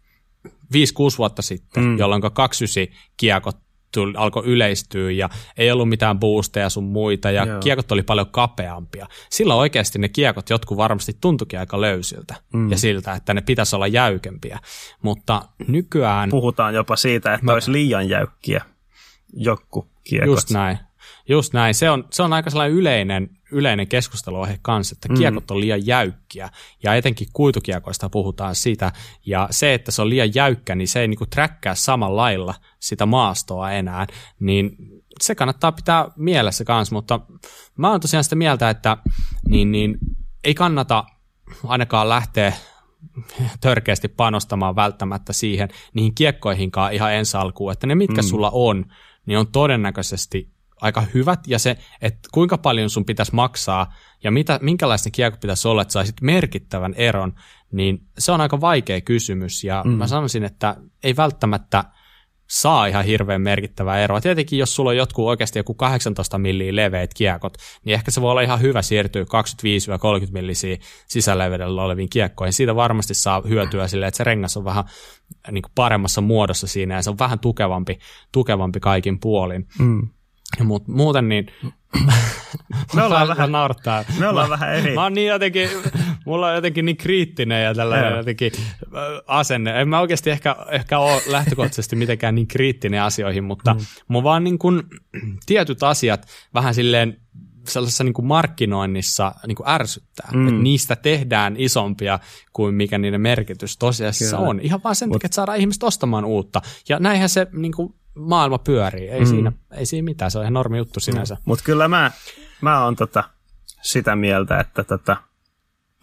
[0.48, 0.50] 5-6
[1.18, 1.98] vuotta sitten, mm.
[1.98, 3.58] jolloin 29 kiekot
[3.94, 7.60] tuli, alkoi yleistyä ja ei ollut mitään boosteja sun muita ja Joo.
[7.60, 9.08] kiekot oli paljon kapeampia.
[9.30, 12.72] Silloin oikeasti ne kiekot jotkut varmasti tuntuikin aika löysiltä mm.
[12.72, 14.60] ja siltä, että ne pitäisi olla jäykempiä.
[15.02, 16.30] Mutta nykyään...
[16.30, 17.54] Puhutaan jopa siitä, että mä...
[17.54, 18.62] olisi liian jäykkiä
[19.34, 20.28] joku kiekot.
[20.28, 20.78] Just näin.
[21.30, 21.74] Just näin.
[21.74, 25.18] Se on, se on aika sellainen yleinen, yleinen keskusteluaihe kanssa, että mm.
[25.18, 26.50] kiekot on liian jäykkiä.
[26.84, 28.92] Ja etenkin kuitukiekoista puhutaan sitä.
[29.26, 33.06] Ja se, että se on liian jäykkä, niin se ei niinku träkkää samalla lailla sitä
[33.06, 34.08] maastoa enää.
[34.40, 34.76] Niin
[35.22, 37.20] se kannattaa pitää mielessä kanssa, mutta
[37.78, 38.98] mä oon tosiaan sitä mieltä, että
[39.48, 39.98] niin, niin,
[40.44, 41.04] ei kannata
[41.64, 42.54] ainakaan lähteä
[43.62, 48.28] törkeästi panostamaan välttämättä siihen niihin kiekkoihinkaan ihan ensi alkuun, että ne mitkä mm.
[48.28, 48.86] sulla on,
[49.26, 50.53] niin on todennäköisesti
[50.84, 53.94] aika hyvät, ja se, että kuinka paljon sun pitäisi maksaa,
[54.24, 57.34] ja mitä, minkälaista kiekko pitäisi olla, että saisit merkittävän eron,
[57.72, 59.92] niin se on aika vaikea kysymys, ja mm.
[59.92, 61.84] mä sanoisin, että ei välttämättä
[62.50, 64.22] saa ihan hirveän merkittävää eroa.
[64.22, 68.32] Tietenkin, jos sulla on jotkut oikeasti joku 18 milliä leveät kiekot, niin ehkä se voi
[68.32, 69.26] olla ihan hyvä siirtyä 25-30
[70.32, 70.78] millisiä
[71.08, 72.54] sisälevedellä oleviin kiekkoihin.
[72.54, 74.84] Siitä varmasti saa hyötyä sille, että se rengas on vähän
[75.52, 78.00] niin kuin paremmassa muodossa siinä ja se on vähän tukevampi,
[78.32, 79.68] tukevampi kaikin puolin.
[79.80, 80.08] Mm.
[80.64, 81.48] Mutta muuten niin,
[82.96, 84.06] me ollaan vähän, naurattaa.
[84.20, 84.94] Me ollaan mä, vähän eri.
[84.96, 85.70] Mä oon niin jotenkin,
[86.26, 88.52] mulla on jotenkin niin kriittinen ja tällainen jotenkin
[89.28, 89.82] asenne.
[89.82, 93.80] En mä oikeasti ehkä, ehkä ole lähtökohtaisesti mitenkään niin kriittinen asioihin, mutta mm.
[94.08, 94.84] mun vaan niin kuin,
[95.46, 97.18] tietyt asiat vähän silleen
[97.68, 100.48] sellaisessa niin kuin markkinoinnissa niin kuin ärsyttää, mm.
[100.48, 102.20] että niistä tehdään isompia
[102.54, 104.50] kuin mikä niiden merkitys tosiasiassa Kyllä.
[104.50, 104.60] on.
[104.60, 106.62] Ihan vaan sen takia, että saadaan ihmiset ostamaan uutta.
[106.90, 109.10] Ja näinhän se niin kuin, maailma pyörii.
[109.10, 109.26] Ei, mm.
[109.26, 111.36] siinä, ei siinä mitään, se on ihan normi juttu sinänsä.
[111.36, 111.42] Mm.
[111.46, 112.12] Mutta kyllä mä,
[112.62, 113.24] mä oon tota,
[113.82, 115.18] sitä mieltä, että tota,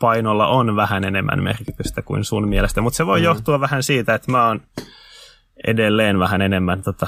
[0.01, 3.25] painolla on vähän enemmän merkitystä kuin sun mielestä, mutta se voi mm.
[3.25, 4.61] johtua vähän siitä, että mä oon
[5.67, 7.07] edelleen vähän enemmän tota,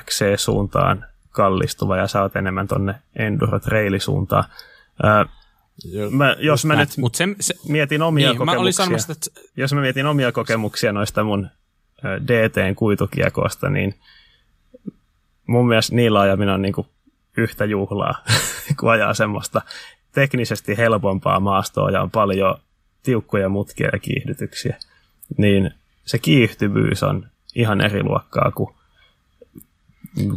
[0.00, 3.60] XC-suuntaan kallistuva ja sä oot enemmän tonne enduro
[3.98, 4.44] suuntaan.
[5.04, 5.24] Öö,
[6.10, 9.40] mä, jos mä nyt Mut se, se, mietin omia niin, kokemuksia, mä että...
[9.56, 11.48] jos mä mietin omia kokemuksia noista mun
[12.26, 13.94] DTn kuitukiekosta, niin
[15.46, 16.86] mun mielestä niillä ajaminen on niin kuin
[17.36, 18.24] yhtä juhlaa,
[18.80, 19.62] kun ajaa semmoista
[20.12, 22.58] teknisesti helpompaa maastoa ja on paljon
[23.02, 24.76] tiukkoja mutkia ja kiihdytyksiä.
[25.36, 25.70] Niin
[26.04, 28.74] se kiihtyvyys on ihan eri luokkaa kuin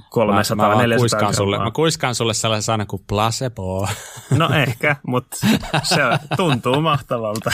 [0.10, 3.88] 300 mä, mä 400 sulle, mä kuiskaan sulle sellaisen sanan kuin placebo.
[4.38, 5.38] No ehkä, mutta
[5.84, 6.02] se
[6.38, 7.52] tuntuu mahtavalta.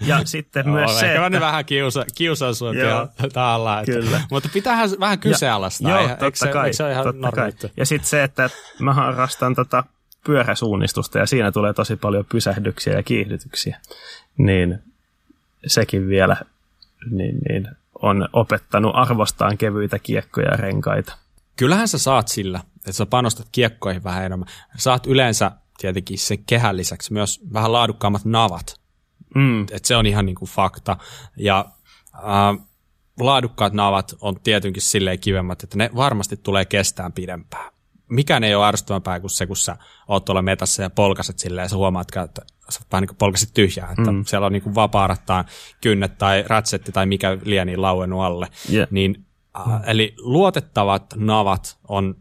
[0.00, 1.30] Ja sitten no, myös se, että...
[1.30, 2.72] mä vähän kiusa, kiusaan sua
[3.32, 3.82] taalla.
[3.86, 4.20] Kyllä.
[4.30, 5.90] Mutta pitäähän vähän kyseenalaistaa.
[5.90, 6.72] Joo, totta eikö se, kai.
[6.72, 7.52] Se ihan totta kai.
[7.76, 9.84] Ja sitten se, että mä harrastan tota
[10.26, 13.80] pyöräsuunnistusta ja siinä tulee tosi paljon pysähdyksiä ja kiihdytyksiä.
[14.38, 14.78] Niin
[15.66, 16.36] sekin vielä
[17.10, 17.68] niin, niin
[18.02, 21.16] on opettanut arvostaan kevyitä kiekkoja ja renkaita.
[21.56, 24.48] Kyllähän sä saat sillä, että sä panostat kiekkoihin vähän enemmän.
[24.76, 28.80] Saat yleensä tietenkin sen kehän lisäksi myös vähän laadukkaammat navat.
[29.34, 29.66] Mm.
[29.70, 30.96] Et se on ihan niin kuin fakta.
[31.36, 31.64] Ja
[32.14, 32.66] äh,
[33.20, 37.72] laadukkaat navat on tietenkin silleen kivemmat, että ne varmasti tulee kestään pidempään.
[38.08, 39.76] Mikään ei ole ärsyttävämpää kuin se, kun sä
[40.08, 43.54] oot tuolla metassa ja polkaset silleen ja sä huomaat, että sä vähän niin kuin polkasit
[43.54, 44.24] tyhjää, että mm.
[44.24, 45.44] siellä on niin kuin vapaarattaan
[45.80, 48.48] kynnet tai ratsetti tai mikä lieni lauennut alle.
[48.72, 48.88] Yeah.
[48.90, 49.26] Niin,
[49.58, 52.16] äh, eli luotettavat navat on,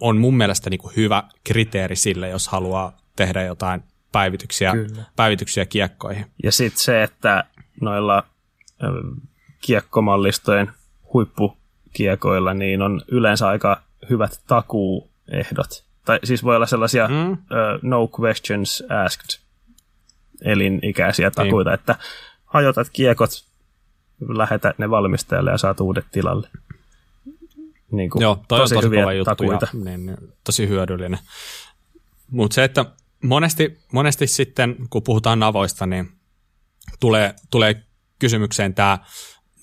[0.00, 3.82] on mun mielestä niin kuin hyvä kriteeri sille, jos haluaa tehdä jotain
[4.12, 4.72] päivityksiä,
[5.16, 6.26] päivityksiä kiekkoihin.
[6.42, 7.44] Ja sitten se, että
[7.80, 8.24] noilla
[9.60, 10.72] kiekkomallistojen
[11.12, 15.84] huippukiekoilla niin on yleensä aika hyvät takuuehdot.
[16.04, 17.32] Tai siis voi olla sellaisia mm.
[17.32, 17.38] uh,
[17.82, 19.40] no questions asked
[20.44, 21.74] elinikäisiä takuita, niin.
[21.74, 21.96] että
[22.44, 23.30] hajotat kiekot,
[24.28, 26.48] lähetät ne valmistajalle ja saat uudet tilalle.
[27.92, 29.66] Niin kuin, Joo, toi tosi, on tosi hyviä juttu takuita.
[29.72, 31.18] Ja, niin, niin, tosi hyödyllinen.
[32.30, 32.84] Mutta se, että
[33.22, 36.08] monesti, monesti sitten, kun puhutaan navoista, niin
[37.00, 37.82] tulee, tulee
[38.18, 38.98] kysymykseen tämä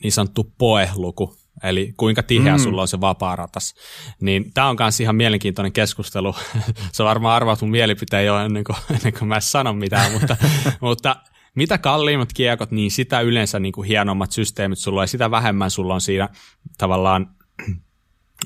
[0.03, 2.64] niin sanottu poe-luku, eli kuinka tiheä mm.
[2.64, 3.76] sulla on se vapaa ratas.
[4.22, 6.35] Niin tämä on myös ihan mielenkiintoinen keskustelu.
[6.91, 10.38] se varmaan arvaat mun mielipiteen jo ennen kuin, ennen kuin mä sanon mitään, mutta,
[10.81, 11.15] mutta
[11.56, 15.72] mitä kalliimmat kiekot, niin sitä yleensä niin kuin hienommat systeemit sulla on, ja sitä vähemmän
[15.72, 16.30] sulla on siinä
[16.77, 17.35] tavallaan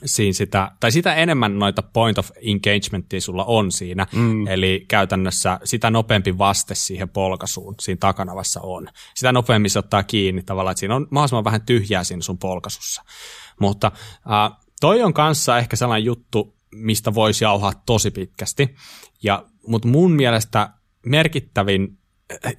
[0.05, 4.47] siinä sitä, tai sitä enemmän noita point of engagementia sulla on siinä, mm.
[4.47, 8.87] eli käytännössä sitä nopeampi vaste siihen polkasuun siinä takanavassa on.
[9.15, 13.03] Sitä nopeammin se ottaa kiinni tavallaan, että siinä on mahdollisimman vähän tyhjää siinä sun polkasussa.
[13.59, 13.91] Mutta
[14.31, 18.75] äh, toi on kanssa ehkä sellainen juttu, mistä voisi jauhaa tosi pitkästi,
[19.23, 20.69] ja, mutta mun mielestä
[21.05, 21.97] merkittävin,
[22.45, 22.53] äh,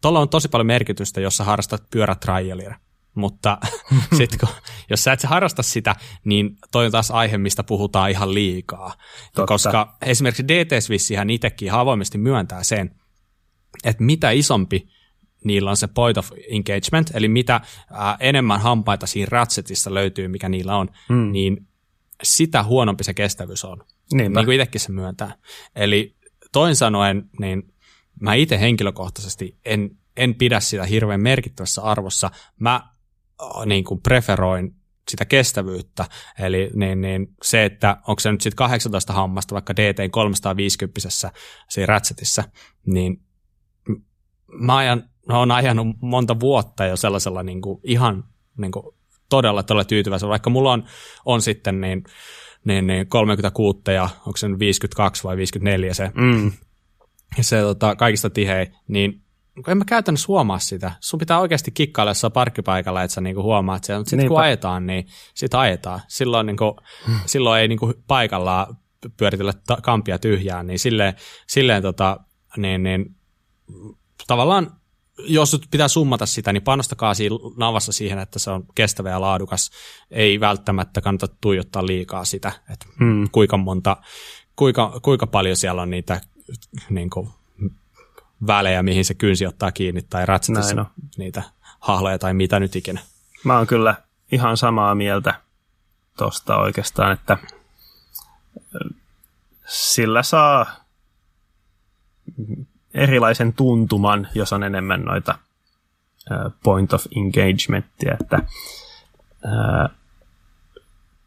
[0.00, 3.58] tuolla on tosi paljon merkitystä, jos sä harrastat pyörätraileria mutta
[4.18, 4.48] sit kun,
[4.90, 8.94] jos sä et harrasta sitä, niin toi on taas aihe, mistä puhutaan ihan liikaa.
[9.24, 9.46] Totta.
[9.46, 12.94] Koska esimerkiksi DT Swissihän itsekin avoimesti myöntää sen,
[13.84, 14.88] että mitä isompi
[15.44, 17.60] niillä on se point of engagement, eli mitä
[17.90, 21.32] ää, enemmän hampaita siinä ratsetissa löytyy, mikä niillä on, mm.
[21.32, 21.66] niin
[22.22, 23.84] sitä huonompi se kestävyys on.
[24.12, 24.40] Niinpä.
[24.40, 25.34] Niin kuin itsekin se myöntää.
[25.76, 26.16] Eli
[26.52, 27.74] toin sanoen, niin
[28.20, 32.30] mä itse henkilökohtaisesti en, en pidä sitä hirveän merkittävässä arvossa.
[32.58, 32.90] Mä
[33.66, 34.74] niin kuin preferoin
[35.08, 36.04] sitä kestävyyttä.
[36.38, 41.00] Eli niin, niin se, että onko se nyt sitten 18 hammasta vaikka DT 350
[41.68, 42.44] siinä Ratchetissa,
[42.86, 43.22] niin
[44.52, 48.24] mä ajan, no, on ajanut monta vuotta jo sellaisella niin kuin ihan
[48.58, 48.86] niin kuin
[49.28, 50.84] todella, todella tyytyväisellä, vaikka mulla on,
[51.24, 52.04] on sitten niin,
[52.64, 56.52] niin, niin 36 ja onko se 52 vai 54 se, mm.
[57.40, 59.22] se tota, kaikista tihein, niin
[59.68, 60.92] en mä käytännössä huomaa sitä.
[61.00, 63.98] Sun pitää oikeasti kikkailla jossain parkkipaikalla, että sä niinku huomaat sen.
[63.98, 66.00] Mutta sitten kun ajetaan, niin sit ajetaan.
[66.08, 67.20] Silloin, niinku, hmm.
[67.26, 68.76] silloin ei niinku paikallaan
[69.16, 71.14] pyöritellä ta- kampia tyhjään, niin silleen,
[71.48, 72.20] silleen tota,
[72.56, 73.16] niin, niin,
[74.26, 74.80] tavallaan
[75.18, 79.20] jos nyt pitää summata sitä, niin panostakaa siinä navassa siihen, että se on kestävä ja
[79.20, 79.70] laadukas.
[80.10, 83.28] Ei välttämättä kannata tuijottaa liikaa sitä, että hmm.
[83.32, 83.96] kuinka monta,
[84.56, 86.20] kuinka, kuinka paljon siellä on niitä
[86.90, 87.28] niin kuin,
[88.46, 90.86] välejä, mihin se kynsi ottaa kiinni tai ratsatissa no.
[91.16, 91.42] niitä
[91.80, 93.00] hahloja tai mitä nyt ikinä.
[93.44, 93.94] Mä oon kyllä
[94.32, 95.34] ihan samaa mieltä
[96.16, 97.38] tosta oikeastaan, että
[99.66, 100.66] sillä saa
[102.94, 105.38] erilaisen tuntuman, jos on enemmän noita
[106.62, 108.42] point of engagementia, että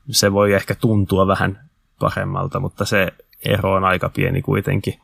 [0.10, 1.70] se voi ehkä tuntua vähän
[2.00, 3.14] paremmalta, mutta se
[3.46, 5.00] ero on aika pieni kuitenkin.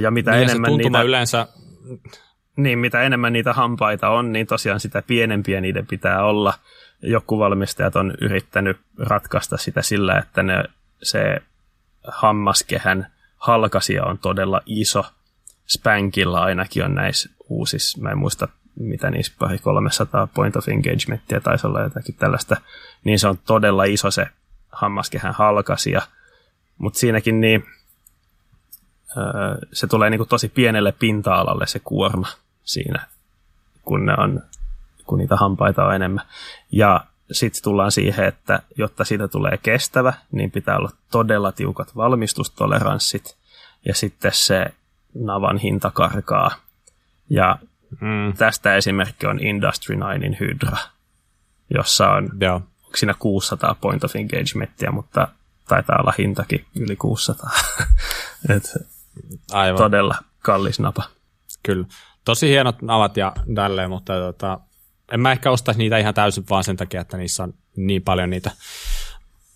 [0.00, 1.02] Ja mitä niin enemmän se niitä...
[1.02, 1.48] yleensä...
[2.56, 6.54] Niin, mitä enemmän niitä hampaita on, niin tosiaan sitä pienempiä niiden pitää olla.
[7.02, 10.64] Joku valmistajat on yrittänyt ratkaista sitä sillä, että ne,
[11.02, 11.42] se
[12.06, 13.06] hammaskehän
[13.36, 15.04] halkasia on todella iso.
[15.66, 18.48] Spankilla ainakin on näissä uusissa, mä en muista
[18.80, 22.56] mitä niissä pari 300 point of engagementia taisi olla jotakin tällaista,
[23.04, 24.26] niin se on todella iso se
[24.72, 26.02] hammaskehän halkasia.
[26.78, 27.64] Mutta siinäkin niin
[29.72, 32.28] se tulee niin kuin tosi pienelle pinta-alalle se kuorma
[32.64, 33.06] siinä,
[33.82, 34.42] kun, ne on,
[35.06, 36.24] kun niitä hampaita on enemmän.
[36.72, 43.36] Ja sitten tullaan siihen, että jotta siitä tulee kestävä, niin pitää olla todella tiukat valmistustoleranssit
[43.84, 44.66] ja sitten se
[45.14, 46.50] navan hinta karkaa.
[47.30, 47.58] Ja
[48.00, 48.32] mm.
[48.36, 50.76] tästä esimerkki on Industry 9 Hydra,
[51.74, 52.30] jossa on
[52.84, 55.28] onko siinä 600 point of engagementia, mutta
[55.68, 57.50] taitaa olla hintakin yli 600.
[58.56, 58.95] Et
[59.52, 59.78] Aivan.
[59.78, 61.02] Todella kallis napa.
[61.62, 61.86] Kyllä.
[62.24, 64.60] Tosi hienot navat ja tälleen, mutta tota,
[65.12, 68.30] en mä ehkä ostaisi niitä ihan täysin vaan sen takia, että niissä on niin paljon
[68.30, 68.50] niitä,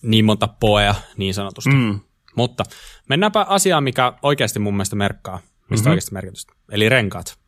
[0.02, 1.70] niin monta poea niin sanotusti.
[1.70, 2.00] Mm.
[2.36, 2.64] Mutta
[3.08, 5.38] mennäänpä asiaan, mikä oikeasti mun mielestä merkkaa,
[5.70, 5.90] mistä mm-hmm.
[5.90, 6.52] oikeasti merkitystä.
[6.70, 7.38] Eli renkaat.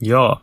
[0.00, 0.40] Joo.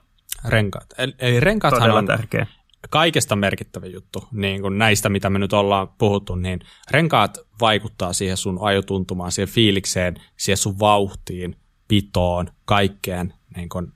[0.48, 0.86] Renkaat.
[0.98, 2.48] Eli, eli renkaathan Todella on tärkeä.
[2.90, 6.60] Kaikesta merkittävä juttu, niin kuin näistä, mitä me nyt ollaan puhuttu, niin
[6.92, 11.56] renkaat vaikuttaa siihen sun ajotuntumaan, siihen fiilikseen, siihen sun vauhtiin,
[11.88, 13.94] pitoon, kaikkeen niin kuin,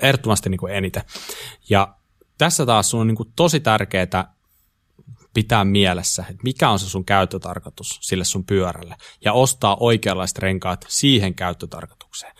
[0.00, 1.02] ehdottomasti niin kuin eniten.
[1.68, 1.94] Ja
[2.38, 4.34] tässä taas sun on niin kuin tosi tärkeää
[5.34, 10.84] pitää mielessä, että mikä on se sun käyttötarkoitus sille sun pyörälle ja ostaa oikeanlaiset renkaat
[10.88, 12.32] siihen käyttötarkoitukseen.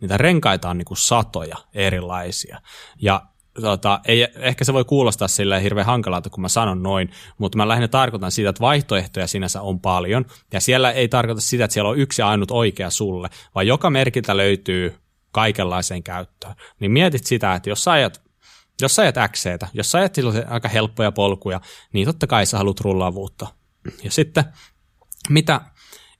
[0.00, 2.60] Niitä renkaita on niin kuin satoja erilaisia
[3.00, 3.26] ja
[3.60, 7.68] tota, ei, ehkä se voi kuulostaa sille hirveän hankalalta, kun mä sanon noin, mutta mä
[7.68, 11.90] lähinnä tarkoitan siitä, että vaihtoehtoja sinänsä on paljon, ja siellä ei tarkoita sitä, että siellä
[11.90, 14.94] on yksi ainut oikea sulle, vaan joka merkiltä löytyy
[15.32, 16.54] kaikenlaiseen käyttöön.
[16.80, 18.28] Niin mietit sitä, että jos sä ajat
[18.82, 20.16] jos sä ajat XCtä, jos sä ajat
[20.48, 21.60] aika helppoja polkuja,
[21.92, 23.46] niin totta kai sä haluat rullaavuutta.
[24.02, 24.44] Ja sitten
[25.28, 25.60] mitä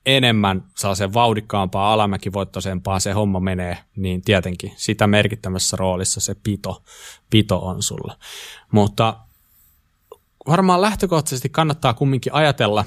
[0.05, 6.83] enemmän sellaiseen vauhdikkaampaa, alamäkivoittoisempaa se homma menee, niin tietenkin sitä merkittävässä roolissa se pito,
[7.29, 8.17] pito on sulla.
[8.71, 9.19] Mutta
[10.47, 12.85] varmaan lähtökohtaisesti kannattaa kumminkin ajatella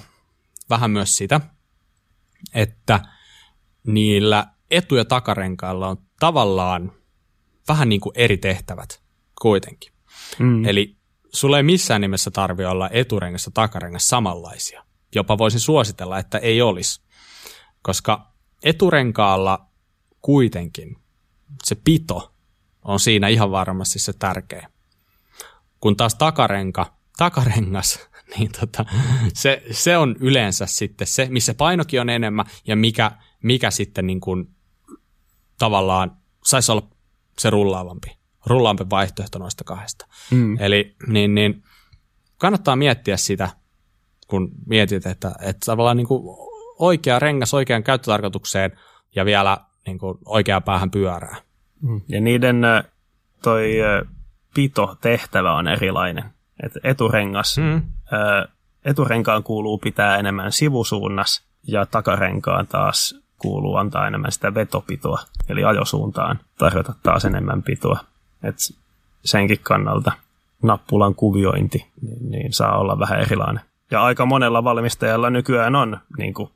[0.71, 1.41] vähän myös sitä,
[2.55, 3.01] että
[3.87, 6.93] niillä etu- ja takarenkailla on tavallaan
[7.69, 9.03] vähän niin kuin eri tehtävät
[9.43, 9.93] kuitenkin.
[10.39, 10.65] Mm.
[10.65, 10.97] Eli
[11.33, 14.85] sulla ei missään nimessä tarvi olla eturengas ja takarengas samanlaisia.
[15.15, 17.01] Jopa voisin suositella, että ei olisi.
[17.83, 18.33] Koska
[18.63, 19.67] eturenkaalla
[20.23, 20.97] kuitenkin
[21.65, 22.35] se pito
[22.83, 24.69] on siinä ihan varmasti se tärkeä.
[25.81, 28.09] Kun taas takarenka, takarengas,
[28.39, 28.85] niin tota,
[29.35, 33.11] se, se on yleensä sitten se, missä painokin on enemmän ja mikä,
[33.43, 34.55] mikä sitten niin kuin,
[35.59, 36.89] tavallaan saisi olla
[37.39, 40.07] se rullaavampi rullaampi vaihtoehto noista kahdesta.
[40.31, 40.57] Mm.
[40.61, 41.63] Eli niin, niin,
[42.39, 43.51] kannattaa miettiä sitä,
[44.33, 46.23] kun mietit, että, että tavallaan niin kuin
[46.79, 48.73] oikea rengas oikean käyttötarkoitukseen
[49.15, 51.37] ja vielä niin kuin oikea päähän pyörää.
[51.81, 52.01] Mm.
[52.09, 52.63] Ja niiden
[53.43, 53.75] toi
[54.55, 56.25] pito-tehtävä on erilainen.
[56.63, 57.83] Et eturengas, mm.
[58.85, 65.19] eturenkaan kuuluu pitää enemmän sivusuunnas ja takarenkaan taas kuuluu antaa enemmän sitä vetopitoa,
[65.49, 67.99] eli ajosuuntaan tarjota taas enemmän pitoa.
[68.43, 68.57] Et
[69.25, 70.13] senkin kannalta
[70.63, 73.72] nappulan kuviointi niin, niin saa olla vähän erilainen.
[73.93, 76.51] Ja aika monella valmistajalla nykyään on niin kuin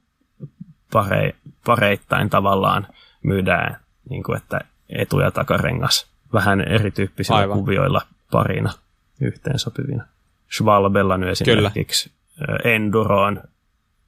[0.93, 1.35] pare,
[1.65, 2.87] pareittain tavallaan
[3.23, 3.81] myydään,
[4.11, 7.59] niin kuin, että etu- ja takarengas vähän erityyppisillä Aivan.
[7.59, 8.73] kuvioilla parina
[9.21, 10.05] yhteensopivina.
[10.57, 12.59] Schwalbella nyt esimerkiksi Kyllä.
[12.75, 13.43] Enduroon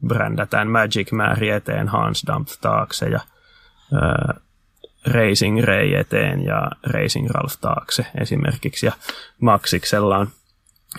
[0.06, 3.20] brändätään Magic Mary eteen, Hans Dampf taakse ja
[5.06, 8.86] Racing Ray eteen ja Racing Ralph taakse esimerkiksi.
[8.86, 8.92] Ja
[9.40, 10.28] Maxiksella on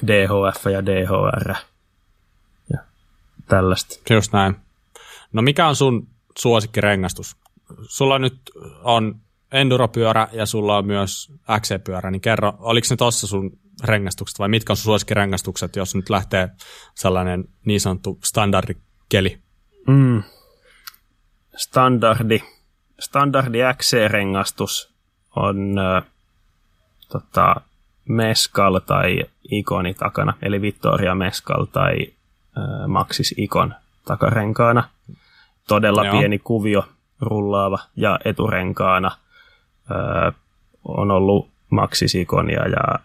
[0.07, 1.53] DHF ja DHR
[3.49, 4.13] tällaista.
[4.13, 4.55] Just näin.
[5.33, 6.07] No mikä on sun
[6.37, 7.37] suosikkirengastus?
[7.81, 8.51] Sulla nyt
[8.83, 9.15] on
[9.51, 11.31] enduropyörä ja sulla on myös
[11.61, 13.51] XC-pyörä, niin kerro, oliko ne tossa sun
[13.83, 16.49] rengastukset vai mitkä on sun suosikkirengastukset, jos nyt lähtee
[16.95, 19.39] sellainen niin sanottu standardikeli?
[19.87, 20.23] Mm.
[21.55, 22.39] Standardi
[22.99, 24.93] standardi XC-rengastus
[25.35, 26.03] on äh,
[27.11, 27.55] tota,
[28.09, 32.13] Mescal tai Ikoni takana, eli Vittoria Mescal tai
[32.87, 33.75] Maxis Ikon
[34.05, 34.83] takarenkaana.
[35.67, 36.17] Todella Joo.
[36.17, 36.83] pieni kuvio
[37.21, 39.11] rullaava ja eturenkaana
[39.91, 40.33] äh,
[40.85, 42.99] on ollut Maxis Ikonia ja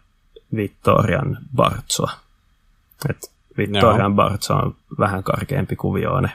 [0.57, 2.11] Vittorian Bartsoa.
[3.11, 4.17] Et Vittorian Joo.
[4.17, 6.33] Bartso on vähän karkeampi kuvioone.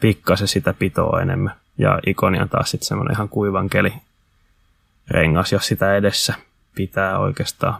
[0.00, 1.54] Pikkasen sitä pitoa enemmän.
[1.78, 3.92] Ja ikoni on taas sitten semmoinen ihan kuivan keli
[5.08, 6.34] rengas, jos sitä edessä
[6.74, 7.74] pitää oikeastaan.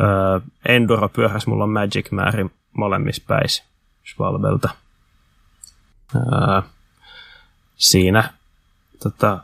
[0.00, 3.64] Öö, Enduro pyöräs mulla on Magic Mary molemmissa päissä
[4.06, 4.68] Schwalbelta.
[6.16, 6.62] Öö,
[7.76, 8.32] siinä
[9.02, 9.38] tota,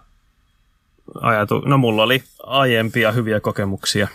[1.20, 4.08] ajatu, no mulla oli aiempia hyviä kokemuksia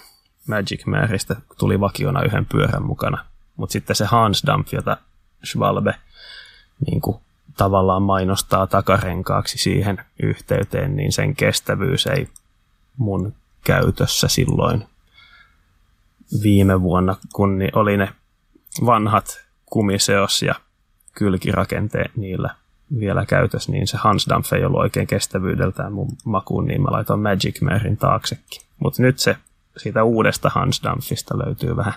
[0.48, 3.26] Magic Marystä, tuli vakiona yhden pyörän mukana.
[3.56, 4.98] Mutta sitten se Hans Dampf, jota
[5.46, 5.96] Schwalbe
[6.86, 7.18] niin kuin
[7.58, 12.28] tavallaan mainostaa takarenkaaksi siihen yhteyteen, niin sen kestävyys ei
[12.98, 13.34] mun
[13.64, 14.88] käytössä silloin
[16.44, 18.10] viime vuonna, kun oli ne
[18.86, 20.56] vanhat kumiseos ja
[21.16, 22.56] kylkirakenteet niillä
[23.00, 27.62] vielä käytössä, niin se Hansdampf ei ollut oikein kestävyydeltään mun makuun, niin mä laitoin Magic
[27.62, 28.62] Marin taaksekin.
[28.80, 29.38] Mutta nyt se
[29.78, 31.94] siitä uudesta Hansdampfista löytyy vähän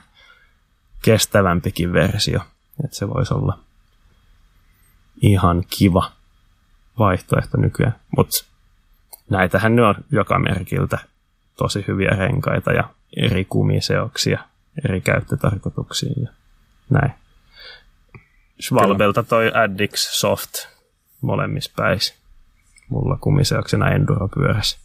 [1.02, 2.40] kestävämpikin versio,
[2.84, 3.58] että se voisi olla
[5.22, 6.12] ihan kiva
[6.98, 7.96] vaihtoehto nykyään.
[8.16, 8.44] Mutta
[9.30, 10.98] näitähän ne on joka merkiltä
[11.56, 12.84] tosi hyviä renkaita ja
[13.16, 14.44] eri kumiseoksia
[14.84, 16.28] eri käyttötarkoituksiin ja
[16.90, 17.12] näin.
[18.60, 20.66] Schwalbelta toi Addix Soft
[21.20, 22.14] molemmissa päissä.
[22.88, 24.78] Mulla kumiseoksena Enduro-pyörässä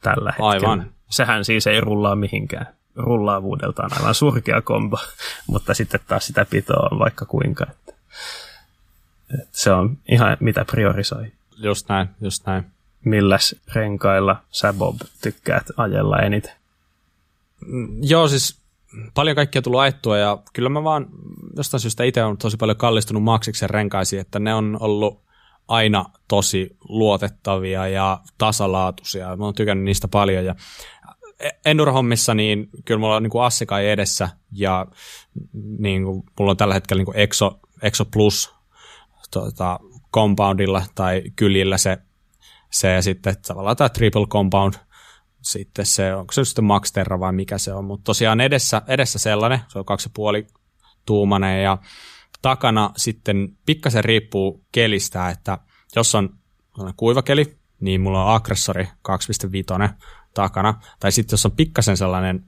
[0.00, 0.50] tällä hetkellä.
[0.50, 0.90] Aivan.
[1.10, 2.66] Sehän siis ei rullaa mihinkään.
[2.96, 4.98] Rullaavuudeltaan aivan surkea kombo,
[5.52, 7.66] mutta sitten taas sitä pitoa on vaikka kuinka.
[7.70, 7.92] Että,
[9.40, 11.32] että se on ihan mitä priorisoi.
[11.56, 12.64] Just näin, just näin.
[13.04, 16.52] Milläs renkailla sä Bob tykkäät ajella eniten?
[18.00, 18.61] Joo, siis
[19.14, 21.06] paljon kaikkia tullut ajettua ja kyllä mä vaan
[21.56, 25.22] jostain syystä itse on tosi paljon kallistunut maksiksen renkaisiin, että ne on ollut
[25.68, 29.36] aina tosi luotettavia ja tasalaatuisia.
[29.36, 30.54] Mä oon tykännyt niistä paljon ja
[31.64, 34.86] Enduro-hommissa niin kyllä mulla on niin kuin Assikai edessä ja
[35.78, 38.54] niin kuin, mulla on tällä hetkellä niin kuin Exo, Exo Plus
[39.30, 39.80] tuota,
[40.14, 41.98] compoundilla tai kyljillä se,
[42.70, 44.74] se ja sitten tavallaan tämä triple compound–
[45.42, 49.18] sitten se, onko se sitten Max Terra vai mikä se on, mutta tosiaan edessä, edessä
[49.18, 50.46] sellainen, se on kaksi puoli
[51.06, 51.78] tuumanen ja
[52.42, 55.58] takana sitten pikkasen riippuu kelistä, että
[55.96, 56.38] jos on
[56.96, 59.88] kuiva keli, niin mulla on aggressori 2.5
[60.34, 62.44] takana, tai sitten jos on pikkasen sellainen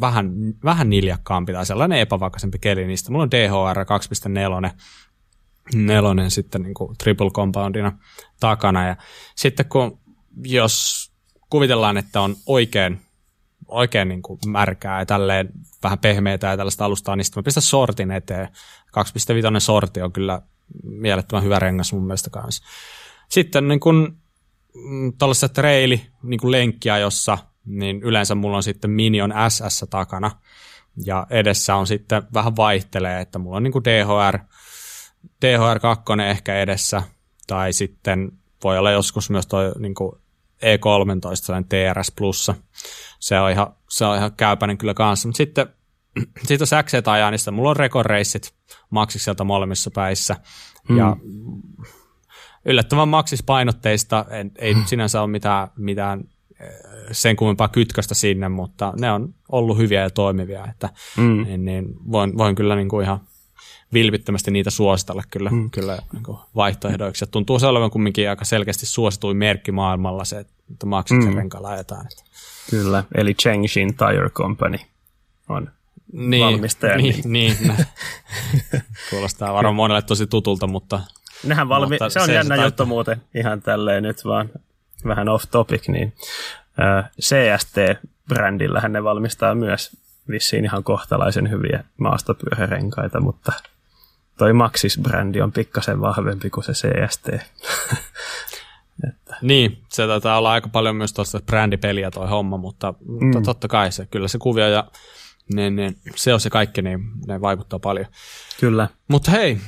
[0.00, 0.30] vähän,
[0.64, 3.78] vähän niljakkaampi tai sellainen epävakaisempi keli, niin sitten mulla on DHR
[4.72, 4.78] 2.4
[5.74, 7.98] nelonen sitten niin kuin triple compoundina
[8.40, 8.86] takana.
[8.86, 8.96] Ja
[9.34, 9.98] sitten kun
[10.44, 11.07] jos
[11.50, 13.00] kuvitellaan, että on oikein,
[13.68, 15.48] oikein niin kuin märkää ja tälleen
[15.82, 18.48] vähän pehmeitä ja tällaista alustaa, niin sitten mä pistän sortin eteen.
[19.54, 20.42] 2.5 sorti on kyllä
[20.82, 22.64] mielettömän hyvä rengas mun mielestä kanssa.
[23.28, 24.08] Sitten niin kuin
[24.74, 30.30] mm, tällaisessa treili niin kuin lenkkiä, jossa niin yleensä mulla on sitten Minion SS takana
[31.04, 34.38] ja edessä on sitten vähän vaihtelee, että mulla on niin kuin DHR,
[35.46, 37.02] DHR 2 ehkä edessä
[37.46, 38.32] tai sitten
[38.64, 40.12] voi olla joskus myös toi niin kuin
[40.62, 42.54] E13, sellainen TRS Plussa.
[43.20, 45.28] Se on ihan, se on ihan käypäinen kyllä kanssa.
[45.28, 45.66] Mutta sitten,
[46.46, 48.54] sitten jos XC ajaa, niin mulla on rekoreissit
[48.90, 50.36] maksikselta molemmissa päissä.
[50.88, 50.98] Hmm.
[50.98, 51.16] Ja
[52.64, 56.20] yllättävän maksis painotteista, en, ei nyt sinänsä ole mitään, mitään
[56.60, 56.68] eh,
[57.12, 61.42] sen kummempaa kytköstä sinne, mutta ne on ollut hyviä ja toimivia, että mm.
[61.42, 63.20] niin, niin voin, voin kyllä niin kuin ihan
[63.92, 65.70] vilpittömästi niitä suositella kyllä, mm.
[65.70, 67.22] kyllä niin kuin vaihtoehdoiksi.
[67.22, 70.38] Ja tuntuu se olevan kumminkin aika selkeästi suosituin merkki maailmalla se,
[70.72, 71.36] että Maxiksen mm.
[71.36, 72.06] renkaalla ajetaan.
[72.06, 72.22] Että.
[72.70, 74.78] Kyllä, eli Chengshin Tire Company
[75.48, 75.70] on
[76.12, 76.96] niin, valmistaja.
[76.96, 77.86] Niin, niin, niin
[79.10, 81.00] kuulostaa varmaan monelle tosi tutulta, mutta...
[81.44, 84.50] Nehän valmi- mutta se on se jännä se juttu muuten ihan tälleen nyt vaan
[85.04, 86.12] vähän off topic, niin
[86.80, 89.96] äh, CST-brändillähän ne valmistaa myös
[90.28, 93.52] vissiin ihan kohtalaisen hyviä maastopyörärenkaita, mutta
[94.38, 97.28] toi Maxis-brändi on pikkasen vahvempi kuin se CST.
[99.08, 99.36] että.
[99.42, 103.24] Niin, se taitaa olla aika paljon myös tuosta brändipeliä toi homma, mutta, mm.
[103.24, 104.90] mutta totta kai se, kyllä se kuvio ja
[105.54, 108.06] ne, ne, se on se kaikki, niin ne vaikuttaa paljon.
[108.60, 108.88] Kyllä.
[109.08, 109.58] Mutta hei,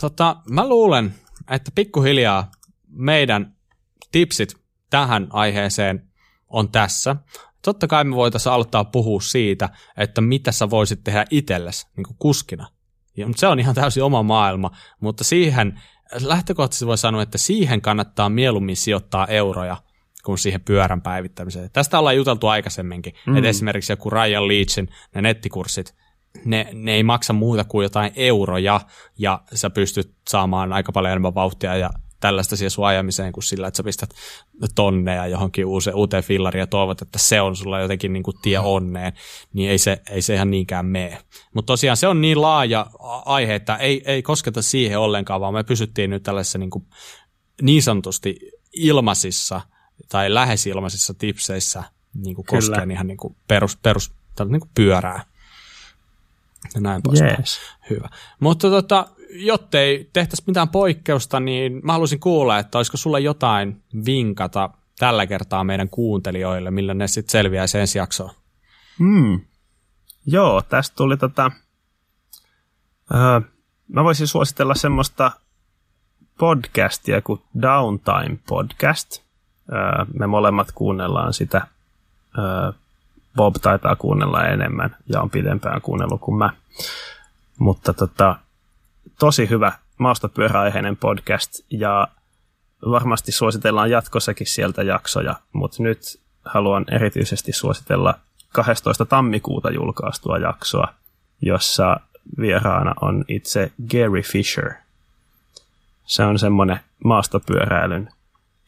[0.00, 1.14] tota, mä luulen,
[1.50, 2.50] että pikkuhiljaa
[2.88, 3.54] meidän
[4.12, 4.56] tipsit
[4.90, 6.08] tähän aiheeseen
[6.48, 7.16] on tässä.
[7.62, 12.66] Totta kai me voitaisiin aloittaa puhua siitä, että mitä sä voisit tehdä itsellesi niin kuskina.
[13.16, 14.70] Ja, mutta se on ihan täysin oma maailma,
[15.00, 15.80] mutta siihen
[16.20, 19.76] lähtökohtaisesti voi sanoa, että siihen kannattaa mieluummin sijoittaa euroja
[20.24, 21.70] kuin siihen pyörän päivittämiseen.
[21.72, 23.36] Tästä ollaan juteltu aikaisemminkin, mm.
[23.36, 25.94] että esimerkiksi joku Ryan Leachin ne nettikurssit,
[26.44, 28.80] ne, ne ei maksa muuta kuin jotain euroja,
[29.18, 31.90] ja sä pystyt saamaan aika paljon enemmän vauhtia ja
[32.24, 34.14] tällaista siihen sun ajamiseen kuin sillä, että sä pistät
[34.74, 38.58] tonneja johonkin uuteen, uuteen fillariin ja toivot, että se on sulla jotenkin niin kuin tie
[38.58, 39.12] onneen,
[39.52, 41.18] niin ei se, ei se ihan niinkään mene.
[41.54, 42.86] Mutta tosiaan se on niin laaja
[43.24, 46.86] aihe, että ei, ei kosketa siihen ollenkaan, vaan me pysyttiin nyt tällaisessa niin, kuin
[47.62, 48.38] niin sanotusti
[48.72, 49.60] ilmaisissa
[50.08, 51.82] tai lähes ilmaisissa tipseissä
[52.14, 54.12] niin kuin koskien ihan niin kuin perus, perus
[54.48, 55.24] niin kuin pyörää.
[56.74, 57.20] Ja näin pois.
[57.20, 57.60] Yes.
[57.90, 58.08] Hyvä.
[58.40, 64.70] Mutta tota, jottei tehtäisi mitään poikkeusta, niin mä haluaisin kuulla, että olisiko sulla jotain vinkata
[64.98, 68.30] tällä kertaa meidän kuuntelijoille, millä ne sitten selviää ensi jaksoon.
[68.98, 69.40] Hmm.
[70.26, 71.50] Joo, tästä tuli tota...
[73.14, 73.40] Öö,
[73.88, 75.30] mä voisin suositella semmoista
[76.38, 79.22] podcastia kuin Downtime Podcast.
[79.72, 81.66] Öö, me molemmat kuunnellaan sitä.
[82.38, 82.72] Öö,
[83.36, 86.50] Bob taitaa kuunnella enemmän ja on pidempään kuunnellut kuin mä.
[87.58, 88.36] Mutta tota,
[89.18, 92.08] tosi hyvä maastopyöräaiheinen podcast ja
[92.90, 98.18] varmasti suositellaan jatkossakin sieltä jaksoja, mutta nyt haluan erityisesti suositella
[98.52, 99.04] 12.
[99.04, 100.94] tammikuuta julkaistua jaksoa,
[101.40, 102.00] jossa
[102.40, 104.72] vieraana on itse Gary Fisher.
[106.06, 108.08] Se on semmoinen maastopyöräilyn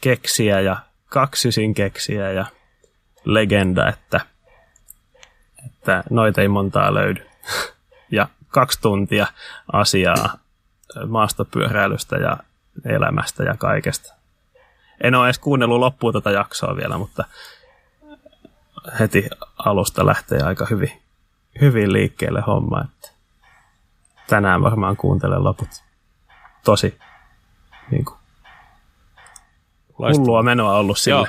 [0.01, 2.47] keksiä ja kaksisin keksiä ja
[3.24, 4.20] legenda, että,
[5.66, 7.27] että noita ei montaa löydy.
[8.57, 9.27] kaksi tuntia
[9.73, 10.39] asiaa
[11.09, 12.37] maastopyöräilystä ja
[12.85, 14.15] elämästä ja kaikesta.
[15.01, 17.24] En ole edes kuunnellut loppuun tätä jaksoa vielä, mutta
[19.01, 19.28] heti
[19.59, 21.03] alusta lähtee aika hyvin,
[21.61, 22.85] hyvin liikkeelle homma.
[22.85, 23.09] Että
[24.27, 25.69] tänään varmaan kuuntelen loput.
[26.65, 26.99] Tosi
[27.91, 28.19] niin kuin,
[29.99, 31.28] hullua menoa ollut sille.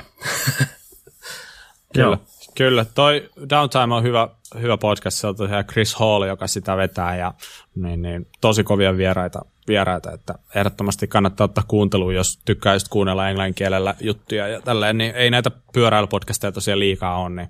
[1.94, 2.18] Kyllä.
[2.54, 4.28] Kyllä, toi Downtime on hyvä,
[4.60, 5.36] hyvä podcast, se on
[5.72, 7.34] Chris Hall, joka sitä vetää ja
[7.74, 13.28] niin, niin, tosi kovia vieraita, vieraita, että ehdottomasti kannattaa ottaa kuunteluun, jos tykkää just kuunnella
[13.28, 17.48] englanninkielellä juttuja ja tälleen, niin ei näitä pyöräilypodcasteja tosiaan liikaa on, niin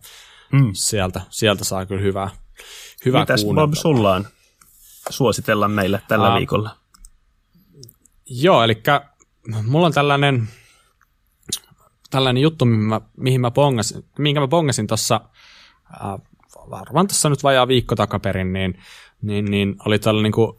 [0.52, 0.70] mm.
[0.72, 2.30] sieltä, sieltä saa kyllä hyvää,
[3.04, 4.26] hyvää Mitäs Bob sulla on
[5.10, 6.76] suositella meille tällä uh, viikolla?
[8.30, 8.82] Joo, eli
[9.66, 10.48] mulla on tällainen
[12.10, 15.20] tällainen juttu, mihin mä, mihin mä bongasin, minkä mä bongasin tuossa
[15.94, 16.20] äh,
[16.70, 18.78] varmaan tuossa nyt vajaa viikko takaperin, niin,
[19.22, 20.56] niin, niin oli tällainen niin kuin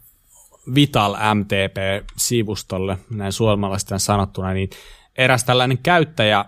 [0.76, 4.70] Vital MTP-sivustolle, näin suomalaisten sanottuna, niin
[5.18, 6.46] eräs tällainen käyttäjä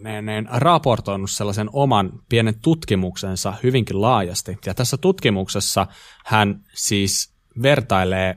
[0.00, 4.58] ne, ne raportoinut sellaisen oman pienen tutkimuksensa hyvinkin laajasti.
[4.66, 5.86] Ja tässä tutkimuksessa
[6.24, 7.32] hän siis
[7.62, 8.36] vertailee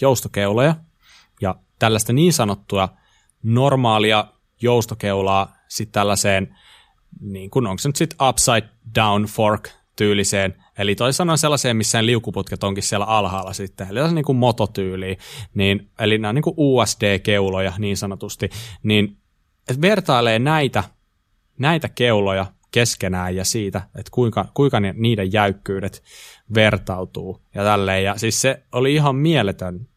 [0.00, 0.74] joustokeuloja
[1.40, 2.88] ja tällaista niin sanottua
[3.42, 4.24] normaalia
[4.62, 6.56] joustokeulaa sitten tällaiseen,
[7.20, 9.68] niin kuin onko se nyt sitten upside down fork
[10.00, 14.38] tyyliseen, eli toisin sanoen sellaiseen, missä liukuputket onkin siellä alhaalla sitten, eli se niin kuin
[14.38, 15.18] mototyyliin,
[15.54, 18.50] niin, eli nämä on niin kuin USD-keuloja niin sanotusti,
[18.82, 19.16] niin
[19.70, 20.84] et vertailee näitä,
[21.58, 26.02] näitä keuloja keskenään ja siitä, että kuinka, kuinka niiden jäykkyydet
[26.54, 28.04] vertautuu ja tälleen.
[28.04, 29.88] Ja siis se oli ihan mieletön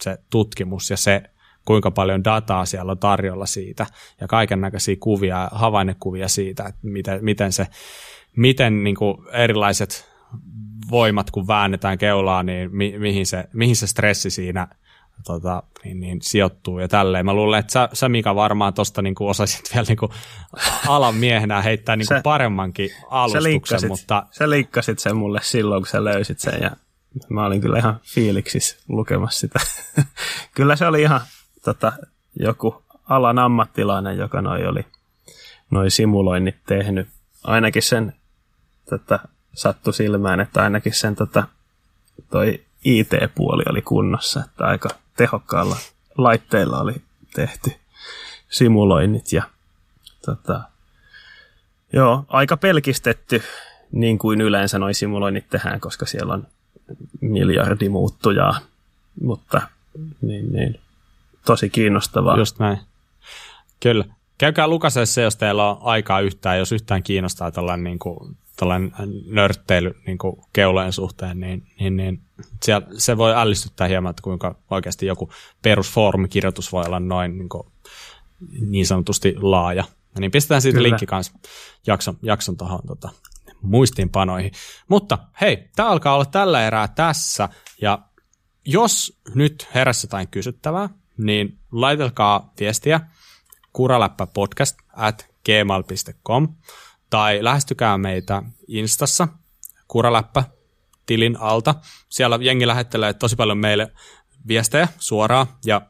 [0.00, 1.22] se tutkimus ja se
[1.64, 3.86] kuinka paljon dataa siellä on tarjolla siitä
[4.20, 7.66] ja kaiken näköisiä kuvia, havainnekuvia siitä, että miten, miten, se,
[8.36, 10.08] miten niin kuin erilaiset
[10.90, 14.68] voimat, kun väännetään keulaa, niin mi, mihin, se, mihin se stressi siinä
[15.24, 17.26] tota, niin, niin, sijoittuu ja tälleen.
[17.26, 20.12] Mä luulen, että sä, sä Mika varmaan tuosta niin osaisit vielä niin kuin
[20.88, 23.42] alan miehenä heittää niin kuin sä, paremmankin alustuksen.
[23.42, 24.26] Sä liikkasit, mutta...
[24.30, 26.70] sä liikkasit sen mulle silloin, kun sä löysit sen ja
[27.28, 29.58] mä olin kyllä ihan fiiliksis lukemassa sitä.
[30.56, 31.20] kyllä se oli ihan
[31.64, 31.92] tota,
[32.40, 34.84] joku alan ammattilainen, joka noi oli
[35.70, 37.08] noi simuloinnit tehnyt.
[37.48, 38.12] Ainakin sen
[38.90, 39.18] tota,
[39.54, 41.48] sattu silmään, että ainakin sen tota,
[42.30, 45.76] toi IT-puoli oli kunnossa, että aika tehokkaalla
[46.18, 46.94] laitteilla oli
[47.34, 47.72] tehty
[48.48, 49.42] simuloinnit ja
[50.26, 50.60] tota,
[51.92, 53.42] joo, aika pelkistetty
[53.92, 56.46] niin kuin yleensä noi simuloinnit tehdään, koska siellä on
[57.20, 58.58] miljardi muuttujaa,
[59.22, 59.60] mutta
[60.20, 60.80] niin, niin,
[61.46, 62.38] tosi kiinnostavaa.
[62.38, 62.78] Just näin.
[63.80, 64.04] Kyllä.
[64.38, 68.92] Käykää Lukasessa, jos teillä on aikaa yhtään, jos yhtään kiinnostaa tällainen, niin kuin, tällainen
[69.26, 72.22] nörtteily niin kuin keulojen suhteen, niin, niin, niin
[72.64, 75.30] siellä, se voi ällistyttää hieman, että kuinka oikeasti joku
[75.62, 77.62] perusfoorumikirjoitus voi olla noin niin, kuin,
[78.60, 79.84] niin sanotusti laaja.
[80.14, 80.88] Ja niin pistetään siitä Kyllä.
[80.88, 81.38] linkki kanssa
[81.86, 83.08] jakson, jakson tuohon tota,
[83.62, 84.52] muistiinpanoihin.
[84.88, 87.48] Mutta hei, tämä alkaa olla tällä erää tässä,
[87.82, 87.98] ja
[88.64, 93.00] jos nyt heräsi jotain kysyttävää, niin laitelkaa viestiä
[93.72, 96.48] kuraläppäpodcast at gmail.com
[97.10, 99.28] tai lähestykää meitä Instassa
[99.88, 100.44] kuraläppä
[101.06, 101.74] tilin alta.
[102.08, 103.92] Siellä jengi lähettelee tosi paljon meille
[104.48, 105.82] viestejä suoraan ja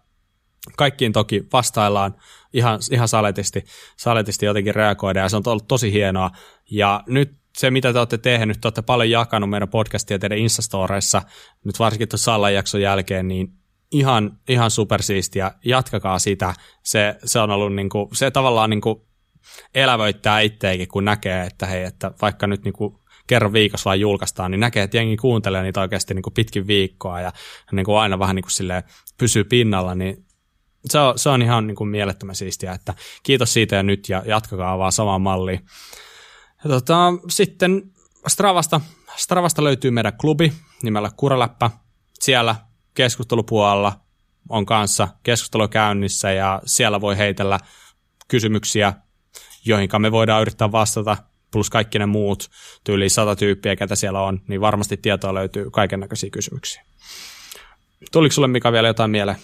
[0.77, 2.15] kaikkiin toki vastaillaan
[2.53, 3.65] ihan, ihan saletisti,
[3.97, 6.31] saletisti jotenkin reagoida ja se on ollut tosi hienoa.
[6.71, 11.23] Ja nyt se, mitä te olette tehneet, te olette paljon jakanut meidän podcastia teidän Instastoreissa,
[11.65, 13.58] nyt varsinkin tuossa Sallan jakson jälkeen, niin
[13.91, 16.55] ihan, ihan supersiistiä, jatkakaa sitä.
[16.85, 19.01] Se, se on ollut niin kuin, se tavallaan niin kuin
[19.75, 24.51] elävöittää itseäkin, kun näkee, että hei, että vaikka nyt niin kuin kerran viikossa vaan julkaistaan,
[24.51, 27.33] niin näkee, että jengi kuuntelee niitä oikeasti niin kuin pitkin viikkoa ja
[27.73, 28.83] niin kuin aina vähän niin kuin silleen
[29.19, 30.27] pysyy pinnalla, niin
[30.85, 34.23] se on, se on ihan niin kuin mielettömän siistiä, että kiitos siitä ja nyt ja
[34.27, 35.61] jatkakaa vaan samaan malliin.
[36.65, 37.83] Ja tota, sitten
[38.27, 38.81] Stravasta,
[39.17, 40.53] Stravasta löytyy meidän klubi
[40.83, 41.71] nimellä Kuraläppä.
[42.21, 42.57] Siellä
[42.95, 44.01] keskustelupuolella
[44.49, 47.59] on kanssa keskustelu käynnissä ja siellä voi heitellä
[48.29, 48.93] kysymyksiä,
[49.65, 51.17] joihin me voidaan yrittää vastata,
[51.51, 52.51] plus kaikki ne muut,
[52.85, 56.85] tyyli sata tyyppiä, ketä siellä on, niin varmasti tietoa löytyy kaiken näköisiä kysymyksiä.
[58.13, 59.39] Tuliko sulle Mika vielä jotain mieleen?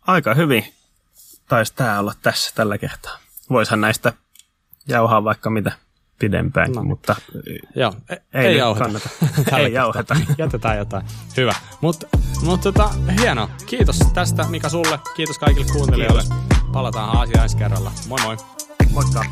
[0.00, 0.74] Aika hyvin
[1.48, 3.18] taisi tämä olla tässä tällä kertaa.
[3.50, 4.12] Voishan näistä
[4.88, 5.72] jauhaa vaikka mitä
[6.18, 6.82] pidempään, no.
[6.84, 7.16] mutta
[7.74, 9.00] Joo, ei, ei, ei jauheta.
[9.56, 10.16] ei jauheta.
[10.38, 11.06] Jätetään jotain.
[11.36, 11.54] Hyvä.
[11.80, 12.06] Mutta
[12.42, 12.90] mut, tota,
[13.20, 13.50] hieno.
[13.66, 14.98] Kiitos tästä Mika sulle.
[15.16, 16.22] Kiitos kaikille kuuntelijoille.
[16.22, 16.58] Kiitos.
[16.72, 17.92] Palataan asiaan ensi kerralla.
[18.08, 18.36] Moi moi.
[18.92, 19.24] Moikka.